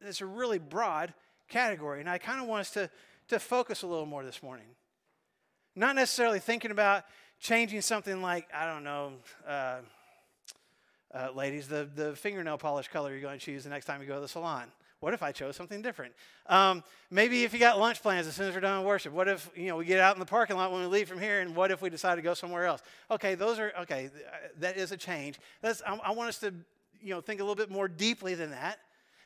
It's 0.02 0.22
a 0.22 0.26
really 0.26 0.58
broad 0.58 1.13
category. 1.48 2.00
And 2.00 2.10
I 2.10 2.18
kind 2.18 2.41
of 2.41 2.48
want 2.48 2.62
us 2.62 2.72
to, 2.72 2.89
to 3.28 3.39
focus 3.39 3.84
a 3.84 3.88
little 3.88 4.06
more 4.06 4.24
this 4.24 4.41
morning. 4.41 4.68
Not 5.76 5.96
necessarily 5.96 6.39
thinking 6.39 6.72
about 6.72 7.04
changing 7.39 7.82
something 7.82 8.22
like, 8.22 8.48
I 8.54 8.65
don't 8.65 8.84
know, 8.84 9.13
uh, 9.48 9.78
uh, 11.13 11.30
ladies, 11.34 11.68
the, 11.68 11.89
the 11.96 12.15
fingernail 12.15 12.58
polish 12.58 12.88
color 12.88 13.12
you're 13.12 13.22
going 13.22 13.39
to 13.39 13.46
choose 13.46 13.63
the 13.63 13.70
next 13.70 13.86
time 13.86 14.02
you 14.02 14.08
go 14.08 14.15
to 14.15 14.22
the 14.22 14.28
salon. 14.28 14.65
What 14.99 15.13
if 15.13 15.21
I 15.21 15.31
chose 15.31 15.55
something 15.55 15.81
different? 15.81 16.13
Um, 16.47 16.84
maybe 17.12 17.43
if 17.43 17.53
you 17.53 17.60
got 17.60 17.77
lunch 17.79 18.01
plans 18.01 18.27
as 18.27 18.36
soon 18.36 18.47
as 18.47 18.55
we're 18.55 18.62
done 18.62 18.79
with 18.79 18.88
worship. 18.88 19.13
What 19.13 19.27
if 19.27 19.49
you 19.55 19.67
know 19.67 19.77
we 19.77 19.86
get 19.86 19.99
out 19.99 20.15
in 20.15 20.19
the 20.19 20.25
parking 20.25 20.55
lot 20.55 20.71
when 20.71 20.81
we 20.81 20.88
leave 20.88 21.08
from 21.08 21.19
here, 21.19 21.41
and 21.41 21.55
what 21.55 21.71
if 21.71 21.81
we 21.81 21.89
decide 21.89 22.15
to 22.15 22.21
go 22.21 22.34
somewhere 22.34 22.65
else? 22.65 22.81
Okay, 23.12 23.36
those 23.36 23.60
are 23.60 23.71
okay. 23.81 24.10
That 24.60 24.77
is 24.77 24.91
a 24.91 24.97
change. 24.97 25.39
That's 25.62 25.81
I, 25.86 25.95
I 25.95 26.12
want 26.12 26.29
us 26.29 26.39
to 26.39 26.53
you 27.01 27.13
know 27.13 27.21
think 27.21 27.39
a 27.39 27.43
little 27.43 27.55
bit 27.55 27.69
more 27.69 27.88
deeply 27.88 28.36
than 28.36 28.51
that, 28.51 28.79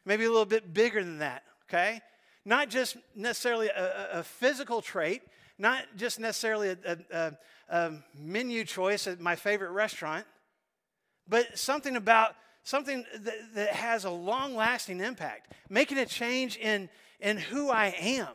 maybe 0.05 0.25
a 0.25 0.29
little 0.29 0.45
bit 0.45 0.73
bigger 0.73 1.03
than 1.03 1.19
that 1.19 1.43
okay? 1.69 2.01
Not 2.45 2.69
just 2.69 2.97
necessarily 3.15 3.67
a, 3.67 4.19
a 4.19 4.23
physical 4.23 4.81
trait, 4.81 5.21
not 5.57 5.83
just 5.95 6.19
necessarily 6.19 6.69
a, 6.69 6.97
a, 7.11 7.33
a, 7.69 7.91
menu 8.17 8.63
choice 8.63 9.07
at 9.07 9.19
my 9.19 9.35
favorite 9.35 9.71
restaurant, 9.71 10.25
but 11.27 11.57
something 11.57 11.95
about 11.95 12.35
something 12.69 13.03
that, 13.23 13.55
that 13.55 13.69
has 13.69 14.05
a 14.05 14.09
long 14.11 14.55
lasting 14.55 15.01
impact, 15.01 15.53
making 15.69 15.97
a 15.97 16.05
change 16.05 16.55
in, 16.57 16.87
in 17.19 17.37
who 17.37 17.69
I 17.69 17.95
am, 17.99 18.27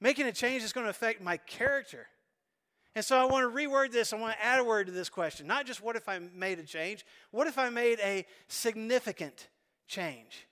making 0.00 0.26
a 0.26 0.32
change 0.32 0.62
that's 0.62 0.72
going 0.72 0.84
to 0.84 0.90
affect 0.90 1.20
my 1.20 1.38
character. 1.38 2.06
And 2.94 3.04
so 3.04 3.18
I 3.18 3.24
want 3.24 3.52
to 3.52 3.56
reword 3.56 3.90
this. 3.90 4.12
I 4.12 4.16
want 4.16 4.36
to 4.36 4.44
add 4.44 4.60
a 4.60 4.64
word 4.64 4.86
to 4.86 4.92
this 4.92 5.08
question. 5.08 5.48
Not 5.48 5.66
just 5.66 5.82
what 5.82 5.96
if 5.96 6.08
I 6.08 6.20
made 6.20 6.60
a 6.60 6.62
change, 6.62 7.04
what 7.32 7.48
if 7.48 7.58
I 7.58 7.68
made 7.68 7.98
a 7.98 8.24
significant 8.46 9.48
change? 9.88 10.46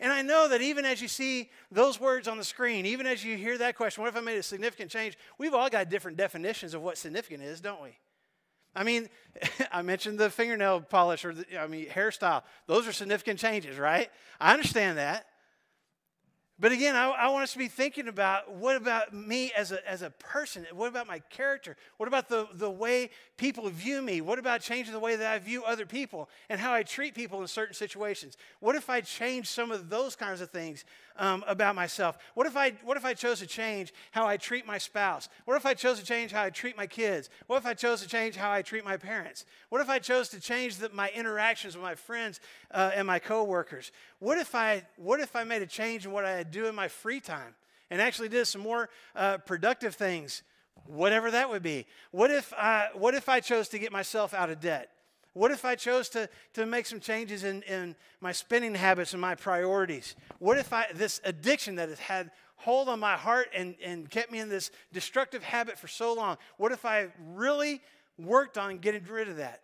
And 0.00 0.10
I 0.10 0.22
know 0.22 0.48
that 0.48 0.62
even 0.62 0.86
as 0.86 1.02
you 1.02 1.08
see 1.08 1.50
those 1.70 2.00
words 2.00 2.26
on 2.26 2.38
the 2.38 2.44
screen, 2.44 2.86
even 2.86 3.06
as 3.06 3.22
you 3.22 3.36
hear 3.36 3.58
that 3.58 3.76
question, 3.76 4.02
what 4.02 4.08
if 4.08 4.16
I 4.16 4.20
made 4.20 4.38
a 4.38 4.42
significant 4.42 4.90
change? 4.90 5.18
We've 5.36 5.54
all 5.54 5.68
got 5.68 5.90
different 5.90 6.16
definitions 6.16 6.72
of 6.72 6.80
what 6.80 6.96
significant 6.96 7.42
is, 7.42 7.60
don't 7.60 7.82
we? 7.82 7.98
I 8.74 8.84
mean, 8.84 9.08
I 9.72 9.82
mentioned 9.82 10.18
the 10.18 10.30
fingernail 10.30 10.80
polish 10.82 11.24
or 11.24 11.34
the, 11.34 11.60
I 11.60 11.66
mean, 11.66 11.86
hairstyle. 11.86 12.42
Those 12.66 12.86
are 12.86 12.92
significant 12.92 13.38
changes, 13.38 13.78
right? 13.78 14.10
I 14.40 14.52
understand 14.52 14.98
that. 14.98 15.26
But 16.58 16.70
again, 16.70 16.94
I, 16.94 17.08
I, 17.10 17.28
want 17.30 17.42
us 17.42 17.52
to 17.54 17.58
be 17.58 17.66
thinking 17.66 18.06
about 18.06 18.54
what 18.54 18.76
about 18.76 19.12
me 19.12 19.50
as 19.56 19.72
a, 19.72 19.90
as 19.90 20.02
a 20.02 20.10
person? 20.10 20.64
What 20.72 20.86
about 20.86 21.08
my 21.08 21.18
character? 21.28 21.76
What 21.96 22.06
about 22.06 22.28
the, 22.28 22.46
the 22.54 22.70
way 22.70 23.10
people 23.36 23.68
view 23.70 24.00
me? 24.00 24.20
What 24.20 24.38
about 24.38 24.60
changing 24.60 24.92
the 24.92 25.00
way 25.00 25.16
that 25.16 25.32
I 25.32 25.38
view 25.40 25.64
other 25.64 25.84
people 25.84 26.28
and 26.48 26.60
how 26.60 26.72
I 26.72 26.84
treat 26.84 27.16
people 27.16 27.40
in 27.40 27.48
certain 27.48 27.74
situations? 27.74 28.36
What 28.60 28.76
if 28.76 28.88
I 28.88 29.00
change 29.00 29.48
some 29.48 29.72
of 29.72 29.90
those 29.90 30.14
kinds 30.14 30.40
of 30.40 30.50
things 30.50 30.84
um, 31.16 31.44
about 31.46 31.74
myself? 31.74 32.18
What 32.34 32.46
if, 32.46 32.56
I, 32.56 32.72
what 32.84 32.96
if 32.96 33.04
I 33.04 33.14
chose 33.14 33.38
to 33.40 33.46
change 33.46 33.92
how 34.10 34.26
I 34.26 34.36
treat 34.36 34.66
my 34.66 34.78
spouse? 34.78 35.28
What 35.44 35.56
if 35.56 35.66
I 35.66 35.74
chose 35.74 35.98
to 35.98 36.04
change 36.04 36.32
how 36.32 36.42
I 36.42 36.50
treat 36.50 36.76
my 36.76 36.86
kids? 36.86 37.30
What 37.46 37.58
if 37.58 37.66
I 37.66 37.74
chose 37.74 38.02
to 38.02 38.08
change 38.08 38.36
how 38.36 38.50
I 38.50 38.62
treat 38.62 38.84
my 38.84 38.96
parents? 38.96 39.44
What 39.68 39.80
if 39.80 39.88
I 39.88 39.98
chose 39.98 40.28
to 40.30 40.40
change 40.40 40.76
the, 40.76 40.88
my 40.90 41.10
interactions 41.14 41.76
with 41.76 41.82
my 41.82 41.94
friends 41.94 42.40
uh, 42.70 42.90
and 42.94 43.06
my 43.06 43.18
coworkers? 43.18 43.92
What 44.18 44.38
if, 44.38 44.54
I, 44.54 44.84
what 44.96 45.20
if 45.20 45.36
I 45.36 45.44
made 45.44 45.62
a 45.62 45.66
change 45.66 46.06
in 46.06 46.12
what 46.12 46.24
I 46.24 46.42
do 46.42 46.66
in 46.66 46.74
my 46.74 46.88
free 46.88 47.20
time 47.20 47.54
and 47.90 48.00
actually 48.00 48.28
did 48.28 48.46
some 48.46 48.62
more 48.62 48.88
uh, 49.14 49.38
productive 49.38 49.94
things? 49.94 50.42
Whatever 50.86 51.30
that 51.30 51.48
would 51.48 51.62
be. 51.62 51.86
What 52.10 52.30
if, 52.30 52.52
I, 52.54 52.88
what 52.94 53.14
if 53.14 53.28
I 53.28 53.40
chose 53.40 53.68
to 53.68 53.78
get 53.78 53.92
myself 53.92 54.34
out 54.34 54.50
of 54.50 54.60
debt? 54.60 54.90
What 55.34 55.50
if 55.50 55.64
I 55.64 55.74
chose 55.74 56.08
to, 56.10 56.28
to 56.54 56.64
make 56.64 56.86
some 56.86 57.00
changes 57.00 57.44
in, 57.44 57.62
in 57.62 57.96
my 58.20 58.32
spending 58.32 58.74
habits 58.74 59.12
and 59.12 59.20
my 59.20 59.34
priorities? 59.34 60.14
What 60.38 60.58
if 60.58 60.72
I, 60.72 60.86
this 60.94 61.20
addiction 61.24 61.74
that 61.74 61.88
has 61.88 61.98
had 61.98 62.30
hold 62.56 62.88
on 62.88 63.00
my 63.00 63.16
heart 63.16 63.48
and, 63.54 63.74
and 63.84 64.08
kept 64.08 64.30
me 64.30 64.38
in 64.38 64.48
this 64.48 64.70
destructive 64.92 65.42
habit 65.42 65.76
for 65.76 65.88
so 65.88 66.14
long, 66.14 66.38
what 66.56 66.70
if 66.70 66.84
I 66.84 67.08
really 67.34 67.82
worked 68.16 68.56
on 68.56 68.78
getting 68.78 69.04
rid 69.04 69.28
of 69.28 69.36
that? 69.36 69.63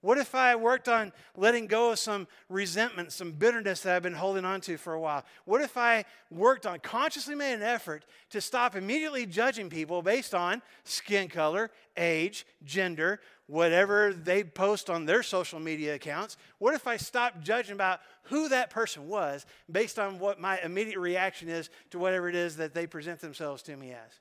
What 0.00 0.18
if 0.18 0.34
I 0.34 0.54
worked 0.54 0.88
on 0.88 1.12
letting 1.36 1.66
go 1.66 1.90
of 1.90 1.98
some 1.98 2.28
resentment, 2.48 3.12
some 3.12 3.32
bitterness 3.32 3.80
that 3.80 3.96
I've 3.96 4.02
been 4.02 4.12
holding 4.14 4.44
on 4.44 4.60
to 4.62 4.76
for 4.76 4.94
a 4.94 5.00
while? 5.00 5.24
What 5.44 5.60
if 5.60 5.76
I 5.76 6.04
worked 6.30 6.66
on, 6.66 6.78
consciously 6.78 7.34
made 7.34 7.54
an 7.54 7.62
effort 7.62 8.04
to 8.30 8.40
stop 8.40 8.76
immediately 8.76 9.26
judging 9.26 9.68
people 9.68 10.00
based 10.00 10.36
on 10.36 10.62
skin 10.84 11.28
color, 11.28 11.72
age, 11.96 12.46
gender, 12.64 13.20
whatever 13.48 14.12
they 14.12 14.44
post 14.44 14.88
on 14.88 15.04
their 15.04 15.24
social 15.24 15.58
media 15.58 15.96
accounts? 15.96 16.36
What 16.58 16.74
if 16.74 16.86
I 16.86 16.96
stopped 16.96 17.40
judging 17.40 17.74
about 17.74 17.98
who 18.24 18.48
that 18.50 18.70
person 18.70 19.08
was 19.08 19.46
based 19.70 19.98
on 19.98 20.20
what 20.20 20.40
my 20.40 20.60
immediate 20.60 21.00
reaction 21.00 21.48
is 21.48 21.70
to 21.90 21.98
whatever 21.98 22.28
it 22.28 22.36
is 22.36 22.56
that 22.58 22.72
they 22.72 22.86
present 22.86 23.20
themselves 23.20 23.64
to 23.64 23.76
me 23.76 23.90
as? 23.90 24.12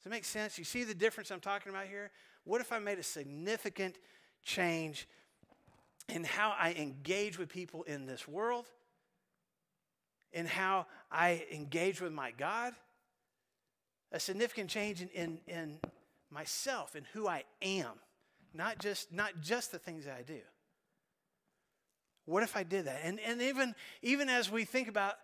Does 0.00 0.06
it 0.06 0.10
make 0.10 0.26
sense? 0.26 0.58
You 0.58 0.64
see 0.64 0.84
the 0.84 0.94
difference 0.94 1.30
I'm 1.30 1.40
talking 1.40 1.70
about 1.70 1.86
here? 1.86 2.10
What 2.44 2.60
if 2.60 2.70
I 2.72 2.78
made 2.78 2.98
a 2.98 3.02
significant 3.02 3.96
change 4.42 5.06
in 6.08 6.24
how 6.24 6.54
I 6.58 6.72
engage 6.72 7.38
with 7.38 7.48
people 7.48 7.82
in 7.84 8.06
this 8.06 8.26
world, 8.26 8.66
in 10.32 10.46
how 10.46 10.86
I 11.10 11.44
engage 11.52 12.00
with 12.00 12.12
my 12.12 12.32
God, 12.32 12.74
a 14.12 14.20
significant 14.20 14.70
change 14.70 15.02
in, 15.02 15.08
in, 15.08 15.38
in 15.46 15.78
myself 16.30 16.94
and 16.94 17.06
who 17.12 17.28
I 17.28 17.44
am, 17.62 17.92
not 18.54 18.78
just, 18.78 19.12
not 19.12 19.40
just 19.40 19.72
the 19.72 19.78
things 19.78 20.04
that 20.04 20.16
I 20.18 20.22
do. 20.22 20.40
What 22.26 22.42
if 22.42 22.56
I 22.56 22.62
did 22.62 22.86
that? 22.86 23.00
And, 23.02 23.18
and 23.20 23.40
even, 23.42 23.74
even 24.02 24.28
as 24.28 24.50
we 24.50 24.64
think 24.64 24.88
about 24.88 25.14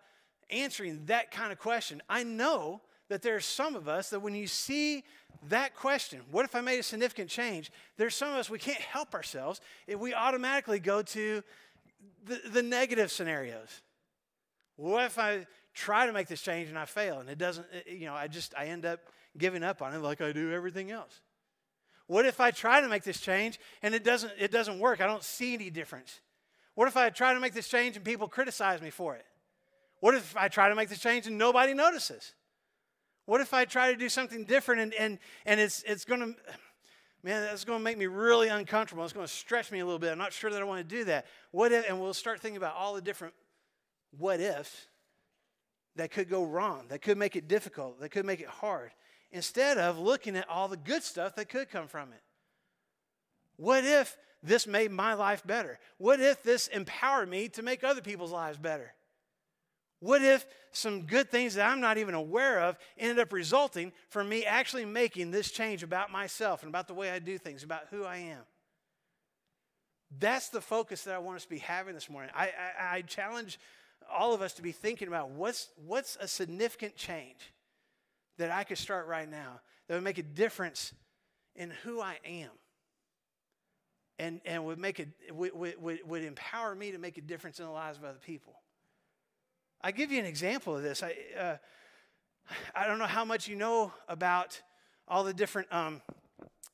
answering 0.49 1.05
that 1.05 1.31
kind 1.31 1.51
of 1.51 1.59
question, 1.59 2.01
I 2.09 2.23
know 2.23 2.81
that 3.09 3.21
there's 3.21 3.45
some 3.45 3.75
of 3.75 3.87
us 3.87 4.09
that 4.09 4.19
when 4.19 4.35
you 4.35 4.47
see 4.47 5.03
that 5.49 5.75
question, 5.75 6.21
what 6.31 6.45
if 6.45 6.55
I 6.55 6.61
made 6.61 6.79
a 6.79 6.83
significant 6.83 7.29
change? 7.29 7.71
There's 7.97 8.15
some 8.15 8.29
of 8.29 8.35
us, 8.35 8.49
we 8.49 8.59
can't 8.59 8.81
help 8.81 9.13
ourselves 9.13 9.61
if 9.85 9.99
we 9.99 10.13
automatically 10.13 10.79
go 10.79 11.01
to 11.01 11.43
the, 12.25 12.41
the 12.51 12.63
negative 12.63 13.11
scenarios. 13.11 13.81
What 14.75 15.05
if 15.05 15.17
I 15.17 15.47
try 15.73 16.05
to 16.05 16.13
make 16.13 16.27
this 16.27 16.41
change 16.41 16.69
and 16.69 16.77
I 16.77 16.85
fail 16.85 17.19
and 17.19 17.29
it 17.29 17.37
doesn't, 17.37 17.65
you 17.87 18.05
know, 18.05 18.13
I 18.13 18.27
just, 18.27 18.53
I 18.57 18.65
end 18.65 18.85
up 18.85 18.99
giving 19.37 19.63
up 19.63 19.81
on 19.81 19.93
it 19.93 19.99
like 19.99 20.21
I 20.21 20.31
do 20.31 20.51
everything 20.51 20.91
else? 20.91 21.21
What 22.07 22.25
if 22.25 22.39
I 22.39 22.51
try 22.51 22.81
to 22.81 22.87
make 22.87 23.03
this 23.03 23.19
change 23.19 23.59
and 23.81 23.93
it 23.93 24.03
doesn't, 24.03 24.31
it 24.39 24.51
doesn't 24.51 24.79
work? 24.79 25.01
I 25.01 25.07
don't 25.07 25.23
see 25.23 25.53
any 25.53 25.69
difference. 25.69 26.19
What 26.75 26.87
if 26.87 26.95
I 26.95 27.09
try 27.09 27.33
to 27.33 27.39
make 27.39 27.53
this 27.53 27.67
change 27.67 27.95
and 27.95 28.05
people 28.05 28.27
criticize 28.27 28.81
me 28.81 28.89
for 28.89 29.15
it? 29.15 29.25
What 29.99 30.13
if 30.13 30.37
I 30.37 30.47
try 30.47 30.69
to 30.69 30.75
make 30.75 30.89
this 30.89 30.99
change 30.99 31.27
and 31.27 31.37
nobody 31.37 31.73
notices? 31.73 32.33
What 33.27 33.41
if 33.41 33.53
I 33.53 33.65
try 33.65 33.91
to 33.91 33.97
do 33.97 34.07
something 34.07 34.45
different 34.45 34.81
and, 34.81 34.93
and, 34.93 35.19
and 35.45 35.59
it's, 35.59 35.83
it's 35.83 36.05
going 36.05 36.21
to, 36.21 36.27
man, 37.23 37.43
that's 37.43 37.65
going 37.65 37.77
to 37.77 37.83
make 37.83 37.97
me 37.97 38.07
really 38.07 38.47
uncomfortable. 38.47 39.03
It's 39.03 39.11
going 39.11 39.27
to 39.27 39.31
stretch 39.31 39.69
me 39.69 39.79
a 39.79 39.85
little 39.85 39.99
bit. 39.99 40.13
I'm 40.13 40.17
not 40.17 40.31
sure 40.31 40.49
that 40.49 40.61
I 40.61 40.63
want 40.63 40.87
to 40.87 40.95
do 40.95 41.03
that. 41.03 41.25
What 41.51 41.73
if, 41.73 41.89
and 41.89 41.99
we'll 41.99 42.13
start 42.13 42.39
thinking 42.39 42.55
about 42.55 42.75
all 42.75 42.95
the 42.95 43.01
different 43.01 43.33
what 44.17 44.39
ifs 44.39 44.87
that 45.97 46.09
could 46.09 46.29
go 46.29 46.45
wrong, 46.45 46.85
that 46.87 47.01
could 47.01 47.17
make 47.17 47.35
it 47.35 47.49
difficult, 47.49 47.99
that 47.99 48.09
could 48.09 48.25
make 48.25 48.39
it 48.39 48.47
hard, 48.47 48.91
instead 49.33 49.77
of 49.77 49.99
looking 49.99 50.37
at 50.37 50.47
all 50.47 50.69
the 50.69 50.77
good 50.77 51.03
stuff 51.03 51.35
that 51.35 51.49
could 51.49 51.69
come 51.69 51.87
from 51.87 52.13
it. 52.13 52.21
What 53.57 53.83
if 53.83 54.17
this 54.41 54.65
made 54.65 54.91
my 54.91 55.15
life 55.15 55.45
better? 55.45 55.79
What 55.97 56.21
if 56.21 56.43
this 56.43 56.67
empowered 56.67 57.27
me 57.27 57.49
to 57.49 57.61
make 57.61 57.83
other 57.83 58.01
people's 58.01 58.31
lives 58.31 58.57
better? 58.57 58.93
What 59.99 60.21
if 60.21 60.45
some 60.71 61.03
good 61.03 61.31
things 61.31 61.55
that 61.55 61.67
I'm 61.67 61.81
not 61.81 61.97
even 61.97 62.13
aware 62.13 62.61
of 62.61 62.77
ended 62.97 63.19
up 63.19 63.33
resulting 63.33 63.91
from 64.09 64.29
me 64.29 64.45
actually 64.45 64.85
making 64.85 65.31
this 65.31 65.49
change 65.49 65.81
about 65.81 66.11
myself 66.11 66.61
and 66.61 66.69
about 66.69 66.87
the 66.87 66.93
way 66.93 67.09
I 67.09 67.19
do 67.19 67.37
things, 67.37 67.63
about 67.63 67.87
who 67.89 68.03
I 68.03 68.17
am? 68.17 68.41
That's 70.19 70.49
the 70.49 70.61
focus 70.61 71.03
that 71.03 71.15
I 71.15 71.17
want 71.17 71.37
us 71.37 71.43
to 71.43 71.49
be 71.49 71.57
having 71.57 71.93
this 71.93 72.09
morning. 72.09 72.31
I, 72.35 72.45
I, 72.45 72.97
I 72.97 73.01
challenge 73.01 73.59
all 74.09 74.33
of 74.33 74.41
us 74.41 74.53
to 74.53 74.61
be 74.61 74.71
thinking 74.71 75.07
about 75.07 75.31
what's, 75.31 75.69
what's 75.85 76.17
a 76.21 76.27
significant 76.27 76.95
change 76.95 77.53
that 78.37 78.51
I 78.51 78.63
could 78.63 78.77
start 78.77 79.07
right 79.07 79.29
now 79.29 79.59
that 79.87 79.95
would 79.95 80.03
make 80.03 80.19
a 80.19 80.23
difference 80.23 80.93
in 81.55 81.71
who 81.83 81.99
I 81.99 82.19
am 82.23 82.51
and, 84.19 84.41
and 84.45 84.63
would, 84.65 84.79
make 84.79 84.99
a, 84.99 85.33
would, 85.33 85.51
would, 85.55 85.97
would 86.07 86.23
empower 86.23 86.75
me 86.75 86.91
to 86.91 86.99
make 86.99 87.17
a 87.17 87.21
difference 87.21 87.59
in 87.59 87.65
the 87.65 87.71
lives 87.71 87.97
of 87.97 88.03
other 88.03 88.19
people. 88.23 88.53
I 89.81 89.91
give 89.91 90.11
you 90.11 90.19
an 90.19 90.25
example 90.25 90.75
of 90.75 90.83
this. 90.83 91.03
I, 91.03 91.15
uh, 91.39 91.57
I 92.75 92.87
don't 92.87 92.99
know 92.99 93.05
how 93.05 93.25
much 93.25 93.47
you 93.47 93.55
know 93.55 93.93
about 94.07 94.59
all 95.07 95.23
the 95.23 95.33
different 95.33 95.71
um, 95.71 96.01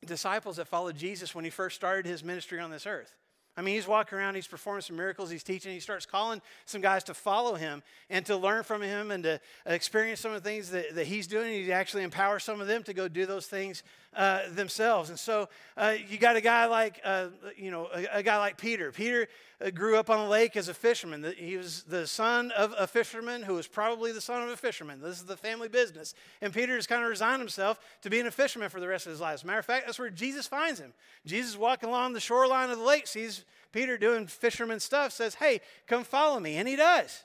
disciples 0.06 0.58
that 0.58 0.68
followed 0.68 0.96
Jesus 0.96 1.36
when 1.36 1.44
he 1.44 1.52
first 1.52 1.76
started 1.76 2.06
his 2.06 2.24
ministry 2.24 2.60
on 2.60 2.72
this 2.72 2.86
earth. 2.86 3.14
I 3.56 3.62
mean, 3.62 3.76
he's 3.76 3.88
walking 3.88 4.18
around, 4.18 4.34
he's 4.34 4.48
performing 4.48 4.82
some 4.82 4.96
miracles, 4.96 5.30
he's 5.30 5.44
teaching, 5.44 5.74
he 5.74 5.80
starts 5.80 6.08
calling 6.08 6.42
some 6.66 6.82
guys 6.82 7.04
to 7.04 7.14
follow 7.14 7.54
him 7.54 7.84
and 8.10 8.26
to 8.26 8.36
learn 8.36 8.64
from 8.64 8.82
him 8.82 9.12
and 9.12 9.24
to 9.26 9.40
experience 9.68 10.22
some 10.22 10.34
of 10.34 10.42
the 10.42 10.50
things 10.50 10.72
that, 10.72 10.96
that 10.96 11.06
he's 11.06 11.28
doing. 11.28 11.54
He 11.54 11.72
actually 11.72 12.04
empowers 12.04 12.44
some 12.44 12.62
of 12.62 12.68
them 12.68 12.82
to 12.84 12.94
go 12.94 13.08
do 13.08 13.28
those 13.28 13.46
things 13.46 13.84
uh, 14.16 14.42
themselves. 14.50 15.10
And 15.10 15.20
so 15.20 15.50
uh, 15.78 15.96
you 16.08 16.18
got 16.18 16.36
a 16.36 16.42
guy 16.42 16.66
like, 16.66 17.00
uh, 17.04 17.28
you 17.58 17.72
know, 17.72 17.90
a, 17.94 18.18
a, 18.20 18.24
guy 18.24 18.38
like 18.38 18.58
Peter. 18.58 18.92
Peter 18.92 19.28
uh, 19.60 19.70
grew 19.70 19.98
up 19.98 20.10
on 20.10 20.24
the 20.24 20.30
lake 20.30 20.56
as 20.56 20.68
a 20.68 20.74
fisherman. 20.74 21.34
He 21.38 21.58
was 21.58 21.84
the 21.84 22.06
son 22.06 22.52
of 22.52 22.74
a 22.78 22.88
fisherman 22.88 23.44
who 23.44 23.56
was 23.56 23.68
probably 23.68 24.12
the 24.12 24.22
son 24.22 24.44
of 24.44 24.50
a 24.50 24.58
fisherman. 24.58 25.02
This 25.02 25.18
is 25.18 25.26
the 25.26 25.38
family 25.38 25.68
business. 25.68 26.14
And 26.42 26.54
Peter 26.54 26.76
just 26.76 26.90
kind 26.90 27.04
of 27.04 27.10
resigned 27.10 27.40
himself 27.40 27.80
to 28.02 28.10
being 28.10 28.28
a 28.28 28.32
fisherman 28.32 28.70
for 28.70 28.80
the 28.80 28.88
rest 28.88 29.06
of 29.06 29.12
his 29.12 29.22
life. 29.22 29.36
As 29.36 29.44
a 29.44 29.48
matter 29.48 29.60
of 29.60 29.66
fact, 29.66 29.86
that's 29.86 30.00
where 30.00 30.10
Jesus 30.10 30.48
finds 30.48 30.80
him. 30.80 30.94
Jesus 31.26 31.58
walking 31.58 31.90
along 31.90 32.14
the 32.14 32.20
shoreline 32.20 32.70
of 32.70 32.78
the 32.78 32.84
lake, 32.84 33.08
sees 33.08 33.46
Peter 33.72 33.98
doing 33.98 34.28
fisherman 34.28 34.80
stuff, 34.80 35.12
says, 35.12 35.36
Hey, 35.36 35.62
come 35.88 36.04
follow 36.04 36.40
me. 36.40 36.58
And 36.58 36.68
he 36.68 36.76
does. 36.76 37.24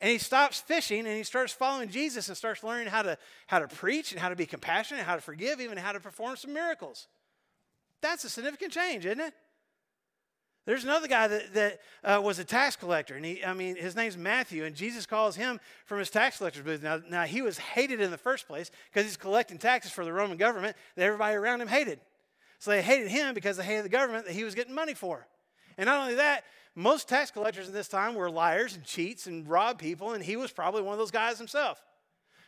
And 0.00 0.10
he 0.10 0.18
stops 0.18 0.60
fishing 0.60 1.06
and 1.06 1.16
he 1.16 1.22
starts 1.22 1.52
following 1.52 1.88
Jesus 1.88 2.28
and 2.28 2.36
starts 2.36 2.62
learning 2.62 2.88
how 2.88 3.02
to, 3.02 3.16
how 3.46 3.58
to 3.58 3.68
preach 3.68 4.12
and 4.12 4.20
how 4.20 4.28
to 4.28 4.36
be 4.36 4.46
compassionate, 4.46 5.00
and 5.00 5.08
how 5.08 5.16
to 5.16 5.22
forgive, 5.22 5.60
even 5.60 5.78
how 5.78 5.92
to 5.92 6.00
perform 6.00 6.36
some 6.36 6.52
miracles. 6.52 7.08
That's 8.02 8.24
a 8.24 8.28
significant 8.28 8.72
change, 8.72 9.06
isn't 9.06 9.20
it? 9.20 9.32
There's 10.66 10.82
another 10.82 11.06
guy 11.06 11.28
that, 11.28 11.54
that 11.54 11.80
uh, 12.02 12.20
was 12.20 12.40
a 12.40 12.44
tax 12.44 12.74
collector, 12.74 13.14
and 13.14 13.24
he, 13.24 13.44
I 13.44 13.54
mean, 13.54 13.76
his 13.76 13.94
name's 13.94 14.16
Matthew, 14.16 14.64
and 14.64 14.74
Jesus 14.74 15.06
calls 15.06 15.36
him 15.36 15.60
from 15.84 16.00
his 16.00 16.10
tax 16.10 16.38
collector's 16.38 16.64
booth. 16.64 16.82
Now, 16.82 17.00
now 17.08 17.22
he 17.22 17.40
was 17.40 17.56
hated 17.56 18.00
in 18.00 18.10
the 18.10 18.18
first 18.18 18.48
place 18.48 18.72
because 18.92 19.06
he's 19.06 19.16
collecting 19.16 19.58
taxes 19.58 19.92
for 19.92 20.04
the 20.04 20.12
Roman 20.12 20.36
government 20.36 20.76
that 20.96 21.04
everybody 21.04 21.36
around 21.36 21.60
him 21.60 21.68
hated. 21.68 22.00
So 22.58 22.72
they 22.72 22.82
hated 22.82 23.08
him 23.08 23.32
because 23.32 23.56
they 23.56 23.64
hated 23.64 23.84
the 23.84 23.90
government 23.90 24.26
that 24.26 24.32
he 24.32 24.42
was 24.42 24.56
getting 24.56 24.74
money 24.74 24.94
for. 24.94 25.28
And 25.78 25.86
not 25.86 26.00
only 26.00 26.16
that, 26.16 26.42
most 26.78 27.08
tax 27.08 27.30
collectors 27.30 27.68
in 27.68 27.74
this 27.74 27.88
time 27.88 28.14
were 28.14 28.30
liars 28.30 28.74
and 28.74 28.84
cheats 28.84 29.26
and 29.26 29.48
robbed 29.48 29.80
people, 29.80 30.12
and 30.12 30.22
he 30.22 30.36
was 30.36 30.52
probably 30.52 30.82
one 30.82 30.92
of 30.92 30.98
those 30.98 31.10
guys 31.10 31.38
himself. 31.38 31.82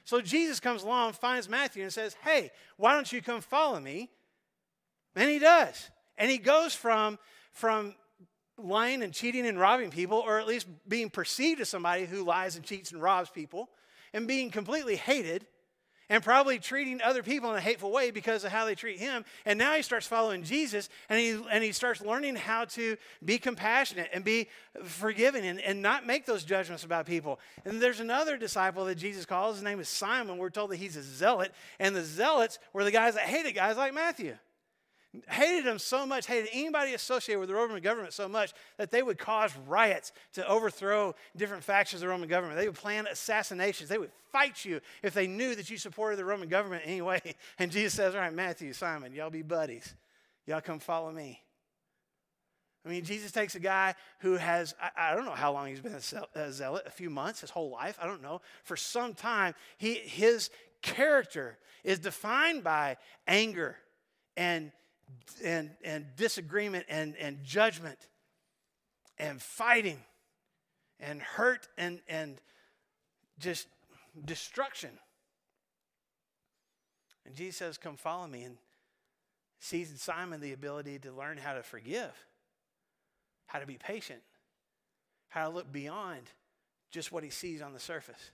So 0.04 0.20
Jesus 0.20 0.60
comes 0.60 0.82
along, 0.82 1.14
finds 1.14 1.48
Matthew, 1.48 1.82
and 1.82 1.92
says, 1.92 2.14
Hey, 2.22 2.50
why 2.76 2.92
don't 2.92 3.10
you 3.10 3.22
come 3.22 3.40
follow 3.40 3.80
me? 3.80 4.10
And 5.16 5.30
he 5.30 5.38
does. 5.38 5.90
And 6.18 6.30
he 6.30 6.36
goes 6.36 6.74
from, 6.74 7.18
from 7.52 7.94
lying 8.58 9.02
and 9.02 9.14
cheating 9.14 9.46
and 9.46 9.58
robbing 9.58 9.90
people, 9.90 10.18
or 10.18 10.38
at 10.38 10.46
least 10.46 10.66
being 10.86 11.08
perceived 11.08 11.60
as 11.62 11.70
somebody 11.70 12.04
who 12.04 12.22
lies 12.22 12.56
and 12.56 12.64
cheats 12.64 12.92
and 12.92 13.00
robs 13.00 13.30
people, 13.30 13.70
and 14.12 14.28
being 14.28 14.50
completely 14.50 14.96
hated, 14.96 15.46
and 16.08 16.22
probably 16.22 16.58
treating 16.58 17.00
other 17.02 17.22
people 17.22 17.50
in 17.50 17.56
a 17.56 17.60
hateful 17.60 17.90
way 17.90 18.10
because 18.10 18.44
of 18.44 18.52
how 18.52 18.64
they 18.64 18.74
treat 18.74 18.98
him. 18.98 19.24
And 19.44 19.58
now 19.58 19.74
he 19.74 19.82
starts 19.82 20.06
following 20.06 20.42
Jesus 20.42 20.88
and 21.08 21.18
he, 21.18 21.40
and 21.50 21.62
he 21.62 21.72
starts 21.72 22.00
learning 22.00 22.36
how 22.36 22.64
to 22.66 22.96
be 23.24 23.38
compassionate 23.38 24.08
and 24.12 24.24
be 24.24 24.48
forgiving 24.84 25.44
and, 25.44 25.60
and 25.60 25.82
not 25.82 26.06
make 26.06 26.26
those 26.26 26.44
judgments 26.44 26.84
about 26.84 27.06
people. 27.06 27.38
And 27.64 27.80
there's 27.80 28.00
another 28.00 28.36
disciple 28.36 28.84
that 28.86 28.96
Jesus 28.96 29.26
calls. 29.26 29.56
His 29.56 29.64
name 29.64 29.80
is 29.80 29.88
Simon. 29.88 30.38
We're 30.38 30.50
told 30.50 30.70
that 30.70 30.76
he's 30.76 30.96
a 30.96 31.02
zealot. 31.02 31.52
And 31.78 31.94
the 31.94 32.04
zealots 32.04 32.58
were 32.72 32.84
the 32.84 32.90
guys 32.90 33.14
that 33.14 33.24
hated 33.24 33.54
guys 33.54 33.76
like 33.76 33.94
Matthew 33.94 34.36
hated 35.28 35.64
them 35.64 35.78
so 35.78 36.06
much, 36.06 36.26
hated 36.26 36.50
anybody 36.52 36.94
associated 36.94 37.40
with 37.40 37.48
the 37.48 37.54
Roman 37.54 37.80
government 37.82 38.12
so 38.12 38.28
much 38.28 38.52
that 38.76 38.90
they 38.90 39.02
would 39.02 39.18
cause 39.18 39.52
riots 39.66 40.12
to 40.34 40.46
overthrow 40.46 41.14
different 41.36 41.64
factions 41.64 42.02
of 42.02 42.06
the 42.06 42.12
Roman 42.12 42.28
government. 42.28 42.58
They 42.58 42.68
would 42.68 42.76
plan 42.76 43.06
assassinations. 43.06 43.88
They 43.88 43.98
would 43.98 44.12
fight 44.30 44.64
you 44.64 44.80
if 45.02 45.14
they 45.14 45.26
knew 45.26 45.54
that 45.54 45.70
you 45.70 45.78
supported 45.78 46.16
the 46.18 46.24
Roman 46.24 46.48
government 46.48 46.82
anyway. 46.84 47.20
And 47.58 47.72
Jesus 47.72 47.94
says, 47.94 48.14
All 48.14 48.20
right, 48.20 48.32
Matthew, 48.32 48.72
Simon, 48.72 49.12
y'all 49.12 49.30
be 49.30 49.42
buddies. 49.42 49.94
Y'all 50.46 50.60
come 50.60 50.78
follow 50.78 51.10
me. 51.10 51.42
I 52.84 52.88
mean, 52.90 53.04
Jesus 53.04 53.32
takes 53.32 53.54
a 53.54 53.60
guy 53.60 53.94
who 54.20 54.36
has, 54.36 54.74
I, 54.80 55.10
I 55.10 55.14
don't 55.14 55.24
know 55.24 55.32
how 55.32 55.52
long 55.52 55.68
he's 55.68 55.80
been 55.80 55.98
a 56.34 56.52
zealot, 56.52 56.84
a 56.86 56.90
few 56.90 57.10
months, 57.10 57.40
his 57.40 57.50
whole 57.50 57.70
life, 57.70 57.98
I 58.00 58.06
don't 58.06 58.22
know. 58.22 58.40
For 58.64 58.76
some 58.76 59.14
time, 59.14 59.54
he, 59.76 59.94
his 59.94 60.50
character 60.80 61.58
is 61.84 61.98
defined 61.98 62.62
by 62.62 62.96
anger 63.26 63.76
and 64.36 64.70
and, 65.44 65.70
and 65.84 66.06
disagreement 66.16 66.86
and, 66.88 67.16
and 67.16 67.42
judgment 67.44 67.98
and 69.18 69.40
fighting 69.40 69.98
and 71.00 71.20
hurt 71.20 71.68
and, 71.76 72.00
and 72.08 72.40
just 73.38 73.66
destruction. 74.24 74.90
And 77.26 77.34
Jesus 77.34 77.56
says, 77.56 77.78
Come 77.78 77.96
follow 77.96 78.26
me. 78.26 78.42
And 78.44 78.56
sees 79.58 79.90
in 79.90 79.96
Simon 79.96 80.40
the 80.40 80.52
ability 80.52 80.98
to 81.00 81.12
learn 81.12 81.36
how 81.36 81.54
to 81.54 81.62
forgive, 81.62 82.12
how 83.46 83.58
to 83.58 83.66
be 83.66 83.76
patient, 83.76 84.20
how 85.28 85.48
to 85.48 85.54
look 85.54 85.70
beyond 85.70 86.22
just 86.90 87.12
what 87.12 87.24
he 87.24 87.30
sees 87.30 87.60
on 87.60 87.72
the 87.72 87.80
surface. 87.80 88.30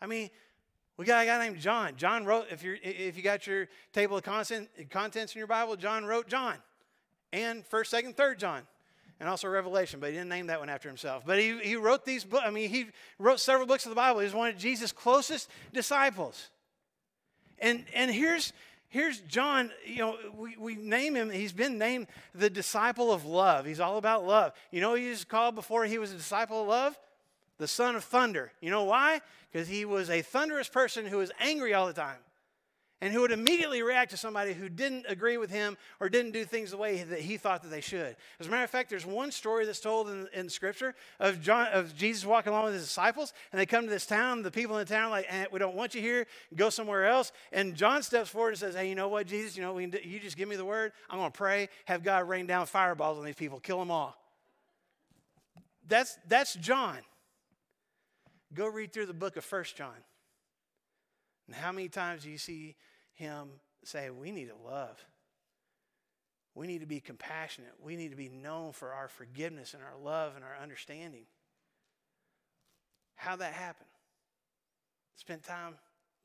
I 0.00 0.06
mean, 0.06 0.30
we 0.96 1.04
got 1.04 1.22
a 1.22 1.26
guy 1.26 1.38
named 1.44 1.60
John. 1.60 1.92
John 1.96 2.24
wrote, 2.24 2.46
if, 2.50 2.62
you're, 2.62 2.78
if 2.82 3.16
you 3.16 3.22
got 3.22 3.46
your 3.46 3.68
table 3.92 4.16
of 4.16 4.22
content, 4.22 4.68
contents 4.90 5.34
in 5.34 5.38
your 5.38 5.46
Bible, 5.46 5.76
John 5.76 6.04
wrote 6.04 6.26
John 6.26 6.56
and 7.32 7.68
1st, 7.68 8.14
2nd, 8.14 8.16
3rd 8.16 8.38
John, 8.38 8.62
and 9.20 9.28
also 9.28 9.48
Revelation, 9.48 10.00
but 10.00 10.10
he 10.10 10.12
didn't 10.12 10.30
name 10.30 10.46
that 10.46 10.58
one 10.58 10.68
after 10.68 10.88
himself. 10.88 11.24
But 11.26 11.38
he, 11.38 11.58
he 11.58 11.76
wrote 11.76 12.04
these 12.04 12.24
books, 12.24 12.44
I 12.46 12.50
mean, 12.50 12.70
he 12.70 12.86
wrote 13.18 13.40
several 13.40 13.66
books 13.66 13.84
of 13.84 13.90
the 13.90 13.96
Bible. 13.96 14.20
He 14.20 14.24
was 14.24 14.34
one 14.34 14.48
of 14.48 14.58
Jesus' 14.58 14.92
closest 14.92 15.50
disciples. 15.72 16.50
And, 17.58 17.84
and 17.94 18.10
here's, 18.10 18.52
here's 18.88 19.20
John, 19.20 19.70
you 19.84 19.98
know, 19.98 20.16
we, 20.34 20.56
we 20.58 20.74
name 20.76 21.14
him, 21.14 21.30
he's 21.30 21.52
been 21.52 21.78
named 21.78 22.06
the 22.34 22.48
disciple 22.48 23.12
of 23.12 23.24
love. 23.26 23.66
He's 23.66 23.80
all 23.80 23.98
about 23.98 24.26
love. 24.26 24.52
You 24.70 24.80
know 24.80 24.94
he 24.94 25.10
was 25.10 25.24
called 25.24 25.54
before 25.54 25.84
he 25.84 25.98
was 25.98 26.12
a 26.12 26.16
disciple 26.16 26.62
of 26.62 26.68
love? 26.68 26.98
The 27.58 27.68
son 27.68 27.96
of 27.96 28.04
thunder. 28.04 28.52
You 28.60 28.70
know 28.70 28.84
why? 28.84 29.20
Because 29.50 29.68
he 29.68 29.84
was 29.84 30.10
a 30.10 30.22
thunderous 30.22 30.68
person 30.68 31.06
who 31.06 31.18
was 31.18 31.30
angry 31.40 31.74
all 31.74 31.86
the 31.86 31.92
time 31.92 32.18
and 33.00 33.12
who 33.12 33.20
would 33.20 33.30
immediately 33.30 33.82
react 33.82 34.10
to 34.10 34.16
somebody 34.16 34.54
who 34.54 34.68
didn't 34.68 35.04
agree 35.08 35.36
with 35.36 35.50
him 35.50 35.76
or 36.00 36.08
didn't 36.08 36.32
do 36.32 36.44
things 36.44 36.70
the 36.70 36.76
way 36.76 37.02
that 37.02 37.20
he 37.20 37.36
thought 37.36 37.62
that 37.62 37.68
they 37.68 37.80
should. 37.80 38.16
As 38.40 38.46
a 38.46 38.50
matter 38.50 38.64
of 38.64 38.70
fact, 38.70 38.88
there's 38.88 39.04
one 39.04 39.30
story 39.30 39.66
that's 39.66 39.80
told 39.80 40.08
in, 40.08 40.28
in 40.32 40.48
Scripture 40.48 40.94
of, 41.20 41.42
John, 41.42 41.68
of 41.72 41.94
Jesus 41.94 42.24
walking 42.24 42.52
along 42.52 42.64
with 42.64 42.74
his 42.74 42.84
disciples, 42.84 43.34
and 43.52 43.60
they 43.60 43.66
come 43.66 43.84
to 43.84 43.90
this 43.90 44.06
town. 44.06 44.42
The 44.42 44.50
people 44.50 44.78
in 44.78 44.86
the 44.86 44.92
town 44.92 45.04
are 45.04 45.10
like, 45.10 45.26
eh, 45.28 45.44
"We 45.52 45.58
don't 45.58 45.76
want 45.76 45.94
you 45.94 46.00
here. 46.00 46.26
Go 46.54 46.70
somewhere 46.70 47.06
else." 47.06 47.32
And 47.52 47.74
John 47.74 48.02
steps 48.02 48.30
forward 48.30 48.50
and 48.50 48.58
says, 48.58 48.74
"Hey, 48.74 48.88
you 48.88 48.94
know 48.94 49.08
what, 49.08 49.26
Jesus? 49.26 49.56
You 49.56 49.62
know, 49.62 49.78
do, 49.78 49.98
you 50.02 50.18
just 50.18 50.36
give 50.36 50.48
me 50.48 50.56
the 50.56 50.64
word. 50.64 50.92
I'm 51.10 51.18
going 51.18 51.30
to 51.30 51.36
pray. 51.36 51.68
Have 51.84 52.02
God 52.02 52.28
rain 52.28 52.46
down 52.46 52.66
fireballs 52.66 53.18
on 53.18 53.24
these 53.24 53.34
people. 53.34 53.60
Kill 53.60 53.78
them 53.78 53.90
all." 53.90 54.16
That's 55.86 56.18
that's 56.26 56.54
John. 56.54 56.98
Go 58.54 58.66
read 58.66 58.92
through 58.92 59.06
the 59.06 59.14
book 59.14 59.36
of 59.36 59.44
First 59.44 59.76
John. 59.76 59.96
And 61.46 61.54
how 61.54 61.72
many 61.72 61.88
times 61.88 62.22
do 62.22 62.30
you 62.30 62.38
see 62.38 62.76
him 63.14 63.48
say, 63.84 64.10
We 64.10 64.30
need 64.30 64.48
to 64.48 64.68
love? 64.68 65.04
We 66.54 66.66
need 66.66 66.80
to 66.80 66.86
be 66.86 67.00
compassionate. 67.00 67.72
We 67.82 67.96
need 67.96 68.10
to 68.10 68.16
be 68.16 68.30
known 68.30 68.72
for 68.72 68.92
our 68.92 69.08
forgiveness 69.08 69.74
and 69.74 69.82
our 69.82 69.96
love 70.02 70.36
and 70.36 70.44
our 70.44 70.56
understanding. 70.60 71.26
How 73.14 73.36
that 73.36 73.52
happen? 73.52 73.86
Spent 75.16 75.42
time 75.42 75.74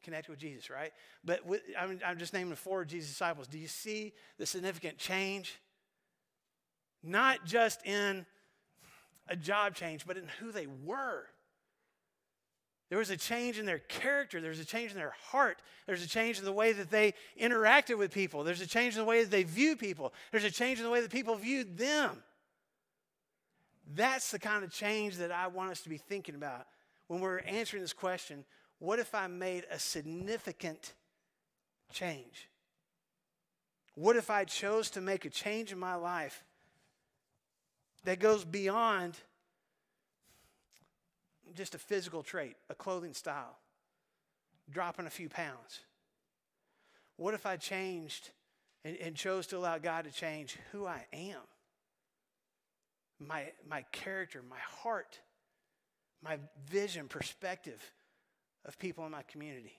connected 0.04 0.32
with 0.32 0.40
Jesus, 0.40 0.70
right? 0.70 0.94
But 1.26 1.46
with, 1.46 1.62
I'm, 1.78 2.00
I'm 2.06 2.18
just 2.18 2.34
naming 2.34 2.56
four 2.56 2.82
of 2.82 2.88
Jesus' 2.88 3.10
disciples. 3.10 3.48
Do 3.48 3.58
you 3.58 3.68
see 3.68 4.14
the 4.38 4.46
significant 4.46 4.98
change? 4.98 5.60
Not 7.04 7.46
just 7.46 7.86
in 7.86 8.26
a 9.28 9.36
job 9.36 9.76
change, 9.76 10.06
but 10.06 10.18
in 10.18 10.28
who 10.40 10.54
they 10.54 10.68
were. 10.68 11.26
There 12.92 13.00
was 13.00 13.10
a 13.10 13.16
change 13.16 13.58
in 13.58 13.66
their 13.66 13.80
character. 13.80 14.42
There 14.42 14.50
was 14.50 14.60
a 14.60 14.66
change 14.66 14.92
in 14.92 14.98
their 14.98 15.16
heart. 15.30 15.62
There's 15.88 16.04
a 16.04 16.10
change 16.10 16.40
in 16.40 16.44
the 16.44 16.52
way 16.52 16.74
that 16.74 16.92
they 16.92 17.14
interacted 17.40 17.98
with 17.98 18.12
people. 18.12 18.44
There's 18.44 18.60
a 18.60 18.68
change 18.68 18.96
in 18.96 19.00
the 19.00 19.06
way 19.06 19.24
that 19.24 19.32
they 19.32 19.44
view 19.44 19.78
people. 19.78 20.12
There's 20.30 20.44
a 20.44 20.52
change 20.52 20.78
in 20.78 20.84
the 20.84 20.92
way 20.92 21.00
that 21.00 21.10
people 21.10 21.36
viewed 21.36 21.78
them. 21.78 22.22
That's 23.96 24.30
the 24.32 24.40
kind 24.40 24.66
of 24.66 24.74
change 24.74 25.16
that 25.20 25.32
I 25.32 25.48
want 25.48 25.72
us 25.72 25.80
to 25.84 25.90
be 25.90 25.96
thinking 25.96 26.36
about 26.36 26.68
when 27.08 27.22
we're 27.22 27.40
answering 27.40 27.82
this 27.82 27.94
question 27.94 28.44
what 28.80 29.00
if 29.00 29.16
I 29.16 29.28
made 29.28 29.64
a 29.72 29.80
significant 29.80 30.94
change? 31.94 32.50
What 33.96 34.18
if 34.18 34.30
I 34.30 34.44
chose 34.44 34.90
to 34.92 35.02
make 35.02 35.24
a 35.24 35.30
change 35.30 35.72
in 35.72 35.80
my 35.80 35.96
life 35.96 36.44
that 38.04 38.20
goes 38.20 38.44
beyond 38.44 39.18
just 41.56 41.76
a 41.76 41.78
physical 41.80 42.24
trait, 42.24 42.56
a 42.70 42.76
clothing 42.76 43.14
style, 43.14 43.58
dropping 44.70 45.06
a 45.06 45.10
few 45.10 45.30
pounds? 45.30 45.82
What 47.18 47.34
if 47.34 47.46
I 47.46 47.58
changed 47.58 48.30
and, 48.84 48.98
and 48.98 49.16
chose 49.16 49.48
to 49.48 49.58
allow 49.58 49.78
God 49.78 50.06
to 50.06 50.12
change 50.12 50.58
who 50.72 50.86
I 50.86 51.06
am? 51.14 51.42
My, 53.20 53.52
my 53.70 53.84
character, 53.92 54.42
my 54.50 54.58
heart, 54.82 55.20
my 56.24 56.38
vision, 56.68 57.08
perspective 57.08 57.82
of 58.66 58.80
people 58.80 59.06
in 59.06 59.12
my 59.12 59.24
community. 59.24 59.78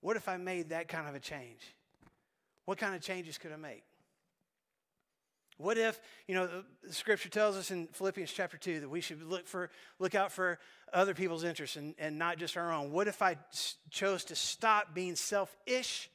What 0.00 0.16
if 0.16 0.28
I 0.28 0.36
made 0.36 0.70
that 0.70 0.88
kind 0.88 1.08
of 1.08 1.14
a 1.14 1.20
change? 1.20 1.74
What 2.64 2.78
kind 2.78 2.94
of 2.94 3.00
changes 3.00 3.38
could 3.38 3.52
I 3.52 3.56
make? 3.56 3.84
What 5.56 5.78
if, 5.78 6.00
you 6.26 6.34
know, 6.34 6.64
the 6.82 6.92
scripture 6.92 7.28
tells 7.28 7.56
us 7.56 7.70
in 7.70 7.86
Philippians 7.88 8.32
chapter 8.32 8.56
2 8.56 8.80
that 8.80 8.88
we 8.88 9.00
should 9.00 9.22
look 9.22 9.46
for 9.46 9.70
look 9.98 10.14
out 10.14 10.32
for 10.32 10.58
other 10.92 11.14
people's 11.14 11.44
interests 11.44 11.76
and, 11.76 11.94
and 11.98 12.18
not 12.18 12.38
just 12.38 12.56
our 12.56 12.72
own. 12.72 12.90
What 12.92 13.08
if 13.08 13.22
I 13.22 13.36
chose 13.90 14.24
to 14.24 14.36
stop 14.36 14.94
being 14.94 15.16
selfish 15.16 16.10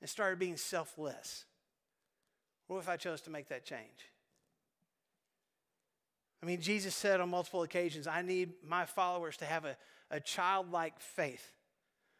and 0.00 0.10
started 0.10 0.38
being 0.38 0.56
selfless? 0.56 1.44
What 2.66 2.78
if 2.78 2.88
I 2.88 2.96
chose 2.96 3.20
to 3.22 3.30
make 3.30 3.48
that 3.48 3.64
change? 3.64 4.10
I 6.42 6.46
mean, 6.46 6.60
Jesus 6.60 6.94
said 6.94 7.20
on 7.20 7.28
multiple 7.28 7.62
occasions, 7.62 8.08
I 8.08 8.22
need 8.22 8.54
my 8.66 8.84
followers 8.84 9.36
to 9.38 9.44
have 9.44 9.64
a, 9.64 9.76
a 10.10 10.18
childlike 10.18 10.98
faith 10.98 11.52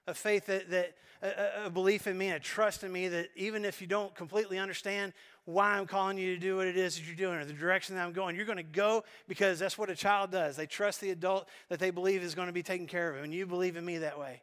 a 0.07 0.15
faith 0.15 0.47
that, 0.47 0.71
that 0.71 0.95
a, 1.23 1.67
a, 1.67 1.71
belief 1.71 2.07
in 2.07 2.19
me 2.19 2.27
and 2.27 2.37
a 2.37 2.41
trust 2.41 2.83
in 2.83 2.93
me 2.93 3.09
that 3.09 3.29
even 3.37 3.65
if 3.65 3.81
you 3.81 3.87
don't 3.87 4.15
completely 4.15 4.59
understand 4.59 5.13
why 5.45 5.77
I'm 5.77 5.87
calling 5.87 6.19
you 6.19 6.35
to 6.35 6.41
do 6.41 6.57
what 6.57 6.67
it 6.67 6.77
is 6.77 6.97
that 6.97 7.07
you're 7.07 7.17
doing 7.17 7.39
or 7.39 7.45
the 7.45 7.53
direction 7.53 7.97
that 7.97 8.05
I'm 8.05 8.13
going, 8.13 8.37
you're 8.37 8.45
going 8.45 8.57
to 8.57 8.63
go 8.63 9.05
because 9.29 9.59
that's 9.59 9.79
what 9.79 9.91
a 9.91 9.95
child 9.95 10.31
does. 10.31 10.57
They 10.57 10.67
trust 10.67 11.01
the 11.01 11.11
adult 11.11 11.49
that 11.69 11.79
they 11.79 11.91
believe 11.91 12.23
is 12.23 12.35
going 12.35 12.49
to 12.49 12.53
be 12.53 12.63
taking 12.63 12.87
care 12.87 13.11
of 13.11 13.17
them, 13.17 13.25
and 13.25 13.35
you 13.35 13.47
believe 13.47 13.77
in 13.77 13.85
me 13.85 13.99
that 13.99 14.19
way. 14.19 14.43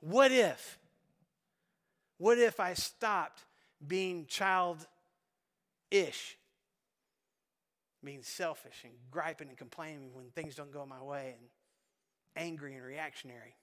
What 0.00 0.32
if? 0.32 0.78
What 2.18 2.38
if 2.38 2.60
I 2.60 2.74
stopped 2.74 3.42
being 3.86 4.26
child 4.26 4.86
ish? 5.90 6.36
Being 8.02 8.22
selfish 8.22 8.82
and 8.84 8.92
griping 9.10 9.48
and 9.48 9.56
complaining 9.56 10.10
when 10.12 10.26
things 10.30 10.54
don't 10.54 10.72
go 10.72 10.84
my 10.84 11.02
way 11.02 11.36
and 11.38 11.48
angry 12.36 12.74
and 12.74 12.84
reactionary. 12.84 13.54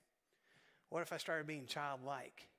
What 0.92 1.02
if 1.02 1.14
I 1.14 1.18
started 1.18 1.48
being 1.48 1.68
childlike 1.68 2.50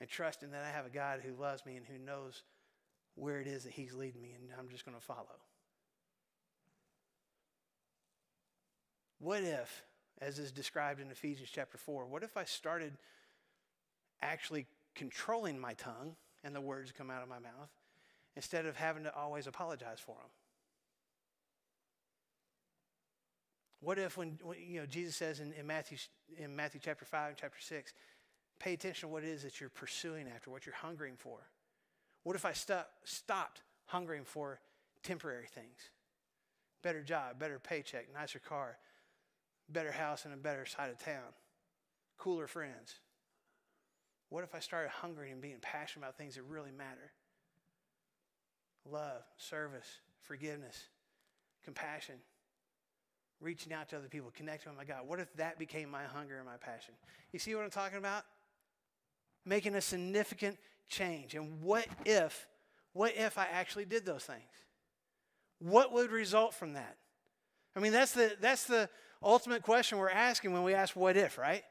and 0.00 0.08
trusting 0.08 0.50
that 0.50 0.62
I 0.62 0.68
have 0.68 0.84
a 0.84 0.90
God 0.90 1.20
who 1.24 1.32
loves 1.32 1.64
me 1.64 1.76
and 1.76 1.86
who 1.86 1.98
knows 1.98 2.42
where 3.14 3.40
it 3.40 3.46
is 3.46 3.64
that 3.64 3.72
He's 3.72 3.94
leading 3.94 4.20
me 4.20 4.36
and 4.38 4.50
I'm 4.58 4.68
just 4.68 4.84
going 4.84 4.96
to 4.96 5.02
follow? 5.02 5.40
What 9.18 9.42
if, 9.42 9.82
as 10.20 10.38
is 10.38 10.52
described 10.52 11.00
in 11.00 11.10
Ephesians 11.10 11.48
chapter 11.50 11.78
4, 11.78 12.04
what 12.04 12.22
if 12.22 12.36
I 12.36 12.44
started 12.44 12.92
actually 14.20 14.66
controlling 14.94 15.58
my 15.58 15.72
tongue 15.72 16.16
and 16.44 16.54
the 16.54 16.60
words 16.60 16.92
come 16.92 17.10
out 17.10 17.22
of 17.22 17.30
my 17.30 17.38
mouth 17.38 17.70
instead 18.36 18.66
of 18.66 18.76
having 18.76 19.04
to 19.04 19.14
always 19.16 19.46
apologize 19.46 20.00
for 20.00 20.16
them? 20.16 20.30
What 23.80 23.98
if 23.98 24.16
when, 24.16 24.38
when 24.42 24.58
you 24.60 24.80
know 24.80 24.86
Jesus 24.86 25.16
says 25.16 25.40
in, 25.40 25.52
in 25.54 25.66
Matthew 25.66 25.98
in 26.36 26.54
Matthew 26.54 26.80
chapter 26.82 27.04
five 27.04 27.30
and 27.30 27.36
chapter 27.36 27.60
six, 27.60 27.94
pay 28.58 28.74
attention 28.74 29.08
to 29.08 29.12
what 29.12 29.24
it 29.24 29.28
is 29.28 29.42
that 29.42 29.60
you're 29.60 29.70
pursuing 29.70 30.28
after, 30.28 30.50
what 30.50 30.66
you're 30.66 30.74
hungering 30.74 31.16
for. 31.16 31.38
What 32.22 32.36
if 32.36 32.44
I 32.44 32.52
stop, 32.52 32.90
stopped 33.04 33.62
hungering 33.86 34.24
for 34.24 34.60
temporary 35.02 35.46
things? 35.46 35.90
Better 36.82 37.02
job, 37.02 37.38
better 37.38 37.58
paycheck, 37.58 38.12
nicer 38.12 38.38
car, 38.38 38.76
better 39.68 39.92
house 39.92 40.26
in 40.26 40.32
a 40.32 40.36
better 40.36 40.66
side 40.66 40.90
of 40.90 40.98
town, 40.98 41.32
cooler 42.18 42.46
friends. 42.46 42.96
What 44.28 44.44
if 44.44 44.54
I 44.54 44.60
started 44.60 44.90
hungering 44.90 45.32
and 45.32 45.40
being 45.40 45.56
passionate 45.60 46.04
about 46.04 46.18
things 46.18 46.34
that 46.36 46.42
really 46.42 46.70
matter? 46.70 47.12
Love, 48.88 49.22
service, 49.38 49.88
forgiveness, 50.20 50.84
compassion, 51.64 52.16
reaching 53.40 53.72
out 53.72 53.88
to 53.90 53.96
other 53.96 54.08
people, 54.08 54.30
connecting 54.34 54.70
with 54.70 54.78
my 54.78 54.84
God. 54.84 55.06
What 55.06 55.20
if 55.20 55.32
that 55.36 55.58
became 55.58 55.90
my 55.90 56.04
hunger 56.04 56.36
and 56.36 56.46
my 56.46 56.56
passion? 56.56 56.94
You 57.32 57.38
see 57.38 57.54
what 57.54 57.64
I'm 57.64 57.70
talking 57.70 57.98
about? 57.98 58.24
Making 59.46 59.74
a 59.74 59.80
significant 59.80 60.58
change. 60.88 61.34
And 61.34 61.62
what 61.62 61.86
if, 62.04 62.46
what 62.92 63.14
if 63.16 63.38
I 63.38 63.46
actually 63.50 63.86
did 63.86 64.04
those 64.04 64.24
things? 64.24 64.40
What 65.58 65.92
would 65.92 66.10
result 66.10 66.54
from 66.54 66.74
that? 66.74 66.96
I 67.74 67.80
mean, 67.80 67.92
that's 67.92 68.12
the, 68.12 68.36
that's 68.40 68.64
the 68.64 68.88
ultimate 69.22 69.62
question 69.62 69.98
we're 69.98 70.10
asking 70.10 70.52
when 70.52 70.62
we 70.62 70.74
ask 70.74 70.96
what 70.96 71.16
if, 71.16 71.38
right? 71.38 71.62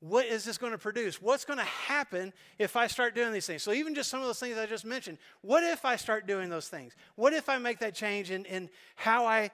What 0.00 0.26
is 0.26 0.44
this 0.44 0.58
going 0.58 0.72
to 0.72 0.78
produce? 0.78 1.22
What's 1.22 1.44
going 1.44 1.58
to 1.58 1.64
happen 1.64 2.32
if 2.58 2.76
I 2.76 2.86
start 2.86 3.14
doing 3.14 3.32
these 3.32 3.46
things? 3.46 3.62
So, 3.62 3.72
even 3.72 3.94
just 3.94 4.10
some 4.10 4.20
of 4.20 4.26
those 4.26 4.38
things 4.38 4.58
I 4.58 4.66
just 4.66 4.84
mentioned, 4.84 5.16
what 5.40 5.64
if 5.64 5.86
I 5.86 5.96
start 5.96 6.26
doing 6.26 6.50
those 6.50 6.68
things? 6.68 6.92
What 7.14 7.32
if 7.32 7.48
I 7.48 7.56
make 7.56 7.78
that 7.78 7.94
change 7.94 8.30
in, 8.30 8.44
in 8.44 8.68
how 8.94 9.24
I 9.26 9.50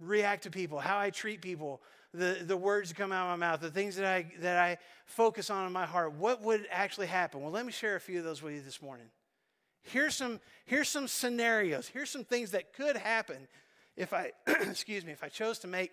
react 0.00 0.44
to 0.44 0.50
people, 0.50 0.78
how 0.78 0.98
I 0.98 1.10
treat 1.10 1.40
people, 1.40 1.80
the, 2.12 2.38
the 2.42 2.56
words 2.56 2.90
that 2.90 2.96
come 2.96 3.12
out 3.12 3.30
of 3.30 3.38
my 3.38 3.46
mouth, 3.46 3.60
the 3.60 3.70
things 3.70 3.96
that 3.96 4.06
I, 4.06 4.26
that 4.40 4.58
I 4.58 4.78
focus 5.06 5.50
on 5.50 5.66
in 5.66 5.72
my 5.72 5.86
heart? 5.86 6.12
What 6.12 6.42
would 6.42 6.66
actually 6.70 7.06
happen? 7.06 7.42
Well, 7.42 7.50
let 7.50 7.66
me 7.66 7.72
share 7.72 7.96
a 7.96 8.00
few 8.00 8.18
of 8.18 8.24
those 8.24 8.42
with 8.42 8.54
you 8.54 8.62
this 8.62 8.82
morning. 8.82 9.06
Here's 9.82 10.14
some, 10.14 10.40
here's 10.64 10.88
some 10.88 11.08
scenarios. 11.08 11.88
Here's 11.88 12.10
some 12.10 12.24
things 12.24 12.50
that 12.50 12.72
could 12.72 12.96
happen 12.96 13.46
if 13.96 14.12
I, 14.12 14.32
excuse 14.46 15.04
me, 15.04 15.12
if 15.12 15.22
I 15.22 15.28
chose 15.28 15.58
to 15.60 15.68
make 15.68 15.92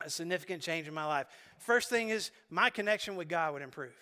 a 0.00 0.10
significant 0.10 0.62
change 0.62 0.86
in 0.86 0.94
my 0.94 1.04
life. 1.04 1.26
First 1.58 1.88
thing 1.88 2.10
is 2.10 2.30
my 2.50 2.70
connection 2.70 3.16
with 3.16 3.28
God 3.28 3.54
would 3.54 3.62
improve. 3.62 3.96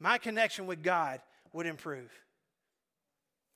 My 0.00 0.18
connection 0.18 0.66
with 0.66 0.82
God 0.82 1.20
would 1.52 1.66
improve. 1.66 2.10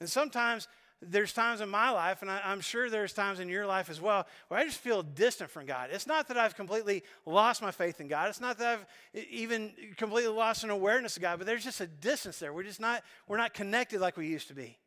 And 0.01 0.09
sometimes 0.09 0.67
there's 1.03 1.33
times 1.33 1.61
in 1.61 1.69
my 1.69 1.91
life, 1.91 2.23
and 2.23 2.31
I, 2.31 2.53
am 2.53 2.61
sure 2.61 2.89
there's 2.89 3.13
times 3.13 3.41
in 3.41 3.49
your 3.49 3.67
life 3.67 3.91
as 3.91 4.01
well, 4.01 4.27
where 4.49 4.61
I 4.61 4.65
just 4.65 4.79
feel 4.79 5.03
distant 5.03 5.51
from 5.51 5.67
God. 5.67 5.91
It's 5.93 6.07
not 6.07 6.29
that 6.29 6.37
I've 6.37 6.55
completely 6.55 7.03
lost 7.27 7.61
my 7.61 7.71
faith 7.71 8.01
in 8.01 8.09
God. 8.09 8.29
It's 8.29 8.41
not 8.41 8.59
that 8.59 8.79
I've 8.79 8.87
even 9.31 9.73
completely 9.97 10.33
lost 10.33 10.65
an 10.65 10.71
awareness 10.71 11.17
of 11.17 11.23
God, 11.23 11.39
but 11.39 11.47
there's 11.47 11.65
just 11.65 11.81
a 11.81 11.87
distance 11.87 12.39
there. 12.39 12.53
We're 12.53 12.63
just 12.63 12.81
not, 12.81 13.03
we're 13.27 13.37
not 13.37 13.55
connected 13.55 14.01
like 14.01 14.17
we 14.17 14.29
used 14.29 14.49
to 14.49 14.55
be. 14.55 14.79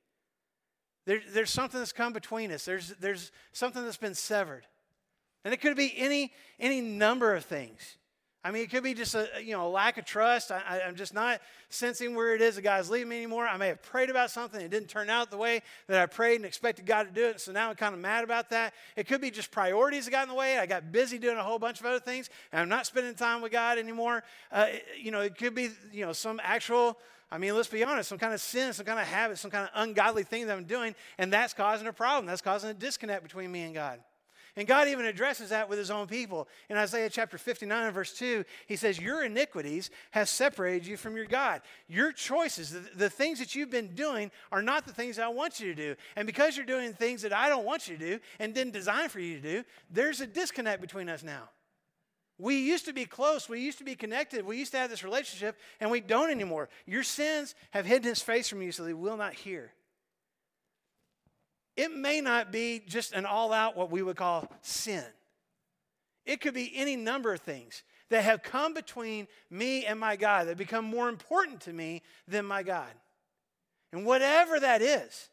There, 1.06 1.22
there's 1.34 1.52
something 1.52 1.80
that's 1.80 1.92
come 1.92 2.14
between 2.14 2.52
us. 2.52 2.66
There's, 2.66 2.90
there's 3.00 3.32
something 3.52 3.84
that's 3.84 3.98
been 3.98 4.16
severed. 4.16 4.66
And 5.44 5.54
it 5.54 5.58
could 5.58 5.76
be 5.76 5.94
any, 5.98 6.34
any 6.60 6.82
number 6.82 7.36
of 7.36 7.46
things. 7.46 7.98
I 8.46 8.52
mean, 8.52 8.62
it 8.62 8.70
could 8.70 8.84
be 8.84 8.94
just 8.94 9.16
a 9.16 9.28
you 9.44 9.54
know 9.54 9.66
a 9.66 9.68
lack 9.68 9.98
of 9.98 10.06
trust. 10.06 10.52
I, 10.52 10.82
am 10.84 10.96
just 10.96 11.16
not 11.16 11.42
sensing 11.70 12.14
where 12.14 12.36
it 12.36 12.42
is 12.42 12.58
the 12.58 12.62
God's 12.62 12.92
leading 12.92 13.10
me 13.10 13.18
anymore. 13.18 13.48
I 13.48 13.58
may 13.58 13.70
have 13.70 13.82
prayed 13.82 14.12
about 14.12 14.30
something, 14.30 14.62
it 14.62 14.70
didn't 14.70 14.88
turn 14.88 15.10
out 15.10 15.32
the 15.32 15.38
way 15.38 15.64
that 15.88 16.00
I 16.00 16.06
prayed 16.06 16.36
and 16.36 16.46
expected 16.46 16.86
God 16.86 17.08
to 17.08 17.12
do 17.12 17.26
it. 17.26 17.42
So 17.42 17.52
now 17.52 17.72
I'm 17.72 17.76
kind 17.76 17.96
of 17.96 18.00
mad 18.00 18.24
about 18.24 18.52
that. 18.52 18.76
It 18.96 19.08
could 19.08 19.20
be 19.20 19.32
just 19.32 19.50
priorities 19.50 20.06
that 20.06 20.12
got 20.12 20.24
in 20.24 20.30
the 20.30 20.36
way. 20.36 20.60
I 20.60 20.68
got 20.68 20.92
busy 20.92 21.18
doing 21.18 21.38
a 21.38 21.44
whole 21.44 21.58
bunch 21.58 21.80
of 21.80 21.88
other 21.88 22.00
things, 22.00 22.30
and 22.52 22.62
I'm 22.62 22.70
not 22.70 22.86
spending 22.86 23.16
time 23.16 23.42
with 23.42 23.52
God 23.52 23.80
anymore. 23.80 24.24
Uh, 24.52 24.68
you 25.02 25.10
know, 25.10 25.22
it 25.22 25.36
could 25.40 25.56
be 25.56 25.72
you 25.92 26.06
know 26.06 26.14
some 26.14 26.40
actual. 26.44 27.00
I 27.32 27.40
mean, 27.40 27.56
let's 27.56 27.68
be 27.68 27.84
honest, 27.84 28.10
some 28.10 28.20
kind 28.20 28.36
of 28.36 28.40
sin, 28.40 28.74
some 28.74 28.86
kind 28.86 29.00
of 29.00 29.08
habit, 29.08 29.40
some 29.40 29.50
kind 29.50 29.64
of 29.64 29.72
ungodly 29.74 30.22
thing 30.22 30.46
that 30.46 30.56
I'm 30.56 30.66
doing, 30.66 30.94
and 31.18 31.34
that's 31.34 31.56
causing 31.56 31.88
a 31.88 31.94
problem. 31.94 32.28
That's 32.28 32.44
causing 32.44 32.70
a 32.70 32.76
disconnect 32.76 33.24
between 33.24 33.52
me 33.52 33.64
and 33.64 33.74
God. 33.74 34.00
And 34.58 34.68
God 34.68 34.88
even 34.88 35.06
addresses 35.06 35.50
that 35.50 35.68
with 35.68 35.78
his 35.78 35.92
own 35.92 36.08
people. 36.08 36.48
In 36.70 36.78
Isaiah 36.78 37.10
chapter 37.10 37.38
59, 37.38 37.92
verse 37.92 38.18
2, 38.18 38.46
he 38.68 38.78
says, 38.78 38.98
Your 38.98 39.26
iniquities 39.26 39.90
have 40.12 40.30
separated 40.30 40.88
you 40.88 40.96
from 40.96 41.18
your 41.18 41.26
God. 41.26 41.62
Your 41.90 42.14
choices, 42.14 42.72
the, 42.72 42.80
the 42.96 43.10
things 43.10 43.40
that 43.40 43.54
you've 43.54 43.70
been 43.70 43.96
doing, 43.96 44.32
are 44.54 44.62
not 44.62 44.86
the 44.86 44.94
things 44.94 45.20
I 45.20 45.28
want 45.28 45.60
you 45.60 45.76
to 45.76 45.76
do. 45.76 45.96
And 46.16 46.26
because 46.26 46.56
you're 46.56 46.66
doing 46.66 46.94
things 46.94 47.22
that 47.24 47.34
I 47.34 47.50
don't 47.50 47.66
want 47.66 47.90
you 47.90 47.98
to 47.98 48.06
do 48.06 48.20
and 48.40 48.54
didn't 48.54 48.72
design 48.72 49.10
for 49.10 49.20
you 49.20 49.36
to 49.36 49.42
do, 49.42 49.64
there's 49.92 50.22
a 50.22 50.28
disconnect 50.28 50.80
between 50.80 51.10
us 51.10 51.22
now. 51.22 51.50
We 52.38 52.58
used 52.58 52.86
to 52.86 52.94
be 52.94 53.06
close. 53.06 53.50
We 53.50 53.60
used 53.62 53.78
to 53.80 53.84
be 53.86 53.96
connected. 53.96 54.46
We 54.46 54.58
used 54.58 54.72
to 54.72 54.78
have 54.78 54.90
this 54.90 55.04
relationship, 55.04 55.58
and 55.82 55.92
we 55.92 56.00
don't 56.00 56.32
anymore. 56.32 56.70
Your 56.86 57.04
sins 57.04 57.56
have 57.72 57.86
hidden 57.86 58.08
his 58.08 58.22
face 58.22 58.48
from 58.48 58.62
you 58.62 58.72
so 58.72 58.84
they 58.84 58.94
will 58.94 59.18
not 59.18 59.34
hear. 59.34 59.72
It 61.76 61.96
may 61.96 62.22
not 62.22 62.52
be 62.52 62.82
just 62.88 63.14
an 63.14 63.26
all 63.26 63.52
out, 63.52 63.76
what 63.76 63.92
we 63.92 64.02
would 64.02 64.16
call 64.16 64.50
sin. 64.62 65.04
It 66.26 66.42
could 66.42 66.54
be 66.54 66.72
any 66.76 66.96
number 66.96 67.34
of 67.34 67.42
things 67.42 67.84
that 68.10 68.24
have 68.24 68.44
come 68.44 68.74
between 68.74 69.28
me 69.50 69.86
and 69.86 70.00
my 70.00 70.16
God 70.16 70.48
that 70.48 70.58
become 70.58 70.86
more 70.86 71.10
important 71.10 71.62
to 71.62 71.74
me 71.74 72.02
than 72.28 72.46
my 72.46 72.64
God. 72.64 72.92
And 73.92 74.06
whatever 74.06 74.60
that 74.60 74.82
is, 74.82 75.30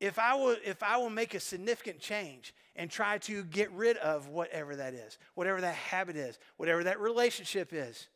if 0.00 0.18
I 0.18 0.34
will, 0.34 0.56
if 0.64 0.82
I 0.82 0.96
will 0.96 1.10
make 1.10 1.34
a 1.34 1.40
significant 1.40 1.98
change 1.98 2.54
and 2.76 2.90
try 2.90 3.18
to 3.18 3.42
get 3.44 3.70
rid 3.72 3.96
of 3.96 4.28
whatever 4.28 4.76
that 4.76 4.94
is, 4.94 5.18
whatever 5.34 5.60
that 5.60 5.74
habit 5.74 6.16
is, 6.16 6.38
whatever 6.56 6.84
that 6.84 7.00
relationship 7.00 7.70
is, 7.72 8.08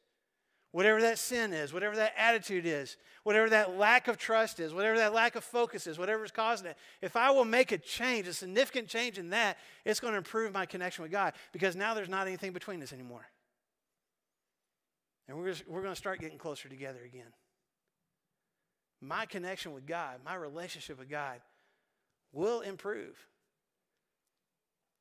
Whatever 0.73 1.03
that 1.03 1.19
sin 1.19 1.53
is, 1.53 1.73
whatever 1.73 1.97
that 1.97 2.15
attitude 2.17 2.65
is, 2.65 2.97
whatever 3.25 3.51
that 3.51 3.77
lack 3.77 4.09
of 4.09 4.17
trust 4.17 4.59
is, 4.59 4.73
whatever 4.73 4.97
that 4.97 5.13
lack 5.13 5.37
of 5.37 5.45
focus 5.45 5.87
is, 5.87 5.99
whatever 5.99 6.25
is 6.25 6.31
causing 6.31 6.67
it, 6.67 6.79
if 7.03 7.15
I 7.15 7.31
will 7.31 7.45
make 7.45 7.73
a 7.73 7.79
change, 7.79 8.27
a 8.27 8.33
significant 8.33 8.89
change 8.89 9.19
in 9.19 9.31
that, 9.31 9.59
it's 9.85 10.01
going 10.01 10.13
to 10.13 10.19
improve 10.19 10.55
my 10.55 10.65
connection 10.65 11.03
with 11.03 11.13
God 11.13 11.35
because 11.53 11.77
now 11.77 11.93
there's 11.93 12.09
not 12.09 12.27
anything 12.27 12.53
between 12.53 12.83
us 12.83 12.93
anymore. 12.93 13.27
And 15.29 15.37
we're, 15.37 15.55
we're 15.67 15.83
going 15.83 15.93
to 15.93 15.97
start 15.97 16.21
getting 16.21 16.39
closer 16.39 16.71
together 16.71 17.01
again. 17.05 17.33
My 19.03 19.27
connection 19.27 19.73
with 19.73 19.87
God, 19.87 20.21
my 20.25 20.35
relationship 20.35 20.99
with 20.99 21.11
God 21.11 21.41
will 22.33 22.63
improve 22.63 23.19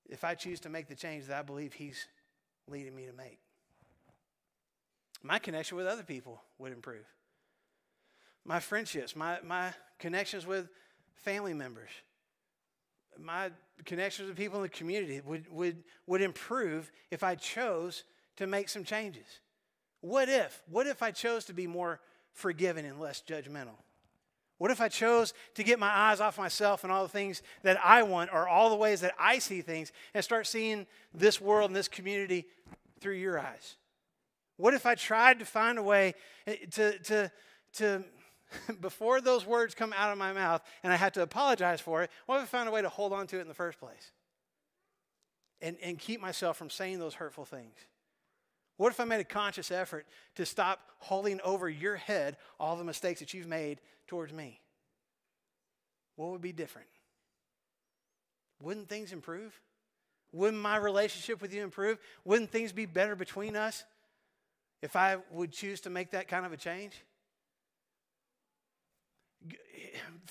if 0.10 0.26
I 0.26 0.36
choose 0.36 0.60
to 0.62 0.70
make 0.70 0.90
the 0.90 0.96
change 0.96 1.28
that 1.28 1.40
I 1.40 1.44
believe 1.44 1.72
He's 1.72 2.08
leading 2.68 2.94
me 2.94 3.06
to 3.06 3.14
make 3.14 3.40
my 5.24 5.40
connection 5.40 5.78
with 5.78 5.88
other 5.88 6.04
people 6.04 6.42
would 6.58 6.72
improve. 6.72 7.06
My 8.44 8.60
friendships, 8.60 9.16
my, 9.16 9.40
my 9.46 9.74
connections 10.00 10.46
with 10.46 10.70
family 11.16 11.54
members, 11.54 11.90
my 13.20 13.52
connections 13.86 14.28
with 14.28 14.38
people 14.38 14.58
in 14.58 14.64
the 14.64 14.70
community 14.70 15.22
would, 15.24 15.52
would, 15.52 15.84
would 16.08 16.22
improve 16.22 16.92
if 17.12 17.24
I 17.24 17.36
chose 17.36 18.04
to 18.38 18.48
make 18.48 18.70
some 18.70 18.84
changes. 18.84 19.26
What 20.02 20.30
if? 20.30 20.64
What 20.70 20.88
if 20.88 21.04
I 21.04 21.12
chose 21.12 21.46
to 21.46 21.54
be 21.54 21.68
more 21.68 22.00
forgiving 22.34 22.86
and 22.86 23.00
less 23.00 23.22
judgmental? 23.28 23.78
What 24.58 24.72
if 24.72 24.82
I 24.82 24.90
chose 24.90 25.34
to 25.56 25.64
get 25.64 25.80
my 25.80 25.90
eyes 25.90 26.20
off 26.20 26.38
myself 26.38 26.84
and 26.84 26.94
all 26.94 27.04
the 27.04 27.10
things 27.10 27.42
that 27.64 27.80
I 27.84 28.04
want 28.04 28.32
or 28.32 28.48
all 28.48 28.70
the 28.70 28.76
ways 28.76 29.02
that 29.02 29.14
I 29.20 29.40
see 29.40 29.62
things 29.62 29.92
and 30.14 30.24
start 30.24 30.46
seeing 30.46 30.86
this 31.14 31.42
world 31.42 31.70
and 31.70 31.76
this 31.76 31.88
community 31.88 32.46
through 33.00 33.16
your 33.16 33.40
eyes? 33.40 33.76
What 34.62 34.76
if 34.76 34.86
I 34.86 34.94
tried 34.94 35.40
to 35.40 35.46
find 35.46 35.80
a 35.80 35.84
way 35.84 36.14
eh, 36.46 36.56
to, 36.74 37.00
to, 37.00 37.32
to 37.74 38.04
before 38.80 39.20
those 39.20 39.44
words 39.44 39.74
come 39.74 39.92
out 39.98 40.12
of 40.12 40.20
my 40.20 40.34
mouth 40.34 40.62
and 40.84 40.94
I 40.94 40.98
have 40.98 41.14
to 41.14 41.24
apologize 41.24 41.82
for 41.82 42.04
it, 42.04 42.12
what 42.28 42.38
if 42.38 42.44
I 42.44 42.46
found 42.46 42.70
a 42.70 42.72
way 42.72 42.84
to 42.84 42.90
hold 42.90 43.12
on 43.12 43.26
to 43.28 43.40
it 43.40 43.42
in 43.42 43.48
the 43.48 43.56
first 43.56 43.80
place? 43.80 44.12
And, 45.62 45.78
and 45.82 45.98
keep 45.98 46.22
myself 46.22 46.58
from 46.58 46.70
saying 46.70 47.00
those 47.00 47.16
hurtful 47.16 47.44
things? 47.44 47.74
What 48.78 48.92
if 48.92 49.00
I 49.00 49.06
made 49.06 49.20
a 49.20 49.24
conscious 49.24 49.72
effort 49.72 50.06
to 50.36 50.46
stop 50.46 50.80
holding 51.00 51.42
over 51.42 51.68
your 51.68 51.96
head 51.96 52.38
all 52.60 52.76
the 52.76 52.84
mistakes 52.84 53.20
that 53.20 53.34
you've 53.34 53.48
made 53.48 53.82
towards 54.08 54.32
me? 54.32 54.62
What 56.18 56.30
would 56.30 56.42
be 56.42 56.52
different? 56.52 56.88
Wouldn't 58.62 58.90
things 58.90 59.12
improve? 59.12 59.60
Wouldn't 60.32 60.62
my 60.62 60.78
relationship 60.78 61.42
with 61.42 61.52
you 61.52 61.64
improve? 61.64 61.98
Wouldn't 62.26 62.52
things 62.52 62.72
be 62.72 62.86
better 62.86 63.16
between 63.16 63.56
us? 63.56 63.84
If 64.82 64.96
I 64.96 65.18
would 65.32 65.52
choose 65.52 65.82
to 65.82 65.90
make 65.90 66.12
that 66.12 66.28
kind 66.28 66.46
of 66.46 66.54
a 66.54 66.58
change? 66.58 67.04
1 69.44 69.54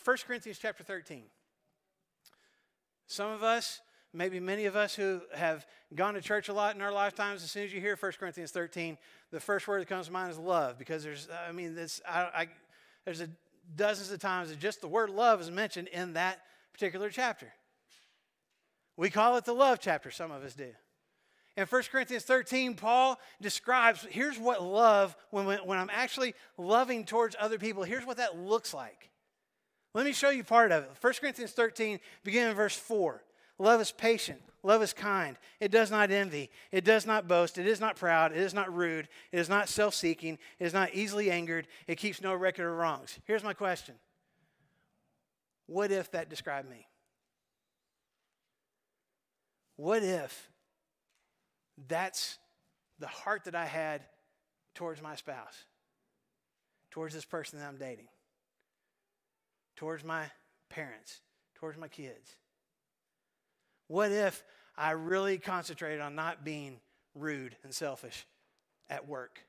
eh, 0.06 0.22
Corinthians 0.26 0.58
chapter 0.60 0.82
13. 0.82 1.22
Some 3.06 3.30
of 3.30 3.42
us, 3.42 3.80
maybe 4.12 4.38
many 4.38 4.66
of 4.66 4.76
us 4.76 4.94
who 4.94 5.20
have 5.34 5.66
gone 5.94 6.14
to 6.14 6.20
church 6.20 6.48
a 6.48 6.52
lot 6.52 6.76
in 6.76 6.82
our 6.82 6.92
lifetimes, 6.92 7.42
as 7.42 7.50
soon 7.50 7.64
as 7.64 7.72
you 7.72 7.80
hear 7.80 7.96
1 7.96 8.12
Corinthians 8.18 8.52
13, 8.52 8.96
the 9.30 9.40
first 9.40 9.66
word 9.66 9.80
that 9.80 9.88
comes 9.88 10.06
to 10.06 10.12
mind 10.12 10.30
is 10.30 10.38
love. 10.38 10.78
Because 10.78 11.02
there's, 11.02 11.28
uh, 11.28 11.48
I 11.48 11.52
mean, 11.52 11.74
this, 11.74 12.00
I, 12.08 12.20
I, 12.22 12.48
there's 13.04 13.20
a, 13.20 13.28
dozens 13.76 14.10
of 14.10 14.20
times 14.20 14.48
that 14.50 14.58
just 14.58 14.80
the 14.80 14.88
word 14.88 15.10
love 15.10 15.40
is 15.40 15.50
mentioned 15.50 15.88
in 15.88 16.14
that 16.14 16.40
particular 16.72 17.10
chapter. 17.10 17.52
We 18.96 19.10
call 19.10 19.36
it 19.36 19.44
the 19.44 19.54
love 19.54 19.78
chapter, 19.80 20.10
some 20.10 20.30
of 20.30 20.42
us 20.42 20.54
do. 20.54 20.70
In 21.56 21.66
1 21.66 21.82
Corinthians 21.90 22.24
13, 22.24 22.74
Paul 22.74 23.18
describes 23.40 24.06
here's 24.10 24.38
what 24.38 24.62
love, 24.62 25.16
when, 25.30 25.46
when 25.46 25.78
I'm 25.78 25.90
actually 25.92 26.34
loving 26.56 27.04
towards 27.04 27.36
other 27.38 27.58
people, 27.58 27.82
here's 27.82 28.06
what 28.06 28.18
that 28.18 28.38
looks 28.38 28.72
like. 28.72 29.10
Let 29.92 30.06
me 30.06 30.12
show 30.12 30.30
you 30.30 30.44
part 30.44 30.70
of 30.70 30.84
it. 30.84 30.90
1 31.00 31.12
Corinthians 31.20 31.52
13, 31.52 31.98
beginning 32.22 32.50
in 32.50 32.56
verse 32.56 32.76
4. 32.76 33.22
Love 33.58 33.80
is 33.80 33.90
patient. 33.90 34.40
Love 34.62 34.82
is 34.82 34.92
kind. 34.92 35.36
It 35.58 35.70
does 35.70 35.90
not 35.90 36.10
envy. 36.10 36.50
It 36.70 36.84
does 36.84 37.06
not 37.06 37.26
boast. 37.26 37.58
It 37.58 37.66
is 37.66 37.80
not 37.80 37.96
proud. 37.96 38.32
It 38.32 38.38
is 38.38 38.54
not 38.54 38.74
rude. 38.74 39.08
It 39.32 39.38
is 39.38 39.48
not 39.48 39.68
self 39.68 39.94
seeking. 39.94 40.38
It 40.58 40.66
is 40.66 40.74
not 40.74 40.94
easily 40.94 41.30
angered. 41.30 41.66
It 41.86 41.96
keeps 41.96 42.20
no 42.20 42.34
record 42.34 42.70
of 42.70 42.76
wrongs. 42.76 43.18
Here's 43.24 43.42
my 43.42 43.54
question 43.54 43.94
What 45.66 45.90
if 45.90 46.10
that 46.12 46.28
described 46.28 46.70
me? 46.70 46.86
What 49.76 50.02
if 50.02 50.50
that's 51.88 52.38
the 52.98 53.06
heart 53.06 53.44
that 53.44 53.54
I 53.54 53.66
had 53.66 54.02
towards 54.74 55.02
my 55.02 55.14
spouse, 55.14 55.64
towards 56.90 57.14
this 57.14 57.24
person 57.24 57.58
that 57.58 57.66
I'm 57.66 57.78
dating, 57.78 58.08
towards 59.76 60.04
my 60.04 60.24
parents, 60.68 61.20
towards 61.56 61.78
my 61.78 61.88
kids? 61.88 62.36
What 63.88 64.12
if 64.12 64.42
I 64.76 64.92
really 64.92 65.38
concentrated 65.38 66.00
on 66.00 66.14
not 66.14 66.44
being 66.44 66.80
rude 67.14 67.56
and 67.64 67.74
selfish 67.74 68.26
at 68.88 69.08
work? 69.08 69.40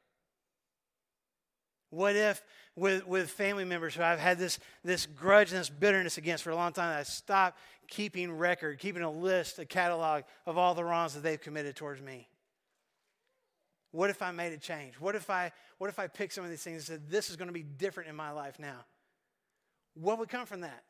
What 1.91 2.15
if 2.15 2.41
with, 2.75 3.05
with 3.05 3.29
family 3.29 3.65
members 3.65 3.93
who 3.93 4.01
I've 4.01 4.19
had 4.19 4.39
this, 4.39 4.59
this 4.83 5.05
grudge 5.05 5.51
and 5.51 5.59
this 5.59 5.69
bitterness 5.69 6.17
against 6.17 6.43
for 6.43 6.49
a 6.49 6.55
long 6.55 6.71
time, 6.71 6.97
I 6.97 7.03
stop 7.03 7.57
keeping 7.87 8.31
record, 8.31 8.79
keeping 8.79 9.03
a 9.03 9.11
list, 9.11 9.59
a 9.59 9.65
catalog 9.65 10.23
of 10.45 10.57
all 10.57 10.73
the 10.73 10.83
wrongs 10.83 11.13
that 11.13 11.21
they've 11.21 11.39
committed 11.39 11.75
towards 11.75 12.01
me? 12.01 12.27
What 13.91 14.09
if 14.09 14.21
I 14.21 14.31
made 14.31 14.53
a 14.53 14.57
change? 14.57 14.95
What 14.95 15.15
if 15.15 15.29
I, 15.29 15.51
what 15.77 15.89
if 15.89 15.99
I 15.99 16.07
picked 16.07 16.33
some 16.33 16.45
of 16.45 16.49
these 16.49 16.63
things 16.63 16.89
and 16.89 17.01
said, 17.01 17.09
this 17.09 17.29
is 17.29 17.35
going 17.35 17.49
to 17.49 17.53
be 17.53 17.63
different 17.63 18.09
in 18.09 18.15
my 18.15 18.31
life 18.31 18.57
now? 18.57 18.85
What 19.93 20.17
would 20.19 20.29
come 20.29 20.45
from 20.45 20.61
that? 20.61 20.83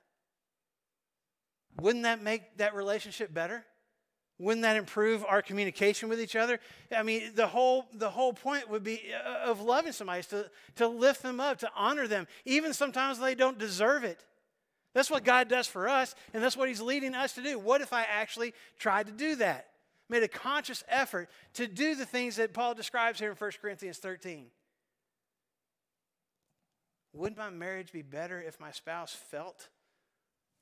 Wouldn't 1.80 2.04
that 2.04 2.22
make 2.22 2.58
that 2.58 2.76
relationship 2.76 3.34
better? 3.34 3.66
Wouldn't 4.42 4.64
that 4.64 4.76
improve 4.76 5.24
our 5.24 5.44
communication 5.44 6.10
with 6.10 6.20
each 6.20 6.36
other? 6.36 6.60
I 6.96 7.04
mean, 7.04 7.34
the 7.36 7.46
whole, 7.46 7.86
the 7.94 8.10
whole 8.10 8.34
point 8.34 8.68
would 8.72 8.84
be 8.84 9.00
uh, 9.14 9.52
of 9.52 9.62
loving 9.62 9.92
somebody 9.92 10.22
is 10.22 10.28
to, 10.28 10.50
to 10.78 10.88
lift 10.88 11.22
them 11.22 11.40
up, 11.40 11.60
to 11.60 11.70
honor 11.76 12.08
them, 12.08 12.26
even 12.44 12.74
sometimes 12.74 13.20
they 13.20 13.36
don't 13.36 13.60
deserve 13.60 14.04
it. 14.04 14.26
That's 14.96 15.12
what 15.12 15.24
God 15.24 15.48
does 15.48 15.68
for 15.68 15.88
us, 15.88 16.16
and 16.34 16.44
that's 16.44 16.58
what 16.58 16.68
He's 16.68 16.82
leading 16.82 17.14
us 17.14 17.34
to 17.34 17.44
do. 17.44 17.60
What 17.60 17.82
if 17.82 17.94
I 17.94 18.02
actually 18.02 18.56
tried 18.80 19.06
to 19.06 19.12
do 19.12 19.36
that? 19.36 19.68
Made 20.10 20.24
a 20.24 20.28
conscious 20.28 20.84
effort 20.90 21.30
to 21.54 21.68
do 21.68 21.94
the 21.94 22.08
things 22.08 22.38
that 22.38 22.52
Paul 22.52 22.74
describes 22.74 23.20
here 23.20 23.30
in 23.30 23.38
1 23.38 23.52
Corinthians 23.62 24.00
13. 24.00 24.48
Wouldn't 27.14 27.38
my 27.38 27.52
marriage 27.52 27.92
be 27.92 28.02
better 28.02 28.42
if 28.42 28.60
my 28.60 28.72
spouse 28.72 29.14
felt 29.14 29.70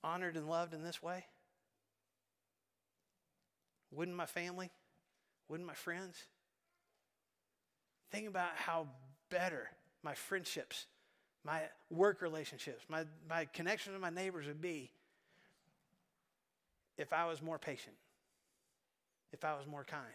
honored 0.04 0.36
and 0.36 0.50
loved 0.50 0.74
in 0.74 0.84
this 0.84 1.02
way? 1.02 1.28
Wouldn't 3.92 4.16
my 4.16 4.26
family? 4.26 4.72
Wouldn't 5.48 5.68
my 5.68 5.74
friends? 5.74 6.16
Think 8.12 8.28
about 8.28 8.52
how 8.56 8.88
better 9.30 9.70
my 10.04 10.14
friendships, 10.14 10.86
my 11.44 11.62
work 11.90 12.22
relationships, 12.22 12.84
my, 12.88 13.06
my 13.28 13.46
connection 13.46 13.94
with 13.94 14.02
my 14.02 14.10
neighbors 14.10 14.48
would 14.48 14.62
be 14.62 14.92
if 16.98 17.14
I 17.14 17.26
was 17.26 17.42
more 17.42 17.58
patient, 17.58 17.96
if 19.32 19.46
I 19.46 19.56
was 19.56 19.66
more 19.66 19.84
kind, 19.84 20.06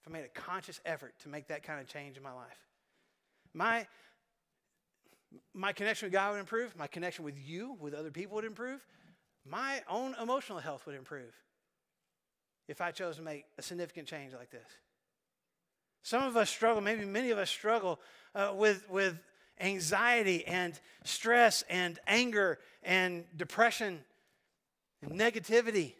if 0.00 0.08
I 0.08 0.12
made 0.12 0.24
a 0.24 0.40
conscious 0.40 0.80
effort 0.84 1.14
to 1.22 1.28
make 1.28 1.48
that 1.48 1.62
kind 1.62 1.80
of 1.80 1.86
change 1.86 2.16
in 2.16 2.22
my 2.22 2.32
life. 2.32 2.58
My, 3.54 3.86
my 5.54 5.72
connection 5.72 6.06
with 6.06 6.12
God 6.12 6.32
would 6.32 6.40
improve. 6.40 6.76
My 6.76 6.88
connection 6.88 7.24
with 7.24 7.38
you, 7.38 7.76
with 7.80 7.94
other 7.94 8.10
people 8.10 8.34
would 8.36 8.44
improve. 8.44 8.84
My 9.46 9.82
own 9.88 10.14
emotional 10.20 10.58
health 10.58 10.86
would 10.86 10.96
improve 10.96 11.32
if 12.68 12.80
I 12.80 12.90
chose 12.90 13.16
to 13.16 13.22
make 13.22 13.44
a 13.58 13.62
significant 13.62 14.08
change 14.08 14.32
like 14.32 14.50
this. 14.50 14.66
Some 16.02 16.22
of 16.22 16.36
us 16.36 16.50
struggle, 16.50 16.80
maybe 16.80 17.04
many 17.04 17.30
of 17.30 17.38
us 17.38 17.50
struggle 17.50 17.98
uh, 18.34 18.52
with, 18.54 18.88
with 18.90 19.18
anxiety 19.60 20.44
and 20.46 20.78
stress 21.04 21.62
and 21.70 21.98
anger 22.06 22.58
and 22.82 23.24
depression 23.36 24.00
and 25.02 25.18
negativity. 25.18 25.94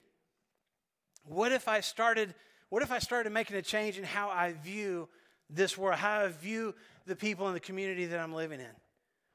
What 1.24 1.52
if 1.52 1.68
I 1.68 1.80
started, 1.80 2.34
what 2.68 2.82
if 2.82 2.92
I 2.92 2.98
started 2.98 3.32
making 3.32 3.56
a 3.56 3.62
change 3.62 3.96
in 3.96 4.04
how 4.04 4.28
I 4.28 4.52
view 4.52 5.08
this 5.48 5.78
world, 5.78 5.98
how 5.98 6.20
I 6.20 6.28
view 6.28 6.74
the 7.06 7.16
people 7.16 7.48
in 7.48 7.54
the 7.54 7.60
community 7.60 8.06
that 8.06 8.18
I'm 8.18 8.34
living 8.34 8.60
in? 8.60 8.66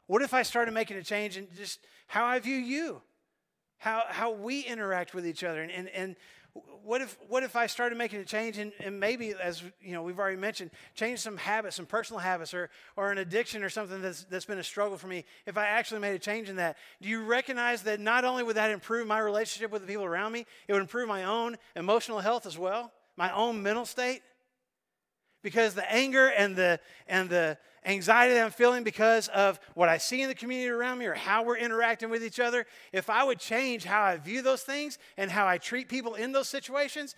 What 0.08 0.22
if 0.22 0.34
I 0.34 0.44
started 0.44 0.74
making 0.74 0.98
a 0.98 1.04
change 1.04 1.38
in 1.38 1.48
just 1.56 1.80
how 2.08 2.26
I 2.26 2.40
view 2.40 2.58
you? 2.58 3.02
How, 3.78 4.04
how 4.10 4.32
we 4.32 4.62
interact 4.62 5.14
with 5.14 5.26
each 5.26 5.44
other 5.44 5.62
and, 5.62 5.72
and, 5.72 5.88
and 5.90 6.16
what 6.84 7.02
if 7.02 7.18
what 7.28 7.44
if 7.44 7.56
I 7.56 7.68
started 7.68 7.98
making 7.98 8.20
a 8.20 8.26
change 8.26 8.58
and, 8.58 8.72
and, 8.80 9.00
maybe 9.00 9.34
as 9.42 9.62
you 9.82 9.94
know 9.94 10.02
we've 10.02 10.18
already 10.18 10.38
mentioned 10.38 10.72
change 10.96 11.20
some 11.20 11.38
habits 11.38 11.76
some 11.76 11.86
personal 11.86 12.20
habits 12.20 12.54
or 12.54 12.70
or 12.96 13.12
an 13.12 13.18
addiction 13.18 13.64
or 13.64 13.70
something 13.70 14.02
that's 14.02 14.24
that's 14.26 14.46
been 14.46 14.58
a 14.58 14.64
struggle 14.64 14.98
for 14.98 15.08
me. 15.08 15.26
If 15.46 15.58
I 15.58 15.68
actually 15.68 16.02
made 16.02 16.16
a 16.16 16.20
change 16.20 16.50
in 16.50 16.56
that 16.58 16.78
do 17.02 17.10
you 17.10 17.24
recognize 17.24 17.84
that 17.84 18.00
not 18.00 18.26
only 18.26 18.44
would 18.44 18.56
that 18.56 18.72
improve 18.72 19.08
my 19.08 19.20
relationship 19.20 19.72
with 19.72 19.82
the 19.82 19.88
people 19.88 20.06
around 20.06 20.32
me 20.32 20.46
it 20.68 20.74
would 20.74 20.82
improve 20.82 21.08
my 21.08 21.24
own 21.26 21.58
emotional 21.76 22.20
health 22.20 22.46
as 22.46 22.58
well 22.58 22.92
my 23.18 23.34
own 23.34 23.62
mental 23.62 23.86
state 23.86 24.22
because 25.42 25.74
the 25.74 25.90
anger 25.92 26.28
and 26.28 26.56
the 26.56 26.80
and 27.08 27.30
the 27.30 27.58
anxiety 27.86 28.34
that 28.34 28.46
I'm 28.46 28.52
feeling 28.52 28.84
because 28.84 29.28
of 29.30 29.60
what 29.74 29.90
I 29.90 29.98
see 29.98 30.22
in 30.22 30.28
the 30.28 30.36
community 30.36 30.70
around 30.70 30.98
me 30.98 31.06
or 31.06 31.14
how 31.14 31.44
we're 31.44 31.58
interacting 31.58 32.10
with 32.10 32.24
each 32.24 32.40
other, 32.40 32.66
if 32.92 33.10
I 33.10 33.24
would 33.24 33.40
change 33.40 33.86
how 33.86 34.04
I 34.04 34.18
view 34.18 34.42
those 34.42 34.64
things 34.64 34.98
and 35.18 35.32
how 35.32 35.48
I 35.48 35.58
treat 35.58 35.88
people 35.88 36.16
in 36.16 36.32
those 36.32 36.50
situations, 36.50 37.16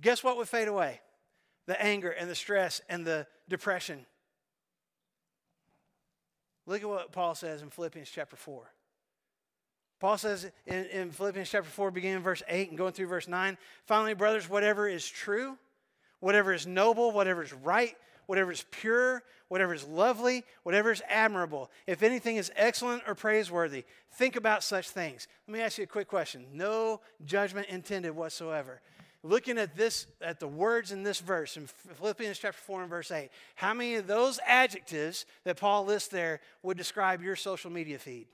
guess 0.00 0.22
what 0.22 0.36
would 0.36 0.48
fade 0.48 0.68
away? 0.68 1.00
The 1.66 1.80
anger 1.82 2.10
and 2.10 2.30
the 2.30 2.34
stress 2.34 2.80
and 2.88 3.04
the 3.04 3.26
depression. 3.48 4.06
Look 6.66 6.82
at 6.82 6.88
what 6.88 7.12
Paul 7.12 7.34
says 7.34 7.62
in 7.62 7.70
Philippians 7.70 8.10
chapter 8.10 8.36
4. 8.36 8.70
Paul 10.00 10.18
says 10.18 10.50
in, 10.66 10.84
in 10.86 11.10
Philippians 11.10 11.50
chapter 11.50 11.70
4, 11.70 11.90
beginning 11.90 12.18
in 12.18 12.22
verse 12.22 12.42
8 12.48 12.70
and 12.70 12.78
going 12.78 12.92
through 12.92 13.06
verse 13.06 13.28
9, 13.28 13.56
finally, 13.86 14.14
brothers, 14.14 14.48
whatever 14.48 14.88
is 14.88 15.06
true, 15.06 15.56
whatever 16.24 16.54
is 16.54 16.66
noble, 16.66 17.12
whatever 17.12 17.42
is 17.42 17.52
right, 17.52 17.94
whatever 18.24 18.50
is 18.50 18.64
pure, 18.70 19.22
whatever 19.48 19.74
is 19.74 19.84
lovely, 19.84 20.42
whatever 20.62 20.90
is 20.90 21.02
admirable, 21.06 21.70
if 21.86 22.02
anything 22.02 22.36
is 22.36 22.50
excellent 22.56 23.02
or 23.06 23.14
praiseworthy, 23.14 23.84
think 24.12 24.34
about 24.34 24.64
such 24.64 24.88
things. 24.88 25.28
Let 25.46 25.52
me 25.52 25.60
ask 25.60 25.76
you 25.76 25.84
a 25.84 25.86
quick 25.86 26.08
question. 26.08 26.46
No 26.50 27.02
judgment 27.26 27.66
intended 27.68 28.16
whatsoever. 28.16 28.80
Looking 29.22 29.58
at 29.58 29.76
this, 29.76 30.06
at 30.22 30.40
the 30.40 30.48
words 30.48 30.92
in 30.92 31.02
this 31.02 31.20
verse 31.20 31.58
in 31.58 31.66
Philippians 31.66 32.38
chapter 32.38 32.58
4 32.58 32.80
and 32.80 32.90
verse 32.90 33.10
8, 33.10 33.28
how 33.56 33.74
many 33.74 33.96
of 33.96 34.06
those 34.06 34.40
adjectives 34.46 35.26
that 35.44 35.58
Paul 35.58 35.84
lists 35.84 36.08
there 36.08 36.40
would 36.62 36.78
describe 36.78 37.22
your 37.22 37.36
social 37.36 37.70
media 37.70 37.98
feed? 37.98 38.28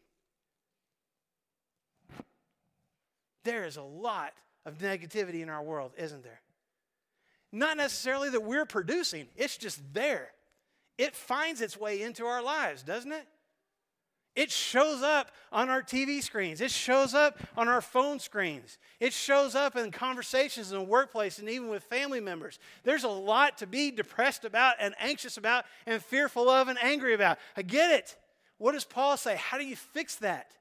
There 3.42 3.64
is 3.64 3.78
a 3.78 3.82
lot 3.82 4.32
of 4.64 4.78
negativity 4.78 5.42
in 5.42 5.48
our 5.48 5.62
world, 5.64 5.90
isn't 5.98 6.22
there? 6.22 6.40
Not 7.52 7.76
necessarily 7.76 8.30
that 8.30 8.42
we're 8.42 8.66
producing, 8.66 9.26
it's 9.36 9.56
just 9.56 9.80
there. 9.92 10.28
It 10.98 11.16
finds 11.16 11.60
its 11.60 11.78
way 11.78 12.02
into 12.02 12.26
our 12.26 12.42
lives, 12.42 12.82
doesn't 12.82 13.12
it? 13.12 13.26
It 14.36 14.50
shows 14.50 15.02
up 15.02 15.32
on 15.50 15.68
our 15.68 15.82
TV 15.82 16.22
screens. 16.22 16.60
It 16.60 16.70
shows 16.70 17.14
up 17.14 17.38
on 17.56 17.68
our 17.68 17.80
phone 17.80 18.20
screens. 18.20 18.78
It 19.00 19.12
shows 19.12 19.56
up 19.56 19.74
in 19.76 19.90
conversations 19.90 20.70
in 20.70 20.78
the 20.78 20.84
workplace 20.84 21.38
and 21.38 21.48
even 21.48 21.68
with 21.68 21.82
family 21.84 22.20
members. 22.20 22.60
There's 22.84 23.02
a 23.02 23.08
lot 23.08 23.58
to 23.58 23.66
be 23.66 23.90
depressed 23.90 24.44
about 24.44 24.76
and 24.78 24.94
anxious 25.00 25.36
about 25.36 25.64
and 25.84 26.00
fearful 26.00 26.48
of 26.48 26.68
and 26.68 26.78
angry 26.80 27.12
about. 27.12 27.38
I 27.56 27.62
get 27.62 27.90
it. 27.90 28.16
What 28.58 28.72
does 28.72 28.84
Paul 28.84 29.16
say? 29.16 29.36
How 29.36 29.58
do 29.58 29.64
you 29.64 29.74
fix 29.74 30.16
that? 30.16 30.52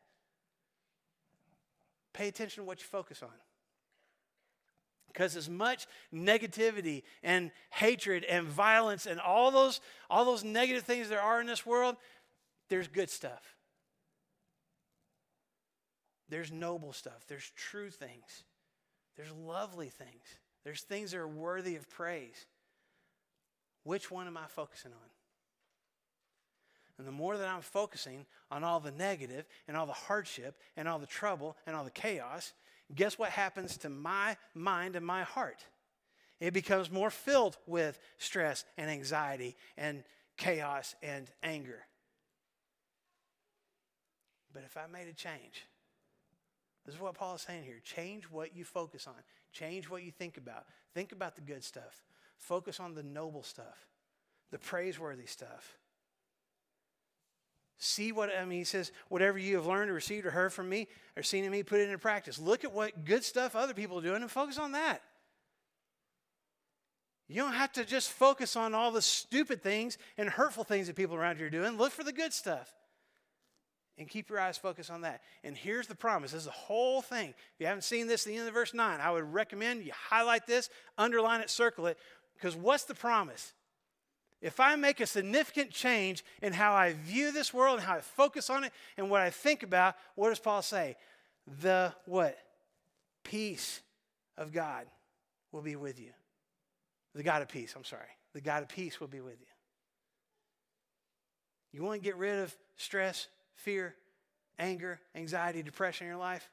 Pay 2.14 2.28
attention 2.28 2.64
to 2.64 2.68
what 2.68 2.80
you 2.80 2.88
focus 2.88 3.22
on. 3.22 3.30
Because 5.12 5.36
as 5.36 5.50
much 5.50 5.88
negativity 6.14 7.04
and 7.24 7.52
hatred 7.72 8.24
and 8.24 8.48
violence 8.48 9.06
and 9.06 9.20
all 9.20 9.52
those, 9.52 9.82
all 10.10 10.24
those 10.24 10.44
negative 10.44 10.84
things 10.84 11.10
there 11.10 11.22
are 11.22 11.42
in 11.42 11.48
this 11.48 11.66
world, 11.66 11.98
there's 12.70 12.88
good 12.88 13.10
stuff. 13.10 13.56
There's 16.30 16.52
noble 16.52 16.94
stuff. 16.94 17.26
There's 17.28 17.52
true 17.56 17.90
things. 17.90 18.44
There's 19.18 19.32
lovely 19.32 19.90
things. 19.90 20.24
There's 20.64 20.82
things 20.82 21.12
that 21.12 21.18
are 21.18 21.28
worthy 21.28 21.76
of 21.76 21.90
praise. 21.90 22.46
Which 23.84 24.12
one 24.12 24.28
am 24.28 24.38
I 24.38 24.46
focusing 24.48 24.92
on? 24.92 25.10
And 26.98 27.08
the 27.08 27.12
more 27.12 27.38
that 27.38 27.48
I'm 27.48 27.62
focusing 27.62 28.26
on 28.52 28.64
all 28.64 28.80
the 28.80 28.92
negative 28.92 29.46
and 29.68 29.76
all 29.76 29.86
the 29.86 29.94
hardship 29.94 30.60
and 30.76 30.88
all 30.88 31.00
the 31.00 31.08
trouble 31.08 31.56
and 31.66 31.76
all 31.76 31.86
the 31.86 31.92
chaos, 31.92 32.54
guess 32.96 33.18
what 33.18 33.30
happens 33.30 33.78
to 33.78 33.90
my 33.90 34.38
mind 34.54 34.96
and 34.96 35.06
my 35.06 35.24
heart? 35.24 35.66
It 36.40 36.54
becomes 36.54 36.90
more 36.90 37.10
filled 37.10 37.58
with 37.68 38.00
stress 38.18 38.66
and 38.78 38.90
anxiety 38.90 39.58
and 39.78 40.04
chaos 40.38 40.96
and 41.04 41.30
anger. 41.44 41.86
But 44.54 44.64
if 44.64 44.78
I 44.78 44.88
made 44.92 45.08
a 45.08 45.14
change, 45.14 45.68
this 46.86 46.96
is 46.96 47.02
what 47.02 47.14
Paul 47.14 47.36
is 47.36 47.42
saying 47.42 47.64
here 47.64 47.80
change 47.84 48.26
what 48.26 48.56
you 48.56 48.64
focus 48.64 49.06
on, 49.06 49.14
change 49.52 49.90
what 49.90 50.04
you 50.04 50.12
think 50.12 50.38
about. 50.38 50.66
Think 50.94 51.12
about 51.12 51.36
the 51.36 51.42
good 51.42 51.64
stuff, 51.64 52.04
focus 52.38 52.80
on 52.80 52.96
the 52.96 53.04
noble 53.04 53.44
stuff, 53.44 53.88
the 54.50 54.58
praiseworthy 54.58 55.28
stuff. 55.28 55.78
See 57.82 58.12
what, 58.12 58.30
I 58.30 58.44
mean, 58.44 58.60
he 58.60 58.66
says, 58.66 58.92
whatever 59.08 59.38
you 59.40 59.56
have 59.56 59.66
learned 59.66 59.90
or 59.90 59.94
received 59.94 60.26
or 60.26 60.32
heard 60.32 60.52
from 60.52 60.68
me 60.68 60.88
or 61.16 61.24
seen 61.24 61.46
in 61.46 61.52
me, 61.52 61.64
put 61.64 61.80
it 61.80 61.86
into 61.86 61.98
practice. 61.98 62.38
Look 62.38 62.66
at 62.66 62.74
what 62.74 63.06
good 63.06 63.24
stuff 63.24 63.56
other 63.56 63.74
people 63.74 64.00
are 64.00 64.04
doing 64.04 64.22
and 64.22 64.30
focus 64.30 64.58
on 64.58 64.74
that. 64.74 65.02
You 67.30 67.36
don't 67.38 67.54
have 67.54 67.72
to 67.74 67.86
just 67.86 68.12
focus 68.12 68.58
on 68.58 68.74
all 68.74 68.92
the 68.92 69.02
stupid 69.02 69.64
things 69.64 69.98
and 70.18 70.28
hurtful 70.28 70.66
things 70.66 70.88
that 70.88 70.98
people 70.98 71.16
around 71.16 71.40
you 71.40 71.46
are 71.46 71.50
doing. 71.50 71.78
Look 71.78 71.94
for 71.94 72.04
the 72.04 72.12
good 72.12 72.34
stuff 72.34 72.70
and 73.98 74.10
keep 74.10 74.30
your 74.30 74.40
eyes 74.40 74.58
focused 74.58 74.92
on 74.92 75.02
that. 75.02 75.22
And 75.46 75.56
here's 75.56 75.88
the 75.88 75.96
promise 75.96 76.32
this 76.32 76.40
is 76.40 76.46
the 76.46 76.52
whole 76.52 77.02
thing. 77.02 77.30
If 77.30 77.60
you 77.60 77.68
haven't 77.68 77.84
seen 77.84 78.08
this 78.08 78.26
at 78.26 78.34
the 78.34 78.38
end 78.38 78.48
of 78.48 78.54
verse 78.54 78.74
9, 78.74 79.00
I 79.00 79.12
would 79.12 79.32
recommend 79.32 79.86
you 79.86 79.94
highlight 79.94 80.48
this, 80.48 80.70
underline 80.98 81.40
it, 81.40 81.50
circle 81.50 81.86
it, 81.86 81.98
because 82.34 82.58
what's 82.58 82.84
the 82.84 82.96
promise? 82.96 83.54
If 84.42 84.60
I 84.60 84.76
make 84.76 85.02
a 85.02 85.06
significant 85.06 85.72
change 85.72 86.24
in 86.42 86.54
how 86.54 86.74
I 86.74 86.94
view 86.94 87.32
this 87.32 87.54
world 87.54 87.80
and 87.80 87.86
how 87.86 87.96
I 87.96 88.02
focus 88.02 88.50
on 88.50 88.64
it 88.64 88.72
and 88.98 89.10
what 89.10 89.22
I 89.22 89.30
think 89.30 89.64
about, 89.64 89.96
what 90.16 90.30
does 90.30 90.40
Paul 90.40 90.62
say? 90.62 90.96
The 91.62 91.94
what? 92.06 92.38
Peace 93.24 93.82
of 94.38 94.54
God 94.54 94.86
will 95.52 95.62
be 95.62 95.76
with 95.76 96.00
you. 96.00 96.12
The 97.16 97.24
God 97.24 97.42
of 97.42 97.50
peace, 97.50 97.74
I'm 97.76 97.84
sorry. 97.84 98.08
The 98.34 98.42
God 98.42 98.64
of 98.64 98.70
peace 98.70 99.00
will 99.00 99.08
be 99.08 99.20
with 99.20 99.40
you. 99.40 99.48
You 101.74 101.84
want 101.84 102.02
to 102.02 102.04
get 102.04 102.16
rid 102.16 102.40
of 102.40 102.56
stress, 102.78 103.28
fear, 103.56 103.96
anger, 104.58 105.00
anxiety, 105.16 105.62
depression 105.62 106.08
in 106.08 106.12
your 106.12 106.20
life? 106.20 106.50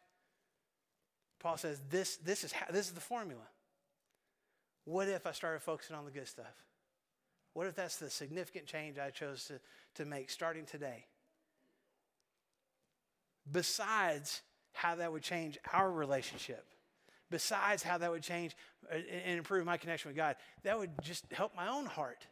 Paul 1.38 1.56
says 1.56 1.80
this, 1.88 2.16
this, 2.16 2.42
is, 2.42 2.52
how, 2.52 2.66
this 2.70 2.86
is 2.86 2.92
the 2.92 3.00
formula. 3.00 3.42
What 4.84 5.08
if 5.08 5.26
I 5.26 5.32
started 5.32 5.62
focusing 5.62 5.96
on 5.96 6.04
the 6.04 6.10
good 6.10 6.28
stuff? 6.28 6.46
What 7.56 7.66
if 7.66 7.74
that's 7.74 7.96
the 7.96 8.10
significant 8.10 8.66
change 8.66 8.98
I 8.98 9.08
chose 9.08 9.46
to, 9.46 9.58
to 9.94 10.04
make 10.04 10.28
starting 10.28 10.66
today? 10.66 11.06
Besides 13.50 14.42
how 14.74 14.96
that 14.96 15.10
would 15.10 15.22
change 15.22 15.56
our 15.72 15.90
relationship, 15.90 16.66
besides 17.30 17.82
how 17.82 17.96
that 17.96 18.10
would 18.10 18.22
change 18.22 18.54
uh, 18.92 18.96
and 19.24 19.38
improve 19.38 19.64
my 19.64 19.78
connection 19.78 20.10
with 20.10 20.18
God, 20.18 20.36
that 20.64 20.78
would 20.78 20.90
just 21.00 21.24
help 21.32 21.56
my 21.56 21.66
own 21.66 21.86
heart 21.86 22.26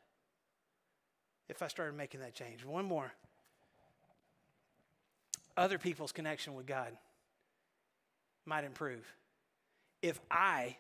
if 1.49 1.63
I 1.63 1.69
started 1.69 1.97
making 1.97 2.21
that 2.21 2.35
change. 2.35 2.63
One 2.63 2.85
more 2.85 3.11
other 5.57 5.79
people's 5.79 6.13
connection 6.13 6.53
with 6.53 6.67
God 6.67 6.99
might 8.45 8.65
improve 8.65 9.07
if 10.03 10.21
I 10.31 10.77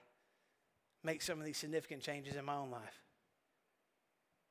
make 1.03 1.23
some 1.23 1.39
of 1.39 1.47
these 1.47 1.57
significant 1.57 2.03
changes 2.03 2.37
in 2.37 2.45
my 2.45 2.57
own 2.57 2.71
life. 2.71 3.04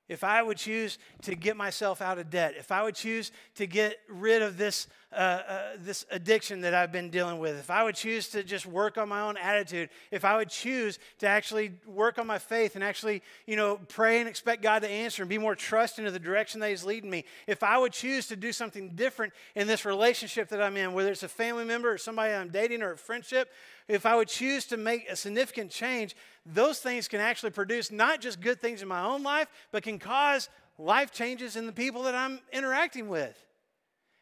If 0.09 0.23
I 0.23 0.43
would 0.43 0.57
choose 0.57 0.97
to 1.21 1.33
get 1.33 1.55
myself 1.55 2.01
out 2.01 2.17
of 2.17 2.29
debt, 2.29 2.55
if 2.57 2.71
I 2.71 2.83
would 2.83 2.95
choose 2.95 3.31
to 3.55 3.65
get 3.65 3.99
rid 4.09 4.41
of 4.41 4.57
this, 4.57 4.87
uh, 5.13 5.15
uh, 5.15 5.61
this 5.79 6.05
addiction 6.11 6.59
that 6.61 6.73
I've 6.73 6.91
been 6.91 7.09
dealing 7.09 7.39
with, 7.39 7.57
if 7.57 7.69
I 7.69 7.85
would 7.85 7.95
choose 7.95 8.27
to 8.29 8.43
just 8.43 8.65
work 8.65 8.97
on 8.97 9.07
my 9.07 9.21
own 9.21 9.37
attitude, 9.37 9.89
if 10.11 10.25
I 10.25 10.35
would 10.35 10.49
choose 10.49 10.99
to 11.19 11.27
actually 11.27 11.71
work 11.87 12.19
on 12.19 12.27
my 12.27 12.37
faith 12.37 12.75
and 12.75 12.83
actually, 12.83 13.23
you 13.47 13.55
know, 13.55 13.77
pray 13.87 14.19
and 14.19 14.27
expect 14.27 14.61
God 14.61 14.81
to 14.81 14.89
answer 14.89 15.23
and 15.23 15.29
be 15.29 15.37
more 15.37 15.55
trusting 15.55 16.05
of 16.05 16.11
the 16.11 16.19
direction 16.19 16.59
that 16.59 16.69
He's 16.69 16.83
leading 16.83 17.09
me, 17.09 17.23
if 17.47 17.63
I 17.63 17.77
would 17.77 17.93
choose 17.93 18.27
to 18.27 18.35
do 18.35 18.51
something 18.51 18.89
different 18.95 19.31
in 19.55 19.67
this 19.67 19.85
relationship 19.85 20.49
that 20.49 20.61
I'm 20.61 20.75
in, 20.75 20.91
whether 20.91 21.11
it's 21.11 21.23
a 21.23 21.29
family 21.29 21.63
member 21.63 21.89
or 21.89 21.97
somebody 21.97 22.33
I'm 22.33 22.49
dating 22.49 22.83
or 22.83 22.91
a 22.91 22.97
friendship, 22.97 23.49
if 23.87 24.05
I 24.05 24.15
would 24.15 24.27
choose 24.27 24.65
to 24.65 24.77
make 24.77 25.09
a 25.09 25.15
significant 25.15 25.71
change, 25.71 26.15
those 26.45 26.79
things 26.79 27.07
can 27.07 27.19
actually 27.19 27.51
produce 27.51 27.91
not 27.91 28.21
just 28.21 28.41
good 28.41 28.61
things 28.61 28.81
in 28.81 28.87
my 28.87 29.03
own 29.03 29.23
life, 29.23 29.47
but 29.71 29.83
can 29.83 29.99
cause 29.99 30.49
life 30.77 31.11
changes 31.11 31.55
in 31.55 31.65
the 31.65 31.71
people 31.71 32.03
that 32.03 32.15
I'm 32.15 32.39
interacting 32.51 33.09
with. 33.09 33.37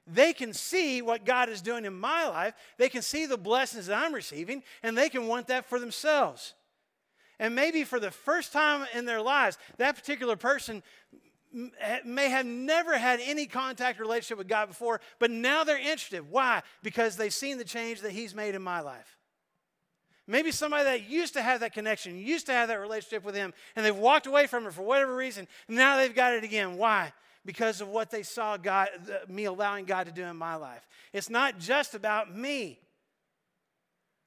They 0.07 0.34
can 0.34 0.53
see 0.53 1.01
what 1.01 1.26
God 1.26 1.49
is 1.49 1.62
doing 1.62 1.86
in 1.86 1.93
my 1.93 2.28
life, 2.28 2.53
they 2.78 2.89
can 2.89 3.01
see 3.01 3.26
the 3.26 3.38
blessings 3.38 3.88
that 3.88 3.97
I'm 3.97 4.14
receiving, 4.14 4.64
and 4.84 4.97
they 4.97 5.09
can 5.09 5.28
want 5.28 5.47
that 5.47 5.66
for 5.66 5.80
themselves. 5.80 6.53
And 7.39 7.55
maybe 7.55 7.84
for 7.84 7.99
the 7.99 8.12
first 8.12 8.53
time 8.53 8.88
in 8.93 9.05
their 9.05 9.22
lives, 9.22 9.57
that 9.78 9.95
particular 9.95 10.36
person 10.36 10.84
may 12.05 12.30
have 12.30 12.45
never 12.45 12.97
had 12.97 13.20
any 13.22 13.45
contact 13.45 13.99
relationship 13.99 14.38
with 14.38 14.47
God 14.47 14.68
before, 14.68 15.01
but 15.20 15.32
now 15.32 15.64
they're 15.64 15.78
interested. 15.78 16.30
Why? 16.30 16.62
Because 16.82 17.18
they've 17.18 17.34
seen 17.34 17.57
the 17.57 17.66
change 17.66 18.01
that 18.01 18.12
He's 18.12 18.34
made 18.34 18.55
in 18.55 18.62
my 18.62 18.80
life. 18.80 19.18
Maybe 20.28 20.52
somebody 20.52 20.84
that 20.86 21.10
used 21.10 21.34
to 21.34 21.42
have 21.42 21.62
that 21.62 21.74
connection, 21.74 22.18
used 22.18 22.46
to 22.46 22.54
have 22.54 22.68
that 22.70 22.80
relationship 22.80 23.24
with 23.24 23.36
Him, 23.36 23.54
and 23.76 23.86
they've 23.86 23.96
walked 23.96 24.28
away 24.28 24.48
from 24.48 24.66
it 24.68 24.74
for 24.74 24.84
whatever 24.84 25.16
reason. 25.16 25.48
Now 25.68 25.98
they've 25.98 26.14
got 26.14 26.34
it 26.34 26.44
again. 26.44 26.78
Why? 26.78 27.12
Because 27.44 27.82
of 27.82 27.88
what 27.88 28.12
they 28.12 28.24
saw 28.24 28.56
God, 28.58 28.90
me 29.28 29.46
allowing 29.46 29.86
God 29.86 30.06
to 30.06 30.12
do 30.12 30.24
in 30.24 30.38
my 30.38 30.56
life. 30.56 30.88
It's 31.12 31.30
not 31.30 31.58
just 31.58 31.96
about 31.96 32.36
me. 32.36 32.80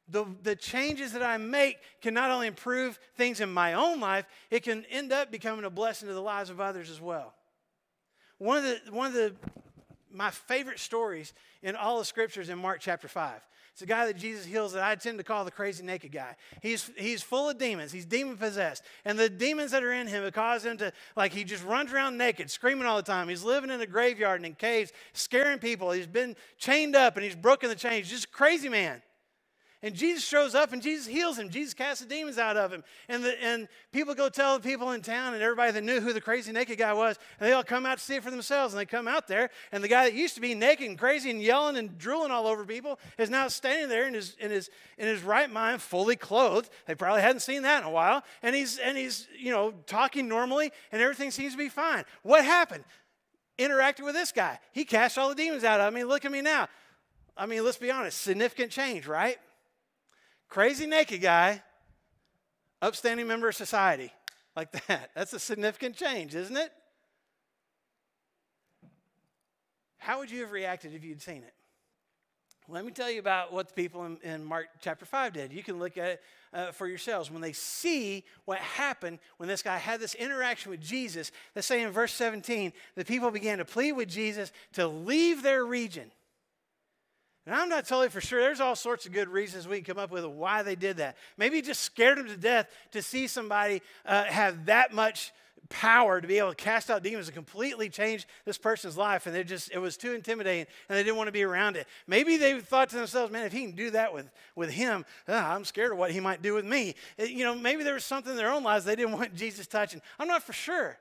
The, 0.09 0.27
the 0.43 0.57
changes 0.57 1.13
that 1.13 1.23
I 1.23 1.39
make 1.39 1.79
can 2.03 2.13
not 2.13 2.31
only 2.31 2.49
improve 2.49 2.99
things 3.17 3.41
in 3.41 3.51
my 3.51 3.73
own 3.73 4.01
life, 4.01 4.27
it 4.51 4.63
can 4.63 4.85
end 4.91 5.13
up 5.13 5.31
becoming 5.31 5.65
a 5.65 5.71
blessing 5.71 6.09
to 6.09 6.15
the 6.15 6.21
lives 6.21 6.51
of 6.51 6.61
others 6.61 6.91
as 6.91 7.01
well. 7.01 7.33
One 8.39 8.59
of 8.59 8.65
the, 8.65 8.81
one 8.91 9.07
of 9.07 9.15
the 9.15 9.35
my 10.15 10.31
favorite 10.31 10.79
stories 10.79 11.33
in 11.63 11.77
all 11.77 11.99
the 11.99 12.05
scriptures 12.05 12.49
in 12.49 12.59
Mark 12.59 12.81
chapter 12.81 13.09
5. 13.09 13.41
It's 13.73 13.83
a 13.83 13.87
guy 13.87 14.07
that 14.07 14.17
Jesus 14.17 14.47
heals 14.47 14.73
that 14.75 14.85
I 14.85 14.95
tend 14.95 15.19
to 15.19 15.25
call 15.25 15.45
the 15.45 15.51
crazy 15.51 15.83
naked 15.83 16.13
guy. 16.13 16.37
He's, 16.63 16.93
he's 16.97 17.25
full 17.25 17.51
of 17.51 17.59
demons. 17.59 17.91
He's 17.91 18.07
demon 18.07 18.37
possessed. 18.37 18.85
And 19.05 19.19
the 19.19 19.29
demons 19.29 19.73
that 19.73 19.83
are 19.83 19.93
in 19.93 20.07
him 20.07 20.23
have 20.23 20.33
caused 20.33 20.65
him 20.65 20.77
to, 20.77 20.93
like, 21.17 21.33
he 21.33 21.43
just 21.43 21.65
runs 21.65 21.93
around 21.93 22.17
naked, 22.17 22.53
screaming 22.53 22.87
all 22.87 22.97
the 22.97 23.03
time. 23.03 23.29
He's 23.29 23.43
living 23.43 23.71
in 23.71 23.81
a 23.81 23.87
graveyard 23.87 24.39
and 24.39 24.47
in 24.47 24.55
caves, 24.55 24.93
scaring 25.13 25.59
people. 25.59 25.91
He's 25.91 26.07
been 26.07 26.37
chained 26.57 26.95
up 26.95 27.17
and 27.17 27.25
he's 27.25 27.35
broken 27.35 27.69
the 27.69 27.75
chains. 27.75 28.09
Just 28.09 28.31
crazy 28.31 28.69
man. 28.69 29.03
And 29.85 29.95
Jesus 29.95 30.25
shows 30.25 30.55
up 30.55 30.73
and 30.73 30.81
Jesus 30.81 31.07
heals 31.07 31.39
him. 31.39 31.51
Jesus 31.51 31.75
casts 31.75 32.03
the 32.03 32.09
demons 32.09 32.39
out 32.39 32.57
of 32.57 32.73
him. 32.73 32.83
And, 33.07 33.23
the, 33.23 33.45
and 33.45 33.69
people 33.93 34.15
go 34.15 34.31
tell 34.31 34.59
the 34.59 34.67
people 34.67 34.93
in 34.93 35.03
town 35.03 35.35
and 35.35 35.43
everybody 35.43 35.73
that 35.73 35.85
knew 35.85 36.01
who 36.01 36.15
the 36.15 36.23
crazy 36.23 36.53
naked 36.53 36.79
guy 36.79 36.95
was, 36.95 37.19
and 37.39 37.47
they 37.47 37.53
all 37.53 37.63
come 37.63 37.85
out 37.85 37.99
to 37.99 38.03
see 38.03 38.15
it 38.15 38.23
for 38.23 38.31
themselves. 38.31 38.73
And 38.73 38.81
they 38.81 38.87
come 38.87 39.07
out 39.07 39.29
there, 39.29 39.51
and 39.73 39.85
the 39.85 39.89
guy 39.89 40.05
that 40.05 40.15
used 40.15 40.37
to 40.37 40.41
be 40.41 40.55
naked 40.55 40.89
and 40.89 40.99
crazy 40.99 41.29
and 41.29 41.43
yelling 41.43 41.77
and 41.77 41.99
drooling 41.99 42.31
all 42.31 42.47
over 42.47 42.65
people 42.65 42.99
is 43.19 43.29
now 43.29 43.47
standing 43.49 43.91
there 43.91 44.09
in 44.09 44.15
his, 44.15 44.35
in 44.41 44.51
his, 44.51 44.71
in 44.97 45.07
his 45.07 45.23
right 45.23 45.53
mind, 45.53 45.83
fully 45.83 46.17
clothed. 46.17 46.71
They 46.87 46.95
probably 46.95 47.21
hadn't 47.21 47.41
seen 47.41 47.61
that 47.65 47.83
in 47.83 47.87
a 47.87 47.93
while. 47.93 48.25
And 48.43 48.57
he's, 48.57 48.79
and 48.79 48.97
he's, 48.97 49.29
you 49.39 49.51
know, 49.51 49.75
talking 49.87 50.29
normally, 50.29 50.73
and 50.93 51.03
everything 51.03 51.31
seems 51.31 51.53
to 51.53 51.59
be 51.59 51.69
fine. 51.69 52.05
What 52.23 52.43
happened? 52.43 52.85
Interacted 53.59 54.07
with 54.07 54.15
this 54.15 54.33
guy. 54.33 54.59
He 54.73 54.87
cast 54.87 55.19
all 55.19 55.29
the 55.29 55.35
demons 55.35 55.63
out 55.63 55.79
of 55.79 55.93
mean, 55.93 56.07
look 56.07 56.25
at 56.25 56.33
me 56.33 56.41
now. 56.41 56.69
I 57.37 57.45
mean, 57.45 57.63
let's 57.63 57.77
be 57.77 57.91
honest, 57.91 58.23
significant 58.23 58.73
change, 58.73 59.07
right? 59.07 59.37
Crazy 60.55 60.87
naked 60.87 61.21
guy, 61.21 61.61
upstanding 62.81 63.27
member 63.27 63.49
of 63.49 63.57
society, 63.57 64.13
like 64.55 64.71
that. 64.87 65.11
That's 65.13 65.33
a 65.33 65.41
significant 65.41 65.97
change, 65.97 66.33
isn't 66.37 66.57
it? 66.57 66.71
How 69.97 70.21
would 70.21 70.31
you 70.31 70.43
have 70.43 70.53
reacted 70.53 70.95
if 70.95 71.03
you'd 71.03 71.21
seen 71.21 71.39
it? 71.39 71.55
Let 72.69 72.85
me 72.85 72.93
tell 72.93 73.11
you 73.11 73.19
about 73.19 73.53
what 73.53 73.67
the 73.67 73.75
people 73.75 74.05
in, 74.05 74.17
in 74.23 74.45
Mark 74.45 74.67
chapter 74.81 75.05
5 75.05 75.33
did. 75.33 75.53
You 75.53 75.65
can 75.65 75.81
look 75.81 75.99
at 75.99 76.09
it 76.09 76.23
uh, 76.53 76.71
for 76.71 76.87
yourselves. 76.87 77.33
When 77.33 77.43
they 77.43 77.53
see 77.53 78.23
what 78.45 78.59
happened 78.59 79.19
when 79.39 79.49
this 79.49 79.61
guy 79.61 79.79
had 79.79 79.99
this 79.99 80.15
interaction 80.15 80.71
with 80.71 80.81
Jesus, 80.81 81.33
let's 81.57 81.67
say 81.67 81.83
in 81.83 81.91
verse 81.91 82.13
17, 82.13 82.73
the 82.95 83.05
people 83.05 83.33
began 83.33 83.59
to 83.59 83.65
plead 83.65 83.95
with 83.95 84.09
Jesus 84.09 84.53
to 84.75 84.87
leave 84.87 85.43
their 85.43 85.65
region. 85.65 86.13
And 87.47 87.55
I'm 87.55 87.69
not 87.69 87.87
totally 87.87 88.09
for 88.09 88.21
sure. 88.21 88.41
There's 88.41 88.61
all 88.61 88.77
sorts 88.77 89.05
of 89.05 89.13
good 89.13 89.29
reasons 89.29 89.69
we 89.69 89.77
can 89.77 89.95
come 89.95 90.03
up 90.03 90.11
with 90.11 90.25
why 90.25 90.63
they 90.63 90.77
did 90.77 90.97
that. 90.97 91.17
Maybe 91.37 91.59
it 91.59 91.67
just 91.67 91.83
scared 91.83 92.19
them 92.19 92.27
to 92.29 92.37
death 92.37 92.69
to 92.93 93.03
see 93.03 93.27
somebody 93.27 93.83
uh, 94.07 94.25
have 94.25 94.67
that 94.67 94.95
much 94.95 95.33
power 95.69 96.21
to 96.21 96.29
be 96.29 96.39
able 96.39 96.51
to 96.51 96.55
cast 96.55 96.91
out 96.91 97.03
demons 97.03 97.27
and 97.27 97.35
completely 97.35 97.89
change 97.89 98.27
this 98.45 98.59
person's 98.59 98.97
life. 98.97 99.27
And 99.27 99.37
it 99.37 99.45
just 99.45 99.71
it 99.73 99.79
was 99.79 99.97
too 99.97 100.13
intimidating 100.13 100.67
and 100.89 100.99
they 100.99 101.03
didn't 101.03 101.17
want 101.17 101.29
to 101.29 101.33
be 101.33 101.43
around 101.43 101.77
it. 101.77 101.87
Maybe 102.07 102.37
they 102.37 102.61
thought 102.61 102.91
to 102.91 102.97
themselves 102.97 103.33
man 103.33 103.47
if 103.47 103.53
he 103.53 103.63
can 103.63 103.73
do 103.73 103.91
that 103.91 104.13
with 104.13 104.31
with 104.55 104.71
him 104.71 105.05
uh, 105.29 105.33
i'm 105.33 105.65
scared 105.65 105.93
of 105.93 105.99
what 105.99 106.11
he 106.11 106.21
might 106.21 106.43
do 106.43 106.55
with 106.55 106.65
me. 106.65 106.95
It, 107.17 107.31
you 107.31 107.45
know 107.45 107.55
maybe 107.55 107.83
there 107.83 107.95
was 107.95 108.05
something 108.05 108.31
in 108.31 108.37
their 108.37 108.53
own 108.53 108.63
lives 108.63 108.85
they 108.85 108.97
didn't 108.97 109.13
want 109.19 109.35
jesus 109.35 109.67
touching. 109.67 110.01
I'm 110.19 110.29
not 110.29 110.43
for 110.43 110.53
sure. 110.53 110.99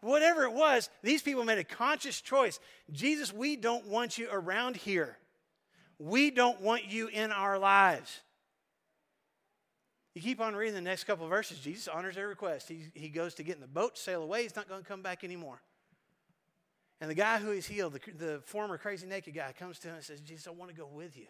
Whatever 0.00 0.44
it 0.44 0.52
was 0.52 0.88
these 1.02 1.22
people 1.22 1.44
made 1.44 1.58
a 1.58 1.64
conscious 1.64 2.20
choice. 2.20 2.60
Jesus 2.90 3.32
we 3.32 3.56
don't 3.56 3.86
want 3.86 4.18
you 4.18 4.28
around 4.30 4.76
here 4.76 5.18
we 5.98 6.30
don't 6.30 6.60
want 6.60 6.86
you 6.90 7.08
in 7.08 7.32
our 7.32 7.58
lives. 7.58 8.20
You 10.14 10.22
keep 10.22 10.40
on 10.40 10.56
reading 10.56 10.74
the 10.74 10.80
next 10.80 11.04
couple 11.04 11.26
verses, 11.28 11.58
Jesus 11.58 11.86
honors 11.86 12.16
their 12.16 12.28
request. 12.28 12.68
He, 12.68 12.86
he 12.94 13.08
goes 13.08 13.34
to 13.34 13.42
get 13.42 13.54
in 13.54 13.60
the 13.60 13.68
boat, 13.68 13.96
sail 13.96 14.22
away. 14.22 14.42
He's 14.42 14.56
not 14.56 14.68
going 14.68 14.82
to 14.82 14.86
come 14.86 15.02
back 15.02 15.22
anymore. 15.22 15.60
And 17.00 17.08
the 17.08 17.14
guy 17.14 17.38
who 17.38 17.52
he's 17.52 17.66
healed, 17.66 17.92
the, 17.92 18.12
the 18.12 18.40
former 18.44 18.78
crazy 18.78 19.06
naked 19.06 19.34
guy, 19.34 19.52
comes 19.56 19.78
to 19.80 19.88
him 19.88 19.94
and 19.94 20.04
says, 20.04 20.20
Jesus, 20.20 20.48
I 20.48 20.50
want 20.50 20.70
to 20.72 20.76
go 20.76 20.88
with 20.92 21.16
you. 21.16 21.26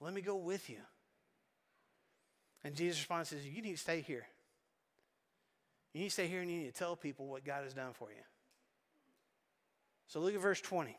Let 0.00 0.12
me 0.12 0.20
go 0.20 0.36
with 0.36 0.68
you. 0.68 0.80
And 2.62 2.74
Jesus 2.74 2.98
responds 2.98 3.30
says, 3.30 3.46
You 3.46 3.62
need 3.62 3.72
to 3.72 3.78
stay 3.78 4.00
here. 4.00 4.26
You 5.94 6.00
need 6.00 6.08
to 6.08 6.12
stay 6.12 6.26
here 6.26 6.40
and 6.40 6.50
you 6.50 6.58
need 6.58 6.72
to 6.72 6.78
tell 6.78 6.96
people 6.96 7.26
what 7.26 7.44
God 7.44 7.64
has 7.64 7.72
done 7.72 7.92
for 7.94 8.08
you. 8.10 8.22
So 10.08 10.20
look 10.20 10.34
at 10.34 10.40
verse 10.40 10.60
20. 10.60 10.96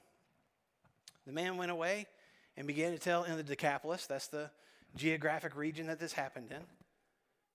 The 1.27 1.33
man 1.33 1.57
went 1.57 1.71
away 1.71 2.07
and 2.57 2.67
began 2.67 2.91
to 2.91 2.99
tell 2.99 3.23
in 3.23 3.37
the 3.37 3.43
Decapolis, 3.43 4.05
that's 4.05 4.27
the 4.27 4.49
geographic 4.95 5.55
region 5.55 5.87
that 5.87 5.99
this 5.99 6.13
happened 6.13 6.51
in. 6.51 6.61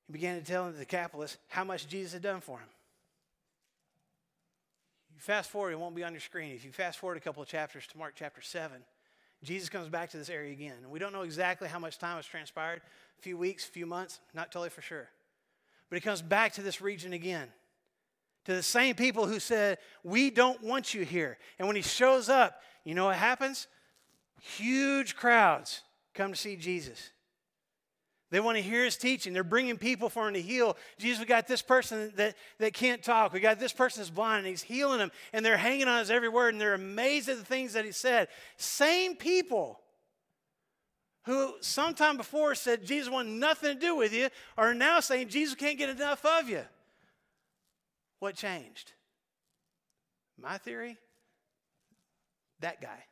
He 0.07 0.13
began 0.13 0.39
to 0.39 0.45
tell 0.45 0.67
in 0.67 0.73
the 0.73 0.81
Decapolis 0.81 1.39
how 1.49 1.65
much 1.65 1.87
Jesus 1.87 2.13
had 2.13 2.23
done 2.23 2.41
for 2.41 2.59
him. 2.59 2.69
You 5.15 5.21
fast 5.21 5.51
forward, 5.51 5.73
it 5.73 5.79
won't 5.79 5.95
be 5.95 6.05
on 6.05 6.13
your 6.13 6.21
screen. 6.21 6.53
If 6.53 6.65
you 6.65 6.73
fast 6.73 6.99
forward 6.99 7.17
a 7.17 7.21
couple 7.21 7.43
of 7.43 7.49
chapters 7.49 7.87
to 7.89 7.99
Mark 7.99 8.15
chapter 8.17 8.41
7, 8.41 8.83
Jesus 9.43 9.69
comes 9.69 9.89
back 9.89 10.11
to 10.11 10.19
this 10.19 10.29
area 10.29 10.53
again. 10.53 10.75
And 10.83 10.91
we 10.91 10.99
don't 10.99 11.13
know 11.13 11.23
exactly 11.23 11.69
how 11.69 11.79
much 11.79 11.99
time 11.99 12.17
has 12.17 12.27
transpired 12.27 12.81
a 13.19 13.23
few 13.23 13.39
weeks, 13.39 13.67
a 13.67 13.71
few 13.71 13.87
months, 13.87 14.21
not 14.35 14.53
totally 14.53 14.69
for 14.69 14.83
sure. 14.83 15.09
But 15.89 15.97
he 15.97 16.01
comes 16.01 16.23
back 16.23 16.53
to 16.55 16.63
this 16.63 16.81
region 16.81 17.13
again, 17.13 17.49
to 18.45 18.55
the 18.55 18.63
same 18.63 18.95
people 18.95 19.27
who 19.27 19.41
said, 19.41 19.79
We 20.05 20.31
don't 20.31 20.63
want 20.63 20.95
you 20.95 21.05
here. 21.05 21.39
And 21.59 21.67
when 21.67 21.77
he 21.77 21.83
shows 21.83 22.29
up, 22.29 22.63
you 22.85 22.95
know 22.95 23.07
what 23.07 23.17
happens? 23.17 23.67
Huge 24.41 25.17
crowds 25.17 25.83
come 26.15 26.33
to 26.33 26.39
see 26.39 26.57
Jesus. 26.57 27.11
They 28.31 28.41
want 28.41 28.57
to 28.57 28.63
hear 28.63 28.85
his 28.85 28.97
teaching. 28.97 29.33
They're 29.33 29.43
bringing 29.43 29.77
people 29.77 30.09
for 30.09 30.29
him 30.29 30.35
to 30.35 30.41
heal. 30.41 30.77
Jesus, 30.99 31.19
we 31.19 31.27
got 31.27 31.49
this 31.49 31.63
person 31.63 32.13
that, 32.15 32.37
that 32.59 32.73
can't 32.73 33.03
talk. 33.03 33.33
We 33.33 33.41
got 33.41 33.59
this 33.59 33.73
person 33.73 34.01
that's 34.01 34.11
blind, 34.11 34.39
and 34.39 34.47
he's 34.47 34.63
healing 34.63 34.99
them. 34.99 35.11
And 35.33 35.45
they're 35.45 35.57
hanging 35.57 35.89
on 35.89 35.99
his 35.99 36.11
every 36.11 36.29
word, 36.29 36.55
and 36.55 36.61
they're 36.61 36.75
amazed 36.75 37.29
at 37.29 37.39
the 37.39 37.45
things 37.45 37.73
that 37.73 37.85
he 37.85 37.93
said. 37.93 38.29
Same 38.57 39.17
people 39.17 39.81
who 41.25 41.55
sometime 41.61 42.17
before 42.17 42.55
said 42.55 42.85
Jesus 42.85 43.13
wanted 43.13 43.33
nothing 43.33 43.75
to 43.75 43.81
do 43.81 43.97
with 43.97 44.13
you 44.13 44.29
are 44.57 44.75
now 44.75 45.01
saying 45.01 45.29
Jesus 45.29 45.55
can't 45.57 45.77
get 45.77 45.91
enough 45.91 46.25
of 46.25 46.49
you. 46.49 46.63
What 48.21 48.37
changed? 48.37 48.93
My 50.41 50.57
theory 50.57 50.99
that 52.61 52.81
guy. 52.81 53.05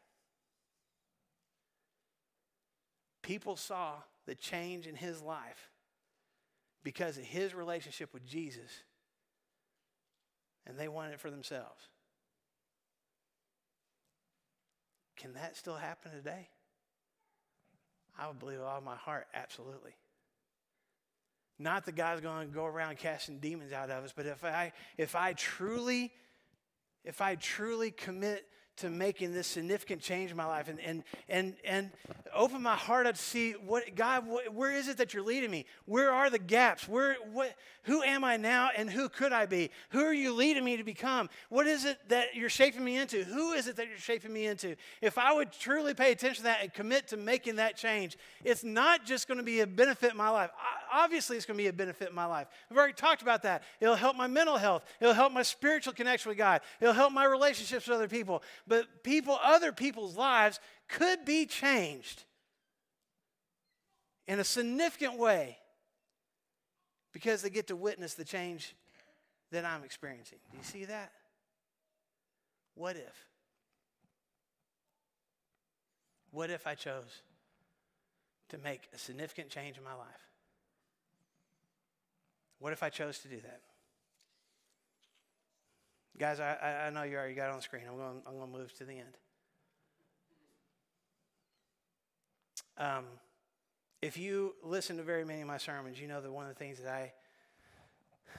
People 3.29 3.57
saw 3.57 3.93
the 4.25 4.35
change 4.35 4.87
in 4.87 4.95
his 4.95 5.21
life 5.21 5.69
because 6.83 7.19
of 7.19 7.25
his 7.25 7.55
relationship 7.55 8.15
with 8.15 8.25
Jesus, 8.27 8.71
and 10.67 10.79
they 10.79 10.89
wanted 10.89 11.13
it 11.13 11.21
for 11.21 11.31
themselves. 11.31 11.91
Can 15.19 15.35
that 15.35 15.59
still 15.59 15.75
happen 15.75 16.11
today? 16.11 16.49
I 18.19 18.29
would 18.29 18.39
believe 18.39 18.61
with 18.61 18.67
all 18.67 18.81
my 18.81 18.97
heart, 18.97 19.27
absolutely. 19.35 19.93
Not 21.59 21.85
that 21.85 21.97
God's 21.97 22.23
going 22.23 22.49
to 22.49 22.55
go 22.55 22.65
around 22.65 22.97
casting 22.97 23.41
demons 23.41 23.75
out 23.75 23.91
of 23.91 24.05
us, 24.05 24.15
but 24.17 24.25
if 24.25 24.43
I 24.43 24.73
if 24.97 25.15
I 25.15 25.35
truly 25.35 26.13
if 27.05 27.21
I 27.21 27.35
truly 27.35 27.91
commit 27.91 28.47
to 28.79 28.91
making 28.91 29.33
this 29.33 29.47
significant 29.47 30.01
change 30.01 30.31
in 30.31 30.37
my 30.37 30.47
life 30.47 30.69
and, 30.69 30.81
and, 30.81 31.03
and, 31.29 31.55
and 31.65 31.91
open 32.39 32.63
my 32.63 32.77
heart 32.77 33.07
up 33.07 33.17
to 33.17 33.21
see 33.21 33.53
what 33.53 33.95
God, 33.95 34.25
where 34.53 34.73
is 34.73 34.89
it 34.89 34.97
that 34.99 35.13
you're 35.13 35.23
leading 35.23 35.51
me? 35.51 35.67
Where 35.85 36.13
are 36.13 36.31
the 36.31 36.39
gaps? 36.39 36.89
Where, 36.89 37.17
what, 37.33 37.55
who 37.83 38.03
am 38.03 38.25
I 38.25 38.37
now 38.37 38.71
and 38.77 38.89
who 38.89 39.09
could 39.09 39.33
I 39.33 39.47
be? 39.47 39.71
Who 39.91 40.01
are 40.05 40.15
you 40.15 40.33
leading 40.33 40.65
me 40.65 40.77
to 40.77 40.85
become? 40.85 41.29
What 41.49 41.67
is 41.67 41.85
it 41.85 41.99
that 42.09 42.35
you're 42.35 42.49
shaping 42.49 42.85
me 42.85 42.97
into? 42.97 43.25
Who 43.25 43.53
is 43.53 43.67
it 43.67 43.77
that 43.77 43.89
you're 43.89 43.99
shaping 43.99 44.33
me 44.33 44.47
into? 44.47 44.77
If 45.03 45.19
I 45.19 45.33
would 45.33 45.53
truly 45.53 45.95
pay 45.95 46.13
attention 46.13 46.37
to 46.37 46.43
that 46.45 46.63
and 46.63 46.73
commit 46.73 47.09
to 47.09 47.17
making 47.17 47.57
that 47.57 47.77
change, 47.77 48.17
it's 48.45 48.63
not 48.63 49.05
just 49.05 49.27
going 49.27 49.39
to 49.39 49.45
be 49.45 49.61
a 49.61 49.67
benefit 49.67 50.13
in 50.13 50.17
my 50.17 50.31
life. 50.31 50.51
Obviously, 50.93 51.37
it's 51.37 51.45
going 51.45 51.59
to 51.59 51.63
be 51.63 51.69
a 51.69 51.73
benefit 51.73 52.09
in 52.09 52.15
my 52.15 52.25
life. 52.25 52.47
We've 52.71 52.79
already 52.79 52.95
talked 52.95 53.21
about 53.21 53.43
that. 53.43 53.65
It'll 53.81 53.95
help 53.95 54.17
my 54.17 54.27
mental 54.27 54.57
health. 54.57 54.85
It'll 55.01 55.13
help 55.13 55.33
my 55.33 55.43
spiritual 55.43 55.93
connection 55.93 56.31
with 56.31 56.39
God. 56.39 56.63
It'll 56.81 56.95
help 56.95 57.13
my 57.13 57.25
relationships 57.25 57.87
with 57.87 57.97
other 57.97 58.09
people 58.09 58.43
but 58.67 59.03
people, 59.03 59.39
other 59.43 59.73
people's 59.73 60.17
lives 60.17 60.61
could 60.89 61.25
be 61.25 61.47
changed 61.47 62.25
in 64.29 64.39
a 64.39 64.45
significant 64.45 65.19
way 65.19 65.59
because 67.13 67.41
they 67.43 67.51
get 67.51 67.67
to 67.69 67.75
witness 67.75 68.15
the 68.15 68.25
change 68.25 68.77
that 69.51 69.65
I'm 69.65 69.83
experiencing. 69.83 70.39
Do 70.53 70.59
you 70.59 70.63
see 70.63 70.85
that? 70.85 71.11
What 72.75 72.97
if? 72.97 73.27
What 76.31 76.51
if 76.51 76.67
I 76.67 76.75
chose 76.75 77.23
to 78.51 78.59
make 78.59 78.83
a 78.95 78.99
significant 78.99 79.49
change 79.49 79.79
in 79.79 79.83
my 79.83 79.95
life? 79.95 80.29
What 82.59 82.75
if 82.75 82.83
I 82.83 82.91
chose 82.91 83.19
to 83.21 83.29
do 83.29 83.37
that? 83.37 83.63
Guys, 86.19 86.39
I, 86.39 86.87
I 86.87 86.91
know 86.91 87.05
you 87.05 87.17
already 87.17 87.35
got 87.35 87.47
it 87.47 87.51
on 87.51 87.57
the 87.57 87.63
screen. 87.63 87.85
I'm 87.89 87.97
going, 87.97 88.23
I'm 88.27 88.37
going 88.37 88.53
to 88.53 88.59
move 88.59 88.75
to 88.75 88.85
the 88.85 88.99
end. 88.99 89.17
Um, 92.77 93.05
if 94.01 94.17
you 94.17 94.55
listen 94.63 94.97
to 94.99 95.03
very 95.03 95.25
many 95.25 95.41
of 95.41 95.49
my 95.49 95.59
sermons, 95.59 96.01
you 96.01 96.07
know 96.07 96.21
that 96.21 96.31
one 96.31 96.47
of 96.47 96.51
the 96.51 96.59
things 96.59 96.79
that 96.79 96.93
I 96.93 97.13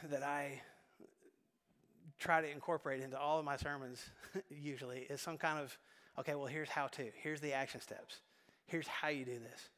that 0.09 0.23
I 0.23 0.61
try 2.19 2.41
to 2.41 2.49
incorporate 2.49 3.01
into 3.01 3.17
all 3.17 3.39
of 3.39 3.45
my 3.45 3.57
sermons 3.57 4.03
usually 4.49 4.99
is 5.09 5.21
some 5.21 5.37
kind 5.37 5.59
of 5.59 5.77
okay. 6.19 6.35
Well, 6.35 6.47
here's 6.47 6.69
how 6.69 6.87
to. 6.87 7.03
Here's 7.21 7.41
the 7.41 7.53
action 7.53 7.81
steps. 7.81 8.21
Here's 8.65 8.87
how 8.87 9.09
you 9.09 9.25
do 9.25 9.39
this. 9.39 9.69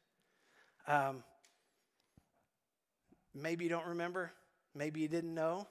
Um, 0.86 1.24
maybe 3.34 3.64
you 3.64 3.70
don't 3.70 3.86
remember. 3.86 4.32
Maybe 4.74 5.00
you 5.00 5.08
didn't 5.08 5.34
know. 5.34 5.66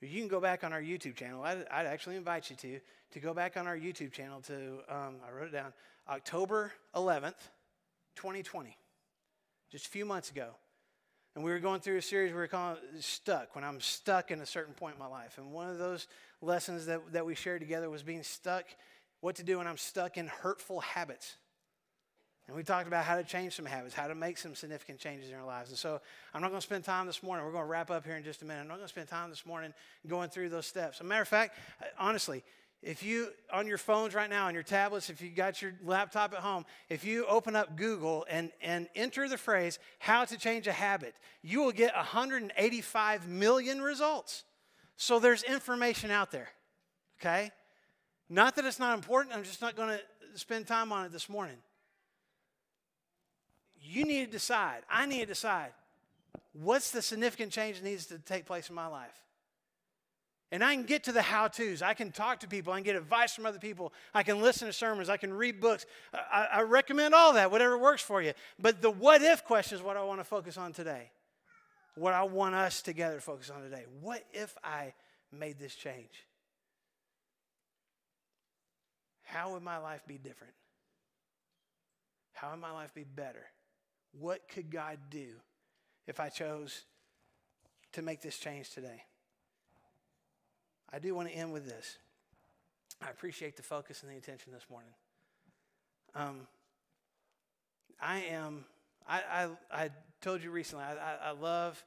You 0.00 0.20
can 0.20 0.28
go 0.28 0.40
back 0.40 0.64
on 0.64 0.72
our 0.72 0.82
YouTube 0.82 1.16
channel. 1.16 1.42
I'd, 1.42 1.66
I'd, 1.70 1.86
actually 1.86 2.16
invite 2.16 2.50
you 2.50 2.56
to 2.56 2.80
to 3.12 3.20
go 3.20 3.32
back 3.32 3.56
on 3.56 3.66
our 3.66 3.76
YouTube 3.76 4.12
channel 4.12 4.40
to 4.42 4.80
um, 4.88 5.16
I 5.26 5.32
wrote 5.32 5.48
it 5.48 5.52
down 5.52 5.72
October 6.08 6.72
11th, 6.94 7.48
2020, 8.16 8.76
just 9.74 9.86
a 9.86 9.90
few 9.90 10.04
months 10.04 10.30
ago, 10.30 10.50
and 11.34 11.42
we 11.42 11.50
were 11.50 11.58
going 11.58 11.80
through 11.80 11.96
a 11.96 12.02
series 12.02 12.30
we 12.30 12.36
were 12.36 12.46
calling 12.46 12.78
"Stuck." 13.00 13.56
When 13.56 13.64
I'm 13.64 13.80
stuck 13.80 14.30
in 14.30 14.40
a 14.40 14.46
certain 14.46 14.72
point 14.72 14.94
in 14.94 15.00
my 15.00 15.08
life, 15.08 15.36
and 15.36 15.50
one 15.50 15.68
of 15.68 15.78
those 15.78 16.06
lessons 16.40 16.86
that 16.86 17.00
that 17.12 17.26
we 17.26 17.34
shared 17.34 17.60
together 17.60 17.90
was 17.90 18.04
being 18.04 18.22
stuck, 18.22 18.66
what 19.20 19.34
to 19.34 19.42
do 19.42 19.58
when 19.58 19.66
I'm 19.66 19.76
stuck 19.76 20.16
in 20.16 20.28
hurtful 20.28 20.78
habits. 20.78 21.34
And 22.46 22.56
we 22.56 22.62
talked 22.62 22.86
about 22.86 23.04
how 23.04 23.16
to 23.16 23.24
change 23.24 23.56
some 23.56 23.64
habits, 23.64 23.96
how 23.96 24.06
to 24.06 24.14
make 24.14 24.38
some 24.38 24.54
significant 24.54 25.00
changes 25.00 25.30
in 25.30 25.34
our 25.34 25.44
lives. 25.44 25.70
And 25.70 25.78
so 25.78 26.00
I'm 26.32 26.40
not 26.40 26.50
going 26.50 26.60
to 26.60 26.66
spend 26.66 26.84
time 26.84 27.06
this 27.06 27.22
morning. 27.22 27.44
We're 27.44 27.52
going 27.52 27.64
to 27.64 27.70
wrap 27.70 27.90
up 27.90 28.04
here 28.04 28.16
in 28.16 28.22
just 28.22 28.42
a 28.42 28.44
minute. 28.44 28.60
I'm 28.60 28.68
not 28.68 28.76
going 28.76 28.86
to 28.86 28.92
spend 28.92 29.08
time 29.08 29.30
this 29.30 29.44
morning 29.44 29.72
going 30.06 30.28
through 30.28 30.50
those 30.50 30.66
steps. 30.66 30.98
As 30.98 31.00
a 31.00 31.04
matter 31.04 31.22
of 31.22 31.28
fact, 31.28 31.58
honestly, 31.98 32.44
if 32.84 33.02
you, 33.02 33.30
on 33.52 33.66
your 33.66 33.78
phones 33.78 34.14
right 34.14 34.28
now, 34.28 34.46
on 34.46 34.54
your 34.54 34.62
tablets, 34.62 35.10
if 35.10 35.20
you 35.20 35.30
got 35.30 35.60
your 35.62 35.72
laptop 35.82 36.32
at 36.32 36.40
home, 36.40 36.64
if 36.88 37.04
you 37.04 37.26
open 37.26 37.56
up 37.56 37.76
Google 37.76 38.26
and, 38.28 38.52
and 38.62 38.88
enter 38.94 39.28
the 39.28 39.38
phrase, 39.38 39.78
how 39.98 40.24
to 40.24 40.38
change 40.38 40.66
a 40.66 40.72
habit, 40.72 41.14
you 41.42 41.62
will 41.62 41.72
get 41.72 41.94
185 41.96 43.28
million 43.28 43.82
results. 43.82 44.44
So 44.96 45.18
there's 45.18 45.42
information 45.42 46.10
out 46.10 46.30
there, 46.30 46.48
okay? 47.20 47.50
Not 48.28 48.54
that 48.56 48.64
it's 48.64 48.78
not 48.78 48.94
important, 48.94 49.34
I'm 49.34 49.42
just 49.42 49.60
not 49.60 49.74
going 49.74 49.88
to 49.88 50.38
spend 50.38 50.66
time 50.66 50.92
on 50.92 51.06
it 51.06 51.12
this 51.12 51.28
morning 51.28 51.56
you 53.84 54.04
need 54.04 54.26
to 54.26 54.30
decide, 54.30 54.82
I 54.90 55.06
need 55.06 55.20
to 55.20 55.26
decide 55.26 55.72
what's 56.52 56.90
the 56.90 57.02
significant 57.02 57.52
change 57.52 57.80
that 57.80 57.84
needs 57.84 58.06
to 58.06 58.18
take 58.18 58.46
place 58.46 58.68
in 58.68 58.74
my 58.74 58.86
life. 58.86 59.23
And 60.52 60.62
I 60.62 60.74
can 60.74 60.84
get 60.84 61.04
to 61.04 61.12
the 61.12 61.22
how 61.22 61.48
to's. 61.48 61.82
I 61.82 61.94
can 61.94 62.12
talk 62.12 62.40
to 62.40 62.48
people. 62.48 62.72
I 62.72 62.76
can 62.76 62.84
get 62.84 62.96
advice 62.96 63.34
from 63.34 63.46
other 63.46 63.58
people. 63.58 63.92
I 64.12 64.22
can 64.22 64.40
listen 64.40 64.66
to 64.68 64.72
sermons. 64.72 65.08
I 65.08 65.16
can 65.16 65.32
read 65.32 65.60
books. 65.60 65.86
I, 66.12 66.48
I 66.52 66.62
recommend 66.62 67.14
all 67.14 67.32
that, 67.32 67.50
whatever 67.50 67.76
works 67.76 68.02
for 68.02 68.22
you. 68.22 68.32
But 68.58 68.82
the 68.82 68.90
what 68.90 69.22
if 69.22 69.44
question 69.44 69.78
is 69.78 69.82
what 69.82 69.96
I 69.96 70.04
want 70.04 70.20
to 70.20 70.24
focus 70.24 70.56
on 70.56 70.72
today. 70.72 71.10
What 71.96 72.12
I 72.12 72.24
want 72.24 72.54
us 72.54 72.82
together 72.82 73.16
to 73.16 73.20
focus 73.20 73.50
on 73.50 73.62
today. 73.62 73.84
What 74.00 74.24
if 74.32 74.56
I 74.62 74.94
made 75.32 75.58
this 75.58 75.74
change? 75.74 76.26
How 79.22 79.52
would 79.52 79.62
my 79.62 79.78
life 79.78 80.02
be 80.06 80.18
different? 80.18 80.54
How 82.34 82.50
would 82.50 82.60
my 82.60 82.72
life 82.72 82.94
be 82.94 83.04
better? 83.04 83.46
What 84.12 84.48
could 84.48 84.70
God 84.70 84.98
do 85.10 85.28
if 86.06 86.20
I 86.20 86.28
chose 86.28 86.82
to 87.92 88.02
make 88.02 88.20
this 88.20 88.38
change 88.38 88.70
today? 88.70 89.02
I 90.94 91.00
do 91.00 91.12
want 91.12 91.28
to 91.28 91.34
end 91.34 91.52
with 91.52 91.66
this. 91.66 91.98
I 93.02 93.10
appreciate 93.10 93.56
the 93.56 93.64
focus 93.64 94.04
and 94.04 94.12
the 94.12 94.16
attention 94.16 94.52
this 94.52 94.66
morning. 94.70 94.92
Um, 96.14 96.46
I 98.00 98.20
am, 98.30 98.64
I, 99.08 99.22
I, 99.28 99.48
I 99.72 99.90
told 100.20 100.40
you 100.44 100.52
recently, 100.52 100.84
I, 100.84 100.92
I, 100.92 101.16
I 101.24 101.30
love 101.32 101.84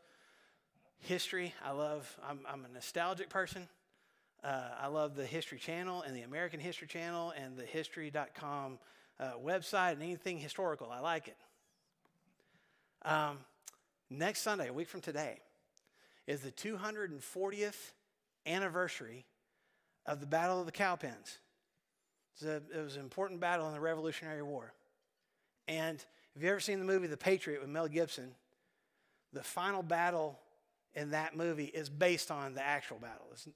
history. 0.99 1.53
I 1.63 1.71
love, 1.71 2.19
I'm, 2.27 2.41
I'm 2.51 2.65
a 2.65 2.67
nostalgic 2.67 3.29
person. 3.29 3.69
Uh, 4.43 4.71
I 4.77 4.87
love 4.87 5.15
the 5.15 5.25
History 5.25 5.57
Channel 5.57 6.01
and 6.01 6.13
the 6.13 6.23
American 6.23 6.59
History 6.59 6.89
Channel 6.89 7.33
and 7.41 7.55
the 7.55 7.63
History.com 7.63 8.77
uh, 9.21 9.31
website 9.41 9.93
and 9.93 10.03
anything 10.03 10.37
historical. 10.37 10.91
I 10.91 10.99
like 10.99 11.29
it. 11.29 11.37
Um, 13.07 13.37
next 14.09 14.41
Sunday, 14.41 14.67
a 14.67 14.73
week 14.73 14.89
from 14.89 14.99
today, 14.99 15.39
is 16.27 16.41
the 16.41 16.51
240th 16.51 17.91
anniversary 18.47 19.25
of 20.05 20.19
the 20.19 20.25
Battle 20.25 20.59
of 20.59 20.65
the 20.65 20.71
Cowpens. 20.71 21.39
It 22.41 22.45
was, 22.45 22.53
a, 22.53 22.79
it 22.79 22.83
was 22.83 22.95
an 22.95 23.01
important 23.01 23.39
battle 23.39 23.67
in 23.67 23.73
the 23.73 23.79
Revolutionary 23.79 24.43
War. 24.43 24.73
And 25.67 25.97
if 26.35 26.41
you've 26.41 26.51
ever 26.51 26.59
seen 26.59 26.79
the 26.79 26.85
movie 26.85 27.07
The 27.07 27.17
Patriot 27.17 27.61
with 27.61 27.69
Mel 27.69 27.87
Gibson, 27.87 28.31
the 29.33 29.43
final 29.43 29.83
battle 29.83 30.39
in 30.93 31.11
that 31.11 31.35
movie 31.35 31.65
is 31.65 31.89
based 31.89 32.31
on 32.31 32.53
the 32.53 32.65
actual 32.65 32.97
battle. 32.97 33.27
It's 33.31 33.47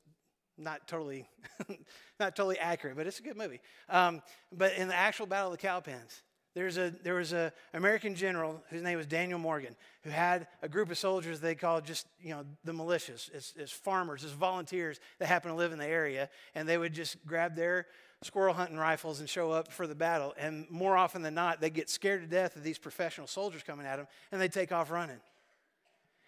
not 0.58 0.88
totally, 0.88 1.28
not 2.20 2.36
totally 2.36 2.60
accurate, 2.60 2.98
but 2.98 3.08
it's 3.08 3.20
a 3.20 3.24
good 3.24 3.38
movie. 3.38 3.62
Um, 3.90 4.22
but 4.52 4.74
in 4.74 4.88
the 4.88 4.96
actual 4.96 5.26
Battle 5.26 5.52
of 5.52 5.60
the 5.60 5.68
Cowpens, 5.68 6.22
there's 6.54 6.78
a, 6.78 6.94
there 7.04 7.16
was 7.16 7.32
an 7.32 7.52
American 7.74 8.14
general 8.14 8.62
whose 8.70 8.82
name 8.82 8.98
was 8.98 9.08
Daniel 9.08 9.40
Morgan 9.40 9.76
who 10.04 10.10
had 10.10 10.48
a 10.62 10.68
group 10.68 10.92
of 10.92 10.98
soldiers 10.98 11.40
they 11.40 11.56
called 11.56 11.86
just, 11.86 12.08
you 12.22 12.32
know, 12.32 12.44
the 12.66 12.74
militias. 12.74 13.30
It's, 13.34 13.54
it's 13.56 13.72
farmers, 13.72 14.24
it's 14.24 14.34
volunteers 14.34 15.00
that 15.20 15.28
happen 15.28 15.52
to 15.52 15.56
live 15.56 15.72
in 15.72 15.80
the 15.80 15.88
area. 15.88 16.30
And 16.54 16.68
they 16.68 16.78
would 16.78 16.94
just 16.94 17.26
grab 17.26 17.56
their 17.56 17.88
squirrel 18.22 18.54
hunting 18.54 18.78
rifles 18.78 19.20
and 19.20 19.30
show 19.30 19.52
up 19.52 19.72
for 19.72 19.88
the 19.88 19.96
battle. 19.96 20.34
And 20.38 20.70
more 20.70 20.98
often 20.98 21.22
than 21.22 21.34
not, 21.34 21.62
they 21.62 21.70
get 21.70 21.90
scared 21.90 22.22
to 22.22 22.28
death 22.28 22.56
of 22.56 22.64
these 22.64 22.78
professional 22.78 23.28
soldiers 23.28 23.64
coming 23.64 23.86
at 23.86 23.98
them 23.98 24.08
and 24.32 24.42
they 24.42 24.50
take 24.50 24.72
off 24.72 24.92
running. 24.92 25.20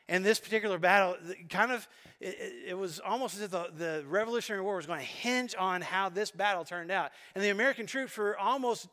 And 0.09 0.23
this 0.23 0.39
particular 0.39 0.77
battle, 0.77 1.15
kind 1.49 1.71
of, 1.71 1.87
it, 2.19 2.53
it, 2.67 2.77
was 2.77 2.99
almost 2.99 3.35
as 3.35 3.41
if 3.41 3.51
the, 3.51 3.69
the 3.77 4.03
Revolutionary 4.07 4.61
War 4.61 4.75
was 4.75 4.85
going 4.85 4.99
to 4.99 5.05
hinge 5.05 5.55
on 5.57 5.81
how 5.81 6.09
this 6.09 6.29
battle 6.29 6.65
turned 6.65 6.91
out. 6.91 7.11
And 7.35 7.43
the 7.43 7.49
American 7.49 7.85
troops 7.85 8.17
were 8.17 8.37
almost 8.37 8.89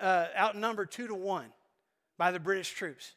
uh, 0.00 0.26
outnumbered 0.36 0.90
two 0.90 1.06
to 1.06 1.14
one 1.14 1.46
by 2.18 2.30
the 2.30 2.40
British 2.40 2.70
troops. 2.70 3.12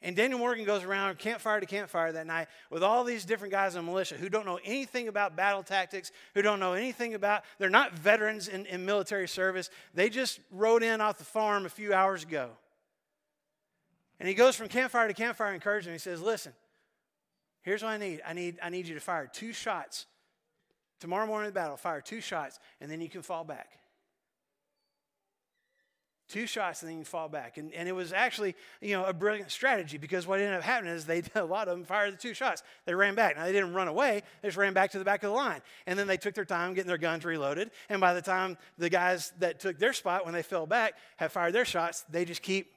And 0.00 0.14
Daniel 0.14 0.38
Morgan 0.38 0.64
goes 0.64 0.84
around 0.84 1.18
campfire 1.18 1.58
to 1.58 1.66
campfire 1.66 2.12
that 2.12 2.26
night 2.26 2.46
with 2.70 2.84
all 2.84 3.02
these 3.02 3.24
different 3.24 3.50
guys 3.50 3.74
in 3.74 3.84
the 3.84 3.90
militia 3.90 4.14
who 4.14 4.28
don't 4.28 4.46
know 4.46 4.60
anything 4.64 5.08
about 5.08 5.34
battle 5.34 5.64
tactics, 5.64 6.12
who 6.34 6.42
don't 6.42 6.60
know 6.60 6.74
anything 6.74 7.14
about, 7.14 7.42
they're 7.58 7.68
not 7.68 7.94
veterans 7.94 8.46
in, 8.46 8.64
in 8.66 8.84
military 8.84 9.26
service. 9.26 9.70
They 9.94 10.08
just 10.08 10.38
rode 10.52 10.84
in 10.84 11.00
off 11.00 11.18
the 11.18 11.24
farm 11.24 11.66
a 11.66 11.68
few 11.68 11.92
hours 11.92 12.22
ago. 12.22 12.50
And 14.20 14.28
he 14.28 14.34
goes 14.34 14.54
from 14.54 14.68
campfire 14.68 15.08
to 15.08 15.14
campfire 15.14 15.52
encouraging. 15.52 15.92
He 15.92 15.98
says, 15.98 16.20
Listen, 16.20 16.52
here's 17.62 17.82
what 17.82 17.90
I 17.90 17.98
need. 17.98 18.20
I 18.24 18.32
need, 18.34 18.58
I 18.62 18.68
need 18.68 18.86
you 18.86 18.94
to 18.94 19.00
fire 19.00 19.28
two 19.32 19.52
shots. 19.52 20.06
Tomorrow 21.00 21.26
morning 21.26 21.48
in 21.48 21.54
the 21.54 21.60
battle, 21.60 21.76
fire 21.76 22.00
two 22.00 22.20
shots, 22.20 22.58
and 22.80 22.90
then 22.90 23.00
you 23.00 23.08
can 23.08 23.22
fall 23.22 23.44
back. 23.44 23.78
Two 26.28 26.46
shots 26.46 26.82
and 26.82 26.90
then 26.90 26.98
you 26.98 27.04
fall 27.04 27.28
back. 27.28 27.56
And, 27.56 27.72
and 27.72 27.88
it 27.88 27.92
was 27.92 28.12
actually, 28.12 28.54
you 28.82 28.94
know, 28.94 29.04
a 29.06 29.14
brilliant 29.14 29.50
strategy 29.50 29.96
because 29.96 30.26
what 30.26 30.40
ended 30.40 30.56
up 30.56 30.62
happening 30.62 30.92
is 30.92 31.06
they 31.06 31.22
a 31.34 31.44
lot 31.44 31.68
of 31.68 31.76
them 31.76 31.84
fired 31.86 32.12
the 32.12 32.18
two 32.18 32.34
shots. 32.34 32.62
They 32.84 32.94
ran 32.94 33.14
back. 33.14 33.36
Now 33.36 33.46
they 33.46 33.52
didn't 33.52 33.72
run 33.72 33.88
away, 33.88 34.22
they 34.42 34.48
just 34.48 34.58
ran 34.58 34.74
back 34.74 34.90
to 34.90 34.98
the 34.98 35.04
back 35.04 35.22
of 35.22 35.30
the 35.30 35.36
line. 35.36 35.62
And 35.86 35.98
then 35.98 36.06
they 36.06 36.18
took 36.18 36.34
their 36.34 36.44
time 36.44 36.74
getting 36.74 36.88
their 36.88 36.98
guns 36.98 37.24
reloaded. 37.24 37.70
And 37.88 38.00
by 38.00 38.12
the 38.12 38.22
time 38.22 38.58
the 38.76 38.90
guys 38.90 39.32
that 39.38 39.58
took 39.58 39.78
their 39.78 39.94
spot 39.94 40.24
when 40.24 40.34
they 40.34 40.42
fell 40.42 40.66
back 40.66 40.94
have 41.16 41.32
fired 41.32 41.54
their 41.54 41.64
shots, 41.64 42.04
they 42.10 42.24
just 42.26 42.42
keep 42.42 42.72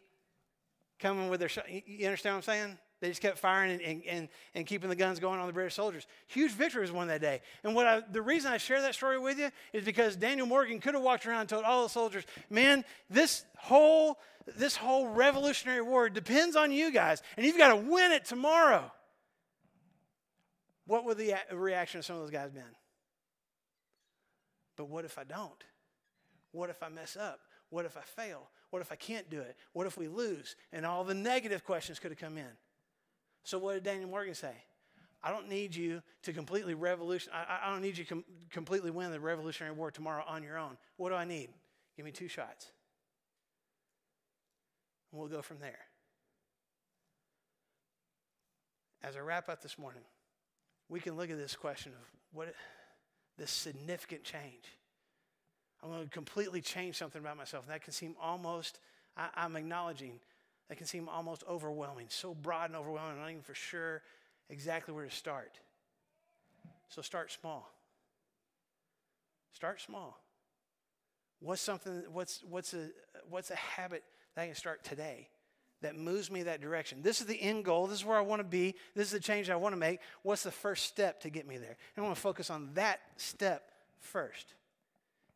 coming 1.00 1.30
with 1.30 1.42
their 1.42 1.50
shot. 1.50 1.66
You 1.70 2.06
understand 2.06 2.36
what 2.36 2.38
I'm 2.38 2.44
saying? 2.44 2.78
They 3.02 3.10
just 3.10 3.22
kept 3.22 3.40
firing 3.40 3.82
and, 3.84 4.04
and, 4.08 4.30
and 4.54 4.66
keeping 4.68 4.88
the 4.88 4.96
guns 4.96 5.20
going 5.20 5.40
on 5.40 5.48
the 5.48 5.54
British 5.54 5.74
soldiers. 5.74 6.06
Huge 6.28 6.52
victory 6.52 6.82
was 6.82 6.92
won 6.92 7.08
that 7.08 7.20
day. 7.20 7.42
And 7.64 7.74
what 7.74 7.88
I, 7.88 8.02
the 8.12 8.22
reason 8.22 8.54
I 8.54 8.58
share 8.58 8.80
that 8.82 8.94
story 8.94 9.18
with 9.18 9.40
you 9.40 9.50
is 9.74 9.84
because 9.84 10.16
Daniel 10.16 10.46
Morgan 10.46 10.80
could 10.80 10.94
have 10.94 11.02
walked 11.02 11.26
around 11.26 11.42
and 11.42 11.50
told 11.50 11.66
all 11.66 11.82
the 11.82 11.90
soldiers, 11.90 12.24
man, 12.52 12.86
this 13.10 13.44
whole, 13.58 14.20
this 14.56 14.76
whole 14.76 15.08
Revolutionary 15.08 15.82
War 15.82 16.10
depends 16.10 16.56
on 16.56 16.72
you 16.72 16.92
guys, 16.92 17.24
and 17.38 17.46
you've 17.46 17.58
got 17.58 17.70
to 17.70 17.76
win 17.76 18.12
it 18.12 18.24
tomorrow. 18.26 18.92
What 20.86 21.04
would 21.06 21.18
the 21.18 21.36
reaction 21.52 22.00
of 22.00 22.06
some 22.06 22.18
of 22.18 22.22
those 22.22 22.32
guys 22.32 22.52
been? 22.52 22.64
But 24.76 24.90
what 24.90 25.06
if 25.06 25.18
I 25.18 25.24
don't? 25.24 25.64
What 26.52 26.70
if 26.70 26.84
I 26.84 26.90
mess 26.90 27.18
up? 27.18 27.40
What 27.72 27.86
if 27.86 27.98
I 27.98 28.02
fail? 28.02 28.50
What 28.70 28.82
if 28.84 28.92
I 28.92 28.96
can't 28.96 29.28
do 29.30 29.40
it? 29.40 29.56
What 29.74 29.88
if 29.88 29.98
we 29.98 30.08
lose? 30.08 30.56
And 30.72 30.86
all 30.86 31.04
the 31.04 31.16
negative 31.16 31.64
questions 31.64 31.98
could 31.98 32.12
have 32.12 32.20
come 32.20 32.38
in. 32.38 32.52
So, 33.44 33.58
what 33.58 33.74
did 33.74 33.84
Daniel 33.84 34.10
Morgan 34.10 34.36
say? 34.36 34.54
I 35.24 35.32
don't 35.32 35.50
need 35.50 35.76
you 35.76 36.02
to 36.24 36.34
completely 36.34 36.74
revolution. 36.74 37.32
I, 37.34 37.68
I 37.68 37.72
don't 37.72 37.82
need 37.82 37.98
you 37.98 38.06
to 38.06 38.10
com- 38.10 38.26
completely 38.50 38.90
win 38.90 39.12
the 39.12 39.20
Revolutionary 39.20 39.76
War 39.76 39.92
tomorrow 39.92 40.24
on 40.28 40.42
your 40.44 40.58
own. 40.58 40.78
What 40.98 41.10
do 41.10 41.16
I 41.16 41.26
need? 41.26 41.50
Give 41.96 42.06
me 42.06 42.12
two 42.12 42.28
shots. 42.28 42.72
And 45.12 45.20
we'll 45.20 45.30
go 45.30 45.42
from 45.42 45.60
there. 45.60 45.80
As 49.04 49.16
I 49.16 49.20
wrap 49.20 49.50
up 49.50 49.62
this 49.62 49.78
morning, 49.78 50.04
we 50.90 51.00
can 51.00 51.16
look 51.16 51.30
at 51.30 51.38
this 51.38 51.56
question 51.56 51.92
of 51.92 52.08
what 52.34 52.54
this 53.38 53.52
significant 53.52 54.24
change. 54.24 54.78
I'm 55.84 55.90
going 55.90 56.04
to 56.04 56.10
completely 56.10 56.62
change 56.62 56.98
something 56.98 57.20
about 57.20 57.38
myself. 57.38 57.66
And 57.66 57.74
that 57.74 57.84
can 57.84 57.94
seem 57.94 58.16
almost, 58.22 58.80
I, 59.18 59.30
I'm 59.36 59.56
acknowledging, 59.56 60.20
that 60.72 60.78
can 60.78 60.88
seem 60.88 61.10
almost 61.10 61.44
overwhelming, 61.50 62.06
so 62.08 62.34
broad 62.34 62.70
and 62.70 62.78
overwhelming, 62.78 63.16
I'm 63.16 63.20
not 63.20 63.30
even 63.30 63.42
for 63.42 63.54
sure 63.54 64.02
exactly 64.50 64.94
where 64.94 65.04
to 65.04 65.12
start. 65.12 65.60
So 66.88 67.02
start 67.02 67.30
small. 67.30 67.70
Start 69.52 69.82
small. 69.82 70.18
What's 71.42 71.62
something, 71.62 72.04
what's, 72.14 72.42
what's, 72.50 72.74
a, 72.74 72.88
what's 73.30 73.52
a 73.52 73.58
habit 73.58 74.06
that 74.34 74.44
I 74.44 74.46
can 74.46 74.56
start 74.56 74.86
today 74.86 75.28
that 75.82 75.98
moves 75.98 76.32
me 76.32 76.44
that 76.44 76.62
direction? 76.62 77.02
This 77.02 77.20
is 77.20 77.28
the 77.28 77.42
end 77.42 77.66
goal. 77.66 77.86
This 77.86 78.00
is 78.00 78.06
where 78.06 78.18
I 78.18 78.22
want 78.22 78.40
to 78.40 78.48
be. 78.48 78.76
This 78.96 79.08
is 79.08 79.12
the 79.12 79.20
change 79.20 79.50
I 79.50 79.58
want 79.58 79.74
to 79.74 79.78
make. 79.78 80.00
What's 80.24 80.44
the 80.44 80.52
first 80.52 80.86
step 80.86 81.20
to 81.24 81.30
get 81.30 81.46
me 81.46 81.58
there? 81.58 81.76
And 81.98 81.98
I 81.98 82.02
want 82.02 82.16
to 82.16 82.22
focus 82.22 82.50
on 82.50 82.70
that 82.76 83.02
step 83.18 83.72
first 84.00 84.54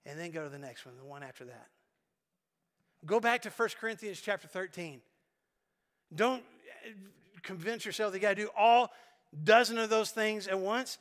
and 0.05 0.17
then 0.17 0.31
go 0.31 0.45
to 0.45 0.49
the 0.49 0.57
next 0.57 0.85
one, 0.85 0.95
the 0.95 1.03
one 1.03 1.23
after 1.23 1.43
that. 1.43 1.67
Go 3.05 3.19
back 3.19 3.41
to 3.41 3.49
1 3.49 3.69
Corinthians 3.81 4.21
chapter 4.21 4.47
13. 4.47 5.01
Don't 6.13 6.43
eh, 6.85 6.91
convince 7.41 7.85
yourself 7.85 8.11
that 8.11 8.17
you 8.17 8.21
got 8.21 8.35
to 8.35 8.35
do 8.35 8.49
all 8.57 8.91
dozen 9.43 9.77
of 9.77 9.89
those 9.89 10.11
things 10.11 10.47
at 10.47 10.59
once. 10.59 10.97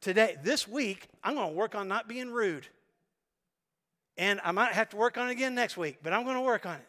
Today, 0.00 0.36
this 0.42 0.68
week, 0.68 1.08
I'm 1.24 1.34
going 1.34 1.50
to 1.50 1.54
work 1.54 1.74
on 1.74 1.88
not 1.88 2.08
being 2.08 2.30
rude. 2.30 2.66
And 4.16 4.40
I 4.44 4.52
might 4.52 4.72
have 4.72 4.88
to 4.90 4.96
work 4.96 5.16
on 5.16 5.28
it 5.28 5.32
again 5.32 5.54
next 5.54 5.76
week, 5.76 5.98
but 6.02 6.12
I'm 6.12 6.24
going 6.24 6.36
to 6.36 6.42
work 6.42 6.66
on 6.66 6.76
it. 6.76 6.88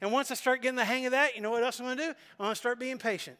And 0.00 0.12
once 0.12 0.30
I 0.30 0.34
start 0.34 0.62
getting 0.62 0.76
the 0.76 0.84
hang 0.84 1.04
of 1.04 1.12
that, 1.12 1.36
you 1.36 1.42
know 1.42 1.50
what 1.50 1.62
else 1.62 1.78
I'm 1.78 1.86
going 1.86 1.98
to 1.98 2.02
do? 2.02 2.08
I'm 2.08 2.44
going 2.44 2.52
to 2.52 2.56
start 2.56 2.78
being 2.80 2.98
patient. 2.98 3.36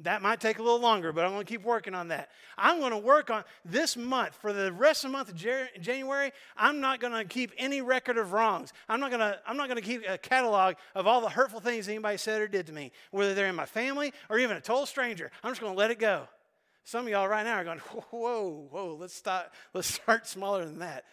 That 0.00 0.22
might 0.22 0.40
take 0.40 0.58
a 0.58 0.62
little 0.62 0.80
longer, 0.80 1.12
but 1.12 1.24
I'm 1.24 1.30
going 1.30 1.46
to 1.46 1.50
keep 1.50 1.62
working 1.62 1.94
on 1.94 2.08
that. 2.08 2.30
I'm 2.58 2.80
going 2.80 2.90
to 2.90 2.98
work 2.98 3.30
on 3.30 3.44
this 3.64 3.96
month, 3.96 4.34
for 4.34 4.52
the 4.52 4.72
rest 4.72 5.04
of 5.04 5.10
the 5.10 5.16
month 5.16 5.28
of 5.28 5.36
January, 5.80 6.32
I'm 6.56 6.80
not 6.80 6.98
going 6.98 7.12
to 7.12 7.24
keep 7.24 7.52
any 7.56 7.80
record 7.80 8.18
of 8.18 8.32
wrongs. 8.32 8.72
I'm 8.88 8.98
not 8.98 9.10
going 9.10 9.20
to, 9.20 9.38
I'm 9.46 9.56
not 9.56 9.68
going 9.68 9.80
to 9.80 9.86
keep 9.86 10.02
a 10.08 10.18
catalog 10.18 10.74
of 10.96 11.06
all 11.06 11.20
the 11.20 11.28
hurtful 11.28 11.60
things 11.60 11.88
anybody 11.88 12.16
said 12.16 12.40
or 12.40 12.48
did 12.48 12.66
to 12.66 12.72
me, 12.72 12.90
whether 13.12 13.34
they're 13.34 13.46
in 13.46 13.54
my 13.54 13.66
family 13.66 14.12
or 14.28 14.38
even 14.40 14.56
a 14.56 14.60
total 14.60 14.86
stranger. 14.86 15.30
I'm 15.44 15.52
just 15.52 15.60
going 15.60 15.72
to 15.72 15.78
let 15.78 15.92
it 15.92 16.00
go. 16.00 16.26
Some 16.82 17.06
of 17.06 17.10
y'all 17.10 17.28
right 17.28 17.44
now 17.44 17.54
are 17.56 17.64
going, 17.64 17.78
whoa, 17.78 18.66
whoa, 18.70 18.96
let's 18.98 19.14
stop, 19.14 19.54
let's 19.74 19.94
start 19.94 20.26
smaller 20.26 20.64
than 20.64 20.80
that. 20.80 21.04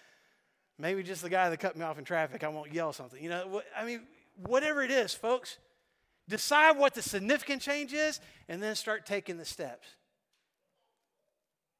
Maybe 0.79 1.03
just 1.03 1.21
the 1.21 1.29
guy 1.29 1.51
that 1.51 1.59
cut 1.59 1.77
me 1.77 1.83
off 1.83 1.99
in 1.99 2.03
traffic, 2.03 2.43
I 2.43 2.47
won't 2.47 2.73
yell 2.73 2.93
something. 2.93 3.21
You 3.21 3.29
know, 3.29 3.61
I 3.77 3.85
mean, 3.85 4.01
whatever 4.37 4.81
it 4.81 4.89
is, 4.89 5.13
folks, 5.13 5.59
Decide 6.31 6.77
what 6.77 6.93
the 6.93 7.01
significant 7.01 7.61
change 7.61 7.91
is, 7.91 8.21
and 8.47 8.63
then 8.63 8.73
start 8.75 9.05
taking 9.05 9.37
the 9.37 9.43
steps. 9.43 9.85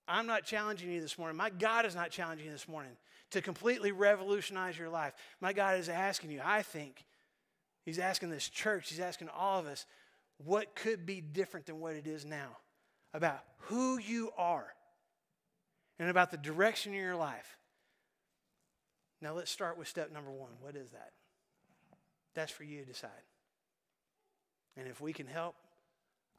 I'm 0.09 0.27
not 0.27 0.43
challenging 0.43 0.91
you 0.91 0.99
this 0.99 1.17
morning. 1.17 1.37
My 1.37 1.49
God 1.49 1.85
is 1.85 1.95
not 1.95 2.11
challenging 2.11 2.47
you 2.47 2.51
this 2.51 2.67
morning 2.67 2.91
to 3.29 3.41
completely 3.41 3.93
revolutionize 3.93 4.77
your 4.77 4.89
life. 4.89 5.13
My 5.39 5.53
God 5.53 5.79
is 5.79 5.87
asking 5.87 6.31
you, 6.31 6.41
I 6.43 6.63
think, 6.63 7.05
He's 7.85 7.97
asking 7.97 8.29
this 8.29 8.49
church, 8.49 8.89
He's 8.89 8.99
asking 8.99 9.29
all 9.29 9.57
of 9.57 9.67
us, 9.67 9.85
what 10.43 10.75
could 10.75 11.05
be 11.05 11.21
different 11.21 11.65
than 11.65 11.79
what 11.79 11.95
it 11.95 12.05
is 12.05 12.25
now 12.25 12.57
about 13.13 13.39
who 13.57 13.99
you 13.99 14.31
are 14.37 14.67
and 15.97 16.09
about 16.09 16.29
the 16.29 16.37
direction 16.37 16.91
of 16.91 16.99
your 16.99 17.15
life. 17.15 17.57
Now, 19.21 19.33
let's 19.33 19.49
start 19.49 19.77
with 19.77 19.87
step 19.87 20.11
number 20.11 20.31
one. 20.31 20.51
What 20.59 20.75
is 20.75 20.89
that? 20.89 21.11
That's 22.33 22.51
for 22.51 22.65
you 22.65 22.81
to 22.81 22.85
decide. 22.85 23.11
And 24.77 24.87
if 24.87 25.01
we 25.01 25.13
can 25.13 25.27
help, 25.27 25.55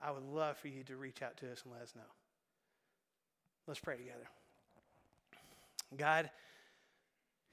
I 0.02 0.10
would 0.10 0.24
love 0.24 0.56
for 0.56 0.68
you 0.68 0.82
to 0.84 0.96
reach 0.96 1.22
out 1.22 1.36
to 1.38 1.52
us 1.52 1.62
and 1.64 1.72
let 1.72 1.82
us 1.82 1.92
know. 1.94 2.02
Let's 3.66 3.80
pray 3.80 3.96
together. 3.96 4.28
God, 5.96 6.30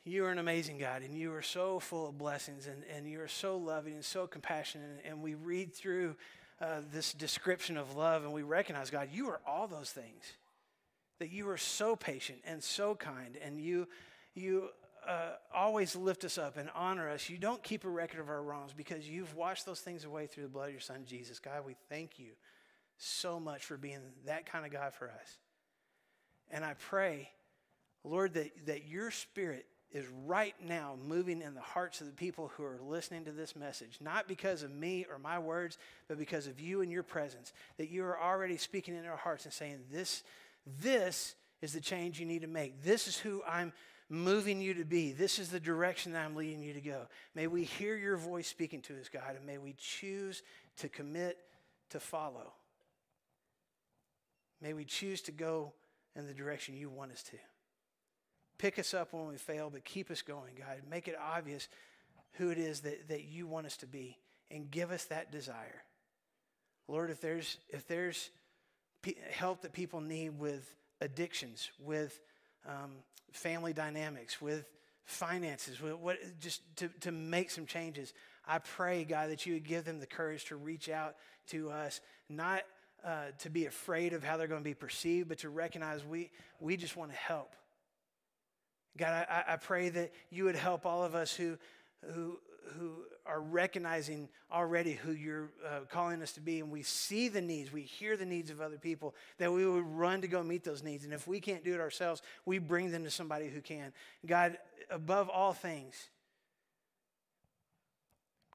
You 0.06 0.26
are 0.26 0.32
an 0.32 0.40
amazing 0.40 0.78
God, 0.78 1.02
and 1.04 1.16
you 1.16 1.34
are 1.34 1.42
so 1.42 1.80
full 1.80 2.08
of 2.08 2.18
blessings, 2.18 2.68
and, 2.68 2.84
and 2.96 3.08
you 3.08 3.22
are 3.22 3.28
so 3.28 3.58
loving 3.58 3.94
and 3.94 4.04
so 4.04 4.28
compassionate. 4.28 5.02
And 5.06 5.22
we 5.22 5.36
read 5.36 5.74
through 5.74 6.16
uh, 6.62 6.82
this 6.92 7.14
description 7.14 7.78
of 7.78 7.96
love, 7.96 8.24
and 8.24 8.34
we 8.34 8.42
recognize, 8.42 8.90
God, 8.90 9.10
you 9.12 9.28
are 9.30 9.42
all 9.46 9.68
those 9.68 9.92
things. 9.92 10.24
That 11.20 11.32
you 11.32 11.50
are 11.50 11.58
so 11.58 11.98
patient 11.98 12.40
and 12.46 12.64
so 12.64 12.96
kind, 12.96 13.38
and 13.44 13.60
you, 13.60 13.88
you 14.34 14.70
uh, 15.10 15.32
always 15.54 15.96
lift 15.96 16.24
us 16.24 16.38
up 16.38 16.56
and 16.58 16.70
honor 16.76 17.10
us. 17.10 17.30
You 17.30 17.40
don't 17.40 17.64
keep 17.64 17.84
a 17.84 17.90
record 17.90 18.20
of 18.20 18.30
our 18.30 18.44
wrongs 18.44 18.74
because 18.74 19.10
you've 19.10 19.36
washed 19.36 19.66
those 19.66 19.80
things 19.80 20.06
away 20.06 20.28
through 20.28 20.44
the 20.44 20.50
blood 20.50 20.68
of 20.68 20.72
your 20.72 20.80
Son, 20.80 21.04
Jesus. 21.06 21.40
God, 21.40 21.66
we 21.66 21.76
thank 21.90 22.20
you 22.20 22.32
so 22.98 23.40
much 23.40 23.66
for 23.66 23.76
being 23.76 24.00
that 24.28 24.46
kind 24.46 24.66
of 24.66 24.72
God 24.72 24.94
for 24.94 25.10
us. 25.10 25.38
And 26.52 26.64
I 26.64 26.76
pray, 26.76 27.30
Lord, 28.04 28.36
that, 28.36 28.52
that 28.68 28.88
your 28.88 29.10
spirit 29.10 29.66
is 29.92 30.06
right 30.28 30.54
now 30.64 30.96
moving 31.08 31.42
in 31.42 31.56
the 31.56 31.62
hearts 31.62 32.02
of 32.02 32.08
the 32.08 32.14
people 32.14 32.52
who 32.56 32.64
are 32.64 32.80
listening 32.80 33.26
to 33.26 33.32
this 33.32 33.56
message, 33.56 33.98
not 34.00 34.28
because 34.28 34.62
of 34.62 34.72
me 34.72 35.08
or 35.12 35.18
my 35.18 35.40
words, 35.40 35.80
but 36.08 36.20
because 36.20 36.46
of 36.46 36.60
you 36.60 36.82
and 36.82 36.92
your 36.92 37.02
presence, 37.02 37.52
that 37.78 37.90
you 37.90 38.04
are 38.04 38.20
already 38.20 38.58
speaking 38.58 38.96
in 38.96 39.08
our 39.08 39.18
hearts 39.18 39.46
and 39.46 39.54
saying, 39.54 39.80
This, 39.92 40.22
this 40.80 41.34
is 41.64 41.74
the 41.74 41.82
change 41.82 42.20
you 42.20 42.28
need 42.28 42.42
to 42.42 42.48
make. 42.48 42.84
This 42.84 43.08
is 43.08 43.18
who 43.18 43.42
I'm 43.48 43.74
moving 44.10 44.60
you 44.60 44.74
to 44.74 44.86
be. 44.86 45.12
This 45.12 45.38
is 45.40 45.50
the 45.50 45.60
direction 45.60 46.14
that 46.14 46.26
I'm 46.26 46.36
leading 46.36 46.64
you 46.64 46.74
to 46.74 46.82
go. 46.82 47.08
May 47.36 47.48
we 47.48 47.64
hear 47.64 47.96
your 47.96 48.18
voice 48.18 48.48
speaking 48.48 48.82
to 48.84 49.00
us, 49.00 49.08
God, 49.08 49.36
and 49.36 49.46
may 49.46 49.58
we 49.58 49.76
choose 49.78 50.42
to 50.78 50.90
commit 50.90 51.38
to 51.92 52.00
follow. 52.00 52.54
May 54.62 54.74
we 54.74 54.84
choose 54.84 55.22
to 55.22 55.32
go 55.32 55.74
in 56.16 56.26
the 56.26 56.34
direction 56.34 56.76
you 56.76 56.90
want 56.90 57.12
us 57.12 57.24
to. 57.24 57.38
Pick 58.58 58.78
us 58.78 58.94
up 58.94 59.14
when 59.14 59.28
we 59.28 59.38
fail, 59.38 59.70
but 59.70 59.86
keep 59.86 60.12
us 60.12 60.22
going, 60.22 60.56
God. 60.58 60.82
Make 60.90 61.08
it 61.08 61.16
obvious 61.18 61.70
who 62.34 62.50
it 62.50 62.58
is 62.58 62.82
that, 62.82 63.08
that 63.08 63.24
you 63.24 63.48
want 63.48 63.66
us 63.66 63.78
to 63.78 63.88
be 63.88 64.18
and 64.52 64.70
give 64.70 64.92
us 64.92 65.06
that 65.06 65.32
desire. 65.32 65.84
Lord, 66.88 67.10
if 67.10 67.22
there's, 67.22 67.58
if 67.70 67.88
there's 67.88 68.32
help 69.32 69.62
that 69.62 69.72
people 69.72 70.02
need 70.02 70.38
with 70.38 70.76
addictions, 71.00 71.70
with 71.80 72.20
um, 72.68 72.92
family 73.32 73.74
dynamics, 73.74 74.42
with 74.42 74.66
finances, 75.06 75.82
with 75.82 75.96
what, 75.96 76.18
just 76.40 76.62
to, 76.78 76.90
to 77.02 77.12
make 77.12 77.50
some 77.52 77.66
changes, 77.66 78.14
I 78.48 78.60
pray, 78.60 79.04
God, 79.04 79.30
that 79.30 79.46
you 79.46 79.54
would 79.54 79.68
give 79.68 79.86
them 79.86 80.00
the 80.00 80.06
courage 80.06 80.46
to 80.46 80.56
reach 80.56 80.90
out 80.90 81.16
to 81.48 81.70
us, 81.70 82.02
not 82.30 82.64
uh, 83.06 83.26
to 83.40 83.50
be 83.50 83.66
afraid 83.66 84.14
of 84.14 84.24
how 84.24 84.38
they're 84.38 84.48
going 84.48 84.62
to 84.62 84.70
be 84.70 84.74
perceived, 84.74 85.30
but 85.30 85.40
to 85.40 85.50
recognize 85.50 86.04
we, 86.04 86.32
we 86.60 86.78
just 86.78 86.98
want 86.98 87.12
to 87.12 87.18
help. 87.18 87.54
God, 88.98 89.26
I, 89.30 89.54
I 89.54 89.56
pray 89.56 89.90
that 89.90 90.12
you 90.30 90.44
would 90.46 90.56
help 90.56 90.86
all 90.86 91.04
of 91.04 91.16
us 91.16 91.34
who, 91.34 91.58
who, 92.14 92.40
who 92.78 93.04
are 93.26 93.42
recognizing 93.42 94.30
already 94.52 94.94
who 94.94 95.12
you're 95.12 95.50
uh, 95.66 95.82
calling 95.90 96.22
us 96.22 96.32
to 96.34 96.42
be, 96.42 96.60
and 96.60 96.72
we 96.72 96.84
see 96.84 97.28
the 97.28 97.42
needs, 97.42 97.72
we 97.72 97.82
hear 97.82 98.18
the 98.18 98.26
needs 98.26 98.50
of 98.50 98.62
other 98.62 98.78
people, 98.78 99.16
that 99.38 99.52
we 99.52 99.66
would 99.66 99.86
run 99.86 100.22
to 100.22 100.28
go 100.28 100.44
meet 100.44 100.64
those 100.64 100.84
needs. 100.84 101.06
And 101.06 101.14
if 101.14 101.28
we 101.28 101.40
can't 101.40 101.64
do 101.64 101.74
it 101.74 101.80
ourselves, 101.80 102.22
we 102.46 102.58
bring 102.60 102.92
them 102.92 103.04
to 103.04 103.12
somebody 103.12 103.50
who 103.50 103.62
can. 103.62 103.94
God, 104.26 104.58
above 104.90 105.30
all 105.30 105.54
things, 105.54 105.96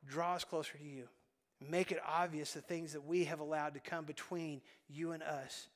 draw 0.07 0.35
us 0.35 0.45
closer 0.45 0.77
to 0.79 0.85
you. 0.85 1.09
Make 1.71 1.93
it 1.93 2.01
obvious 2.07 2.53
the 2.53 2.61
things 2.61 2.93
that 2.93 3.07
we 3.07 3.25
have 3.25 3.41
allowed 3.41 3.75
to 3.75 3.81
come 3.81 4.05
between 4.05 4.61
you 4.89 5.13
and 5.13 5.23
us. 5.23 5.69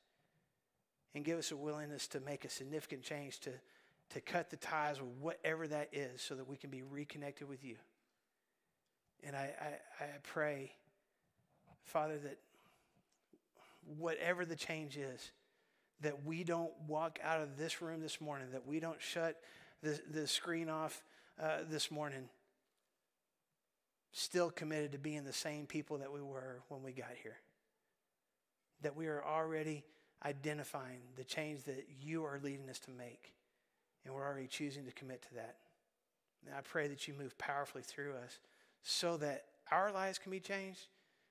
And 1.14 1.24
give 1.24 1.38
us 1.38 1.50
a 1.52 1.56
willingness 1.56 2.06
to 2.08 2.20
make 2.20 2.44
a 2.44 2.50
significant 2.50 3.02
change 3.02 3.40
to 3.40 3.50
to 4.10 4.20
cut 4.20 4.50
the 4.50 4.56
ties 4.56 5.00
with 5.00 5.10
whatever 5.20 5.66
that 5.68 5.88
is 5.92 6.22
so 6.22 6.34
that 6.34 6.48
we 6.48 6.56
can 6.56 6.70
be 6.70 6.82
reconnected 6.82 7.48
with 7.48 7.64
you. 7.64 7.76
And 9.26 9.34
I, 9.36 9.50
I, 9.60 10.04
I 10.04 10.08
pray, 10.22 10.72
Father, 11.84 12.18
that 12.18 12.38
whatever 13.98 14.44
the 14.44 14.56
change 14.56 14.96
is, 14.96 15.30
that 16.00 16.24
we 16.24 16.44
don't 16.44 16.72
walk 16.86 17.18
out 17.22 17.40
of 17.40 17.56
this 17.56 17.82
room 17.82 18.00
this 18.00 18.20
morning, 18.20 18.48
that 18.52 18.66
we 18.66 18.78
don't 18.78 19.00
shut 19.00 19.40
the, 19.82 20.00
the 20.10 20.26
screen 20.26 20.68
off 20.68 21.02
uh, 21.42 21.58
this 21.68 21.90
morning, 21.90 22.28
still 24.12 24.50
committed 24.50 24.92
to 24.92 24.98
being 24.98 25.24
the 25.24 25.32
same 25.32 25.66
people 25.66 25.98
that 25.98 26.12
we 26.12 26.20
were 26.20 26.60
when 26.68 26.82
we 26.82 26.92
got 26.92 27.10
here. 27.22 27.36
That 28.82 28.96
we 28.96 29.06
are 29.08 29.24
already 29.24 29.84
identifying 30.24 31.00
the 31.16 31.24
change 31.24 31.64
that 31.64 31.86
you 32.00 32.24
are 32.24 32.40
leading 32.42 32.68
us 32.70 32.78
to 32.80 32.90
make. 32.90 33.32
And 34.04 34.14
we're 34.14 34.26
already 34.26 34.46
choosing 34.46 34.84
to 34.86 34.92
commit 34.92 35.22
to 35.22 35.34
that. 35.34 35.56
And 36.46 36.54
I 36.54 36.60
pray 36.60 36.88
that 36.88 37.08
you 37.08 37.14
move 37.14 37.36
powerfully 37.38 37.82
through 37.82 38.12
us 38.24 38.38
so 38.82 39.16
that 39.18 39.44
our 39.70 39.92
lives 39.92 40.18
can 40.18 40.30
be 40.30 40.40
changed 40.40 40.86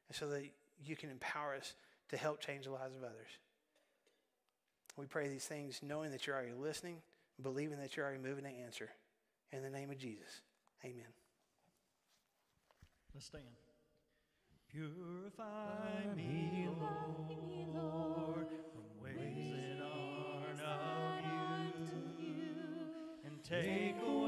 and 0.07 0.15
so 0.15 0.27
that 0.29 0.43
you 0.85 0.95
can 0.95 1.09
empower 1.09 1.55
us 1.55 1.73
to 2.09 2.17
help 2.17 2.39
change 2.39 2.65
the 2.65 2.71
lives 2.71 2.95
of 2.95 3.03
others. 3.03 3.39
We 4.95 5.05
pray 5.05 5.27
these 5.27 5.45
things 5.45 5.81
knowing 5.83 6.11
that 6.11 6.25
you're 6.25 6.35
already 6.35 6.53
listening, 6.53 7.01
believing 7.41 7.79
that 7.79 7.95
you're 7.95 8.05
already 8.05 8.21
moving 8.21 8.45
to 8.45 8.49
answer. 8.49 8.89
In 9.51 9.61
the 9.63 9.69
name 9.69 9.89
of 9.91 9.97
Jesus, 9.97 10.41
amen. 10.83 11.05
Let's 13.13 13.27
stand. 13.27 13.43
Purify 14.71 16.15
me, 16.15 16.67
Lord, 17.73 18.47
from 18.73 18.87
ways 19.01 19.53
that 19.55 19.81
are 19.81 20.53
not 20.57 21.23
of 21.23 22.19
you, 22.19 22.35
and 23.25 23.43
take 23.43 23.95
away 24.05 24.26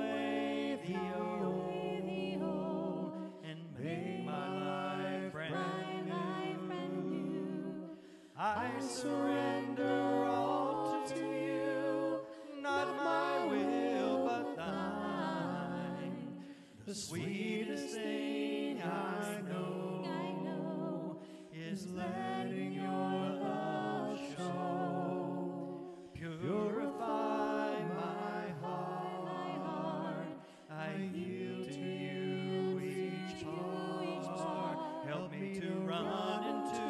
sweetest 17.09 17.95
thing 17.95 18.79
I 18.83 19.41
know 19.49 20.03
I 20.05 20.31
know 20.43 21.17
is 21.51 21.87
letting 21.87 22.73
your 22.73 22.83
love 22.85 24.19
show. 24.37 25.89
Purify 26.13 27.79
my 27.95 28.53
heart. 28.61 30.27
I 30.69 30.93
yield 31.11 31.71
to 31.71 31.79
you 31.79 32.79
each 32.79 33.43
part. 33.43 34.77
Help 35.07 35.31
me 35.31 35.59
to 35.61 35.71
run 35.79 36.43
into 36.43 36.89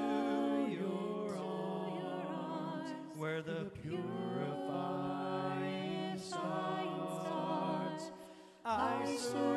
your 0.82 1.38
arms 1.38 2.90
where 3.16 3.42
the 3.42 3.72
purifying 3.82 4.60
starts. 6.20 8.12
I 8.66 9.18
surrender 9.18 9.49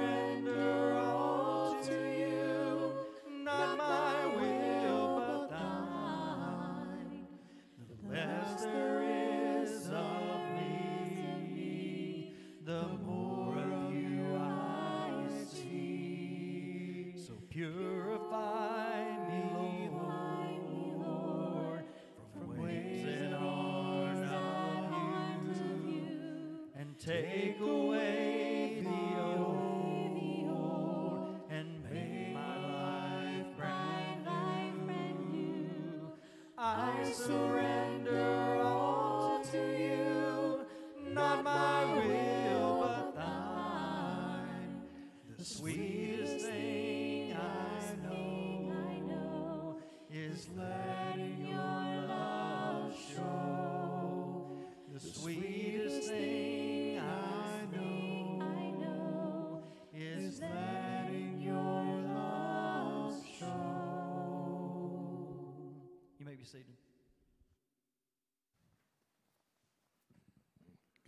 take 27.33 27.61
away 27.61 27.82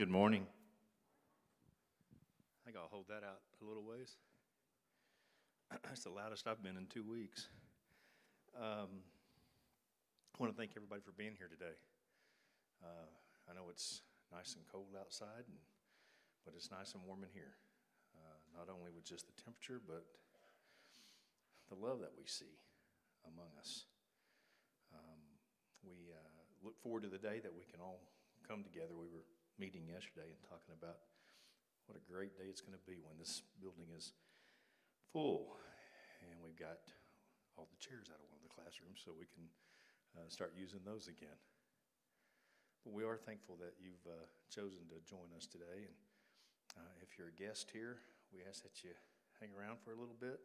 Good 0.05 0.13
morning. 0.13 0.45
I 2.05 2.61
think 2.69 2.77
I'll 2.77 2.93
hold 2.93 3.09
that 3.09 3.25
out 3.25 3.41
a 3.57 3.65
little 3.65 3.81
ways. 3.81 4.21
That's 5.89 6.05
the 6.05 6.13
loudest 6.13 6.45
I've 6.45 6.61
been 6.61 6.77
in 6.77 6.85
two 6.93 7.01
weeks. 7.01 7.49
Um, 8.53 9.01
I 10.29 10.37
want 10.37 10.53
to 10.53 10.59
thank 10.61 10.77
everybody 10.77 11.01
for 11.01 11.17
being 11.17 11.33
here 11.41 11.49
today. 11.49 11.73
Uh, 12.85 13.09
I 13.49 13.57
know 13.57 13.73
it's 13.73 14.05
nice 14.29 14.61
and 14.61 14.69
cold 14.69 14.93
outside, 14.93 15.49
and, 15.49 15.57
but 16.45 16.53
it's 16.53 16.69
nice 16.69 16.93
and 16.93 17.01
warm 17.09 17.25
in 17.25 17.33
here. 17.33 17.57
Uh, 18.13 18.61
not 18.61 18.69
only 18.69 18.93
with 18.93 19.09
just 19.09 19.25
the 19.25 19.33
temperature, 19.41 19.81
but 19.81 20.05
the 21.73 21.81
love 21.81 22.05
that 22.05 22.13
we 22.13 22.29
see 22.29 22.61
among 23.25 23.49
us. 23.57 23.89
Um, 24.93 25.21
we 25.81 26.13
uh, 26.13 26.37
look 26.61 26.77
forward 26.85 27.05
to 27.05 27.09
the 27.09 27.17
day 27.17 27.41
that 27.41 27.57
we 27.57 27.65
can 27.73 27.81
all 27.81 28.05
come 28.45 28.61
together. 28.69 28.93
We 28.93 29.09
were 29.09 29.25
meeting 29.59 29.87
yesterday 29.87 30.31
and 30.31 30.41
talking 30.43 30.75
about 30.75 31.05
what 31.87 31.95
a 31.99 32.05
great 32.05 32.35
day 32.35 32.49
it's 32.49 32.65
going 32.65 32.77
to 32.77 32.87
be 32.89 32.99
when 33.05 33.15
this 33.21 33.45
building 33.61 33.87
is 33.95 34.17
full 35.13 35.55
and 36.25 36.41
we've 36.41 36.59
got 36.59 36.81
all 37.55 37.69
the 37.71 37.79
chairs 37.79 38.11
out 38.11 38.19
of 38.19 38.27
one 38.33 38.41
of 38.41 38.47
the 38.47 38.55
classrooms 38.55 38.99
so 38.99 39.15
we 39.15 39.29
can 39.31 39.47
uh, 40.19 40.27
start 40.27 40.55
using 40.57 40.83
those 40.83 41.07
again. 41.07 41.39
But 42.83 42.93
we 42.93 43.05
are 43.07 43.17
thankful 43.17 43.57
that 43.63 43.79
you've 43.81 44.05
uh, 44.05 44.27
chosen 44.51 44.85
to 44.93 44.99
join 45.07 45.33
us 45.37 45.47
today. 45.47 45.89
And 45.89 45.99
uh, 46.77 46.95
if 47.01 47.17
you're 47.17 47.33
a 47.33 47.39
guest 47.39 47.71
here, 47.73 48.03
we 48.35 48.45
ask 48.45 48.63
that 48.63 48.83
you 48.83 48.93
hang 49.41 49.55
around 49.55 49.81
for 49.81 49.95
a 49.95 49.99
little 49.99 50.19
bit. 50.19 50.41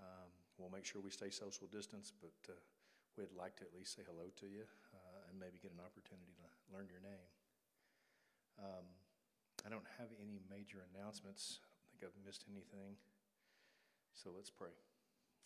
Um, 0.00 0.32
we'll 0.56 0.72
make 0.72 0.88
sure 0.88 1.04
we 1.04 1.12
stay 1.12 1.30
social 1.30 1.68
distance, 1.68 2.10
but 2.10 2.34
uh, 2.48 2.56
we'd 3.16 3.36
like 3.36 3.56
to 3.60 3.64
at 3.68 3.76
least 3.76 3.94
say 3.94 4.02
hello 4.08 4.32
to 4.40 4.46
you 4.48 4.64
uh, 4.96 5.28
and 5.28 5.36
maybe 5.36 5.60
get 5.60 5.76
an 5.76 5.84
opportunity 5.84 6.32
to 6.40 6.46
learn 6.72 6.88
your 6.88 7.04
name. 7.04 7.28
Um, 8.60 8.84
I 9.64 9.72
don't 9.72 9.88
have 9.96 10.12
any 10.20 10.36
major 10.52 10.84
announcements. 10.92 11.64
I 11.64 11.72
don't 11.72 11.88
think 11.88 12.00
I've 12.04 12.20
missed 12.24 12.44
anything. 12.44 13.00
So 14.12 14.28
let's 14.36 14.52
pray. 14.52 14.76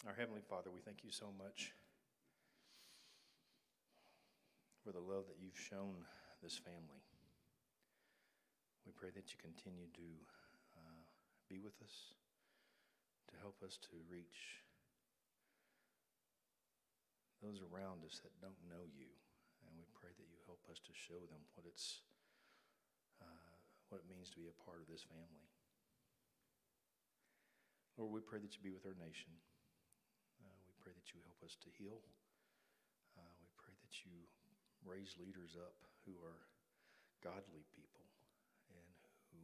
Our 0.03 0.15
Heavenly 0.19 0.43
Father, 0.43 0.75
we 0.75 0.83
thank 0.83 1.07
you 1.07 1.15
so 1.15 1.31
much 1.31 1.73
for 4.83 4.91
the 4.91 5.01
love 5.01 5.31
that 5.31 5.39
you've 5.39 5.57
shown 5.57 6.03
this 6.43 6.59
family. 6.59 7.07
We 8.83 8.93
pray 8.93 9.15
that 9.15 9.31
you 9.31 9.39
continue 9.39 9.87
to 9.95 10.09
uh, 10.75 11.01
be 11.47 11.63
with 11.63 11.79
us, 11.81 12.19
to 13.31 13.35
help 13.39 13.63
us 13.63 13.79
to 13.89 13.97
reach 14.11 14.61
those 17.41 17.63
around 17.63 18.03
us 18.05 18.19
that 18.27 18.35
don't 18.43 18.61
know 18.69 18.85
you. 18.91 19.09
And 19.65 19.73
we 19.79 19.87
pray 19.95 20.13
that 20.13 20.29
you 20.29 20.37
help 20.45 20.61
us 20.67 20.83
to 20.85 20.93
show 20.93 21.23
them 21.31 21.41
what 21.57 21.65
it's 21.65 22.05
what 23.89 24.01
it 24.01 24.09
means 24.09 24.31
to 24.33 24.41
be 24.41 24.49
a 24.49 24.61
part 24.65 24.81
of 24.81 24.89
this 24.89 25.05
family. 25.07 25.49
Lord, 27.95 28.11
we 28.11 28.23
pray 28.25 28.43
that 28.43 28.51
you 28.51 28.61
be 28.65 28.75
with 28.75 28.89
our 28.89 28.99
nation. 28.99 29.31
Uh, 30.43 30.59
we 30.67 30.75
pray 30.83 30.91
that 30.91 31.15
you 31.15 31.23
help 31.23 31.39
us 31.47 31.55
to 31.63 31.71
heal. 31.79 32.03
Uh, 33.15 33.33
we 33.39 33.47
pray 33.55 33.75
that 33.79 33.95
you 34.03 34.27
raise 34.83 35.15
leaders 35.17 35.55
up 35.55 35.79
who 36.03 36.19
are 36.27 36.43
godly 37.23 37.65
people 37.73 38.05
and 38.69 38.95
who 39.31 39.43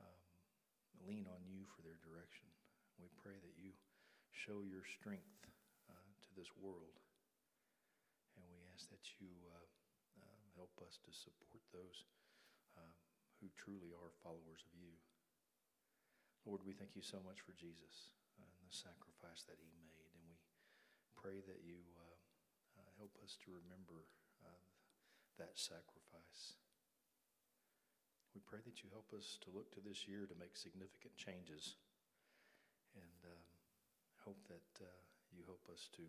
um, 0.00 0.22
lean 1.04 1.28
on 1.28 1.44
you 1.44 1.62
for 1.76 1.84
their 1.84 2.00
direction. 2.00 2.48
We 2.96 3.12
pray 3.20 3.36
that 3.36 3.56
you 3.60 3.76
show 4.32 4.64
your 4.64 4.82
strength 4.98 5.44
uh, 5.92 6.08
to 6.26 6.30
this 6.34 6.48
world. 6.56 6.96
And 8.34 8.48
we 8.48 8.64
ask 8.72 8.88
that 8.88 9.04
you 9.20 9.30
uh, 9.52 9.68
uh, 10.24 10.40
help 10.56 10.72
us 10.80 10.96
to 11.04 11.10
support 11.12 11.62
those 11.70 12.08
who 13.42 13.50
truly 13.58 13.90
are 13.90 14.14
followers 14.22 14.62
of 14.62 14.72
you. 14.78 14.94
Lord, 16.46 16.62
we 16.62 16.78
thank 16.78 16.94
you 16.94 17.02
so 17.02 17.18
much 17.26 17.42
for 17.42 17.58
Jesus 17.58 18.14
and 18.38 18.46
the 18.62 18.70
sacrifice 18.70 19.42
that 19.50 19.58
he 19.58 19.66
made. 19.74 20.06
And 20.14 20.22
we 20.22 20.38
pray 21.18 21.42
that 21.42 21.66
you 21.66 21.82
uh, 21.98 22.18
uh, 22.78 22.90
help 23.02 23.18
us 23.26 23.34
to 23.42 23.50
remember 23.50 24.06
uh, 24.46 24.62
that 25.42 25.58
sacrifice. 25.58 26.54
We 28.30 28.40
pray 28.46 28.62
that 28.64 28.80
you 28.86 28.88
help 28.94 29.10
us 29.10 29.36
to 29.42 29.52
look 29.52 29.74
to 29.74 29.82
this 29.82 30.06
year 30.06 30.24
to 30.24 30.38
make 30.38 30.54
significant 30.54 31.18
changes 31.18 31.76
and 32.94 33.20
um, 33.26 33.46
hope 34.24 34.40
that 34.48 34.70
uh, 34.80 34.88
you 35.34 35.42
help 35.44 35.66
us 35.68 35.90
to 35.98 36.06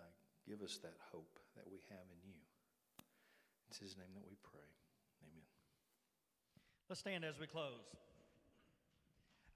uh, 0.00 0.14
give 0.48 0.64
us 0.64 0.80
that 0.82 0.96
hope 1.12 1.38
that 1.54 1.68
we 1.70 1.78
have 1.92 2.08
in 2.10 2.20
you. 2.26 2.40
It's 3.70 3.78
his 3.78 3.96
name 3.96 4.10
that 4.14 4.26
we 4.26 4.36
pray. 4.42 4.68
Amen. 5.22 5.53
Let's 6.94 7.00
stand 7.00 7.24
as 7.24 7.40
we 7.40 7.48
close. 7.48 7.90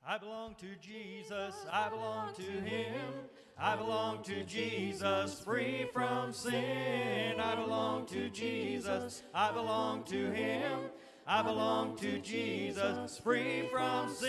I 0.05 0.18
belong 0.18 0.57
to 0.57 0.66
Jesus, 0.82 1.55
I 1.70 1.89
belong 1.89 2.34
to 2.34 2.43
Him. 2.43 3.12
I 3.57 3.76
belong 3.76 4.24
to 4.24 4.43
Jesus, 4.43 5.39
free 5.39 5.86
from 5.93 6.32
sin. 6.32 7.39
I 7.39 7.55
belong 7.55 8.07
to 8.07 8.28
Jesus, 8.30 9.22
I 9.32 9.53
belong 9.53 10.03
to 10.07 10.32
Him. 10.32 10.80
I 11.28 11.43
belong 11.43 11.97
to 11.99 12.18
Jesus, 12.18 13.18
free 13.18 13.68
from 13.70 14.12
sin. 14.12 14.28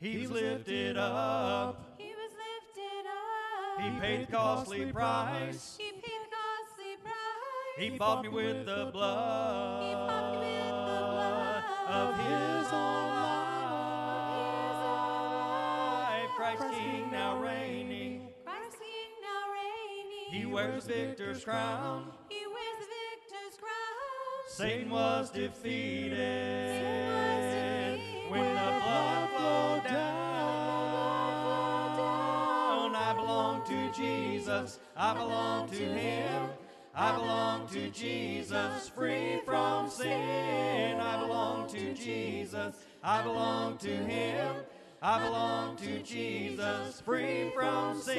He's 0.00 0.30
lifted 0.30 0.96
up, 0.96 1.98
He 1.98 2.14
was 2.14 2.32
lifted 2.32 3.04
up. 3.10 3.82
He 3.82 3.90
paid 4.00 4.26
the 4.26 4.32
costly 4.32 4.90
price. 4.90 5.76
He 7.78 7.90
bought 7.90 8.24
me 8.24 8.28
with 8.28 8.66
the 8.66 8.90
blood, 8.92 9.84
He 9.86 9.92
bought 9.94 10.32
me 10.32 10.48
with 10.48 10.58
the 10.58 10.64
blood 11.12 11.62
of 11.88 12.16
His 12.18 12.72
own 12.72 13.08
life. 15.94 16.30
Christ 16.36 16.64
King 16.72 17.10
now 17.12 17.38
reigning. 17.40 18.32
Christ 18.44 18.78
King 18.80 19.12
now 19.22 19.52
reigning. 19.54 20.26
He 20.40 20.44
wears 20.46 20.86
victor's 20.86 21.44
crown. 21.44 22.10
He 22.28 22.44
wears 22.46 22.80
the 22.80 22.86
victor's 23.14 23.56
crown. 23.60 24.48
Satan 24.48 24.90
was 24.90 25.30
defeated 25.30 26.18
Satan 26.18 27.12
was 27.14 27.44
defeated. 27.54 28.30
when 28.32 28.54
the 28.56 28.70
blood 28.82 29.30
flowed 29.30 29.84
down. 29.84 30.18
I 32.96 33.14
belong 33.14 33.62
to 33.66 33.92
Jesus. 33.92 34.80
I 34.96 35.14
belong 35.14 35.68
to 35.70 35.76
Him. 35.76 36.57
I 37.00 37.14
belong 37.14 37.68
to 37.68 37.90
Jesus, 37.90 38.88
free 38.88 39.38
from 39.46 39.88
sin. 39.88 40.98
I 40.98 41.20
belong 41.20 41.68
to 41.68 41.94
Jesus. 41.94 42.74
I 43.04 43.22
belong 43.22 43.78
to 43.78 43.88
Him. 43.88 44.56
I 45.00 45.22
belong 45.22 45.76
to 45.76 46.02
Jesus, 46.02 47.00
free 47.02 47.52
from 47.54 48.00
sin. 48.00 48.18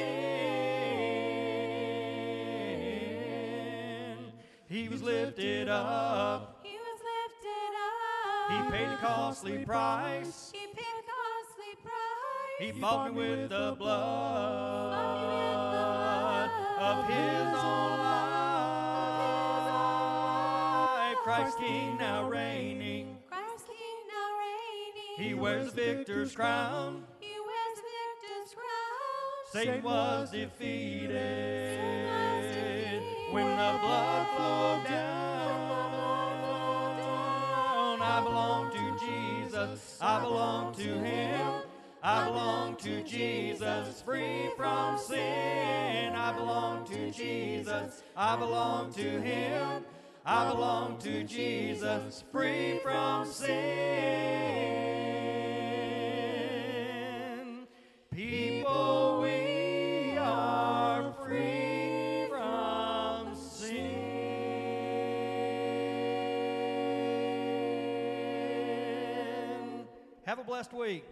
He 4.66 4.88
was 4.88 5.02
lifted 5.02 5.68
up. 5.68 6.64
He 6.64 6.78
was 6.78 7.00
lifted 7.04 7.74
up. 7.76 8.50
He 8.50 8.78
paid 8.78 8.88
a 8.88 8.96
costly 8.96 9.58
price. 9.58 10.52
He 10.54 10.66
paid 10.68 10.80
a 10.80 11.04
costly 11.04 11.76
price. 11.82 11.92
He 12.58 12.72
bought 12.80 13.12
me 13.12 13.18
with 13.18 13.50
the 13.50 13.76
blood 13.78 14.92
Bought 14.92 15.20
me 15.20 15.26
with 15.26 15.44
the 15.44 15.68
blood 15.70 16.48
of 16.80 17.04
His 17.10 17.58
own 17.62 17.99
King 21.60 21.98
now 21.98 22.28
reigning. 22.28 23.18
Christ 23.28 23.66
King 23.66 23.76
now 24.08 24.30
reigning. 24.38 25.28
He 25.28 25.34
wears 25.34 25.72
the 25.72 25.82
victor's 25.82 26.34
crown. 26.34 27.04
He 27.20 27.34
wears 27.38 27.76
the 27.76 27.82
victor's 28.22 28.54
crown. 28.54 29.52
Satan 29.52 29.82
was 29.82 30.30
defeated 30.30 31.10
Satan 31.10 32.06
was 32.06 32.46
defeated. 32.46 33.02
when 33.32 33.46
the 33.46 33.78
blood 33.82 34.26
flowed 34.36 34.84
down. 34.88 35.20
I 38.02 38.22
belong 38.22 38.70
to 38.72 39.06
Jesus. 39.06 39.98
I 40.00 40.20
belong 40.20 40.74
to 40.76 40.98
Him. 40.98 41.52
I 42.02 42.24
belong 42.24 42.76
to 42.76 43.02
Jesus, 43.02 44.00
free 44.00 44.48
from 44.56 44.96
sin. 44.96 46.14
I 46.14 46.32
belong 46.32 46.86
to 46.86 47.10
Jesus. 47.10 48.02
I 48.16 48.36
belong 48.36 48.90
to 48.94 49.20
Him. 49.20 49.84
I 50.24 50.50
belong 50.52 50.98
to 50.98 51.24
Jesus, 51.24 52.24
free 52.30 52.78
from 52.82 53.26
sin. 53.26 53.50
People, 58.12 59.20
we 59.22 60.18
are 60.18 61.14
free 61.24 62.26
from 62.28 63.34
sin. 63.34 63.96
Have 70.26 70.38
a 70.38 70.44
blessed 70.44 70.74
week. 70.74 71.04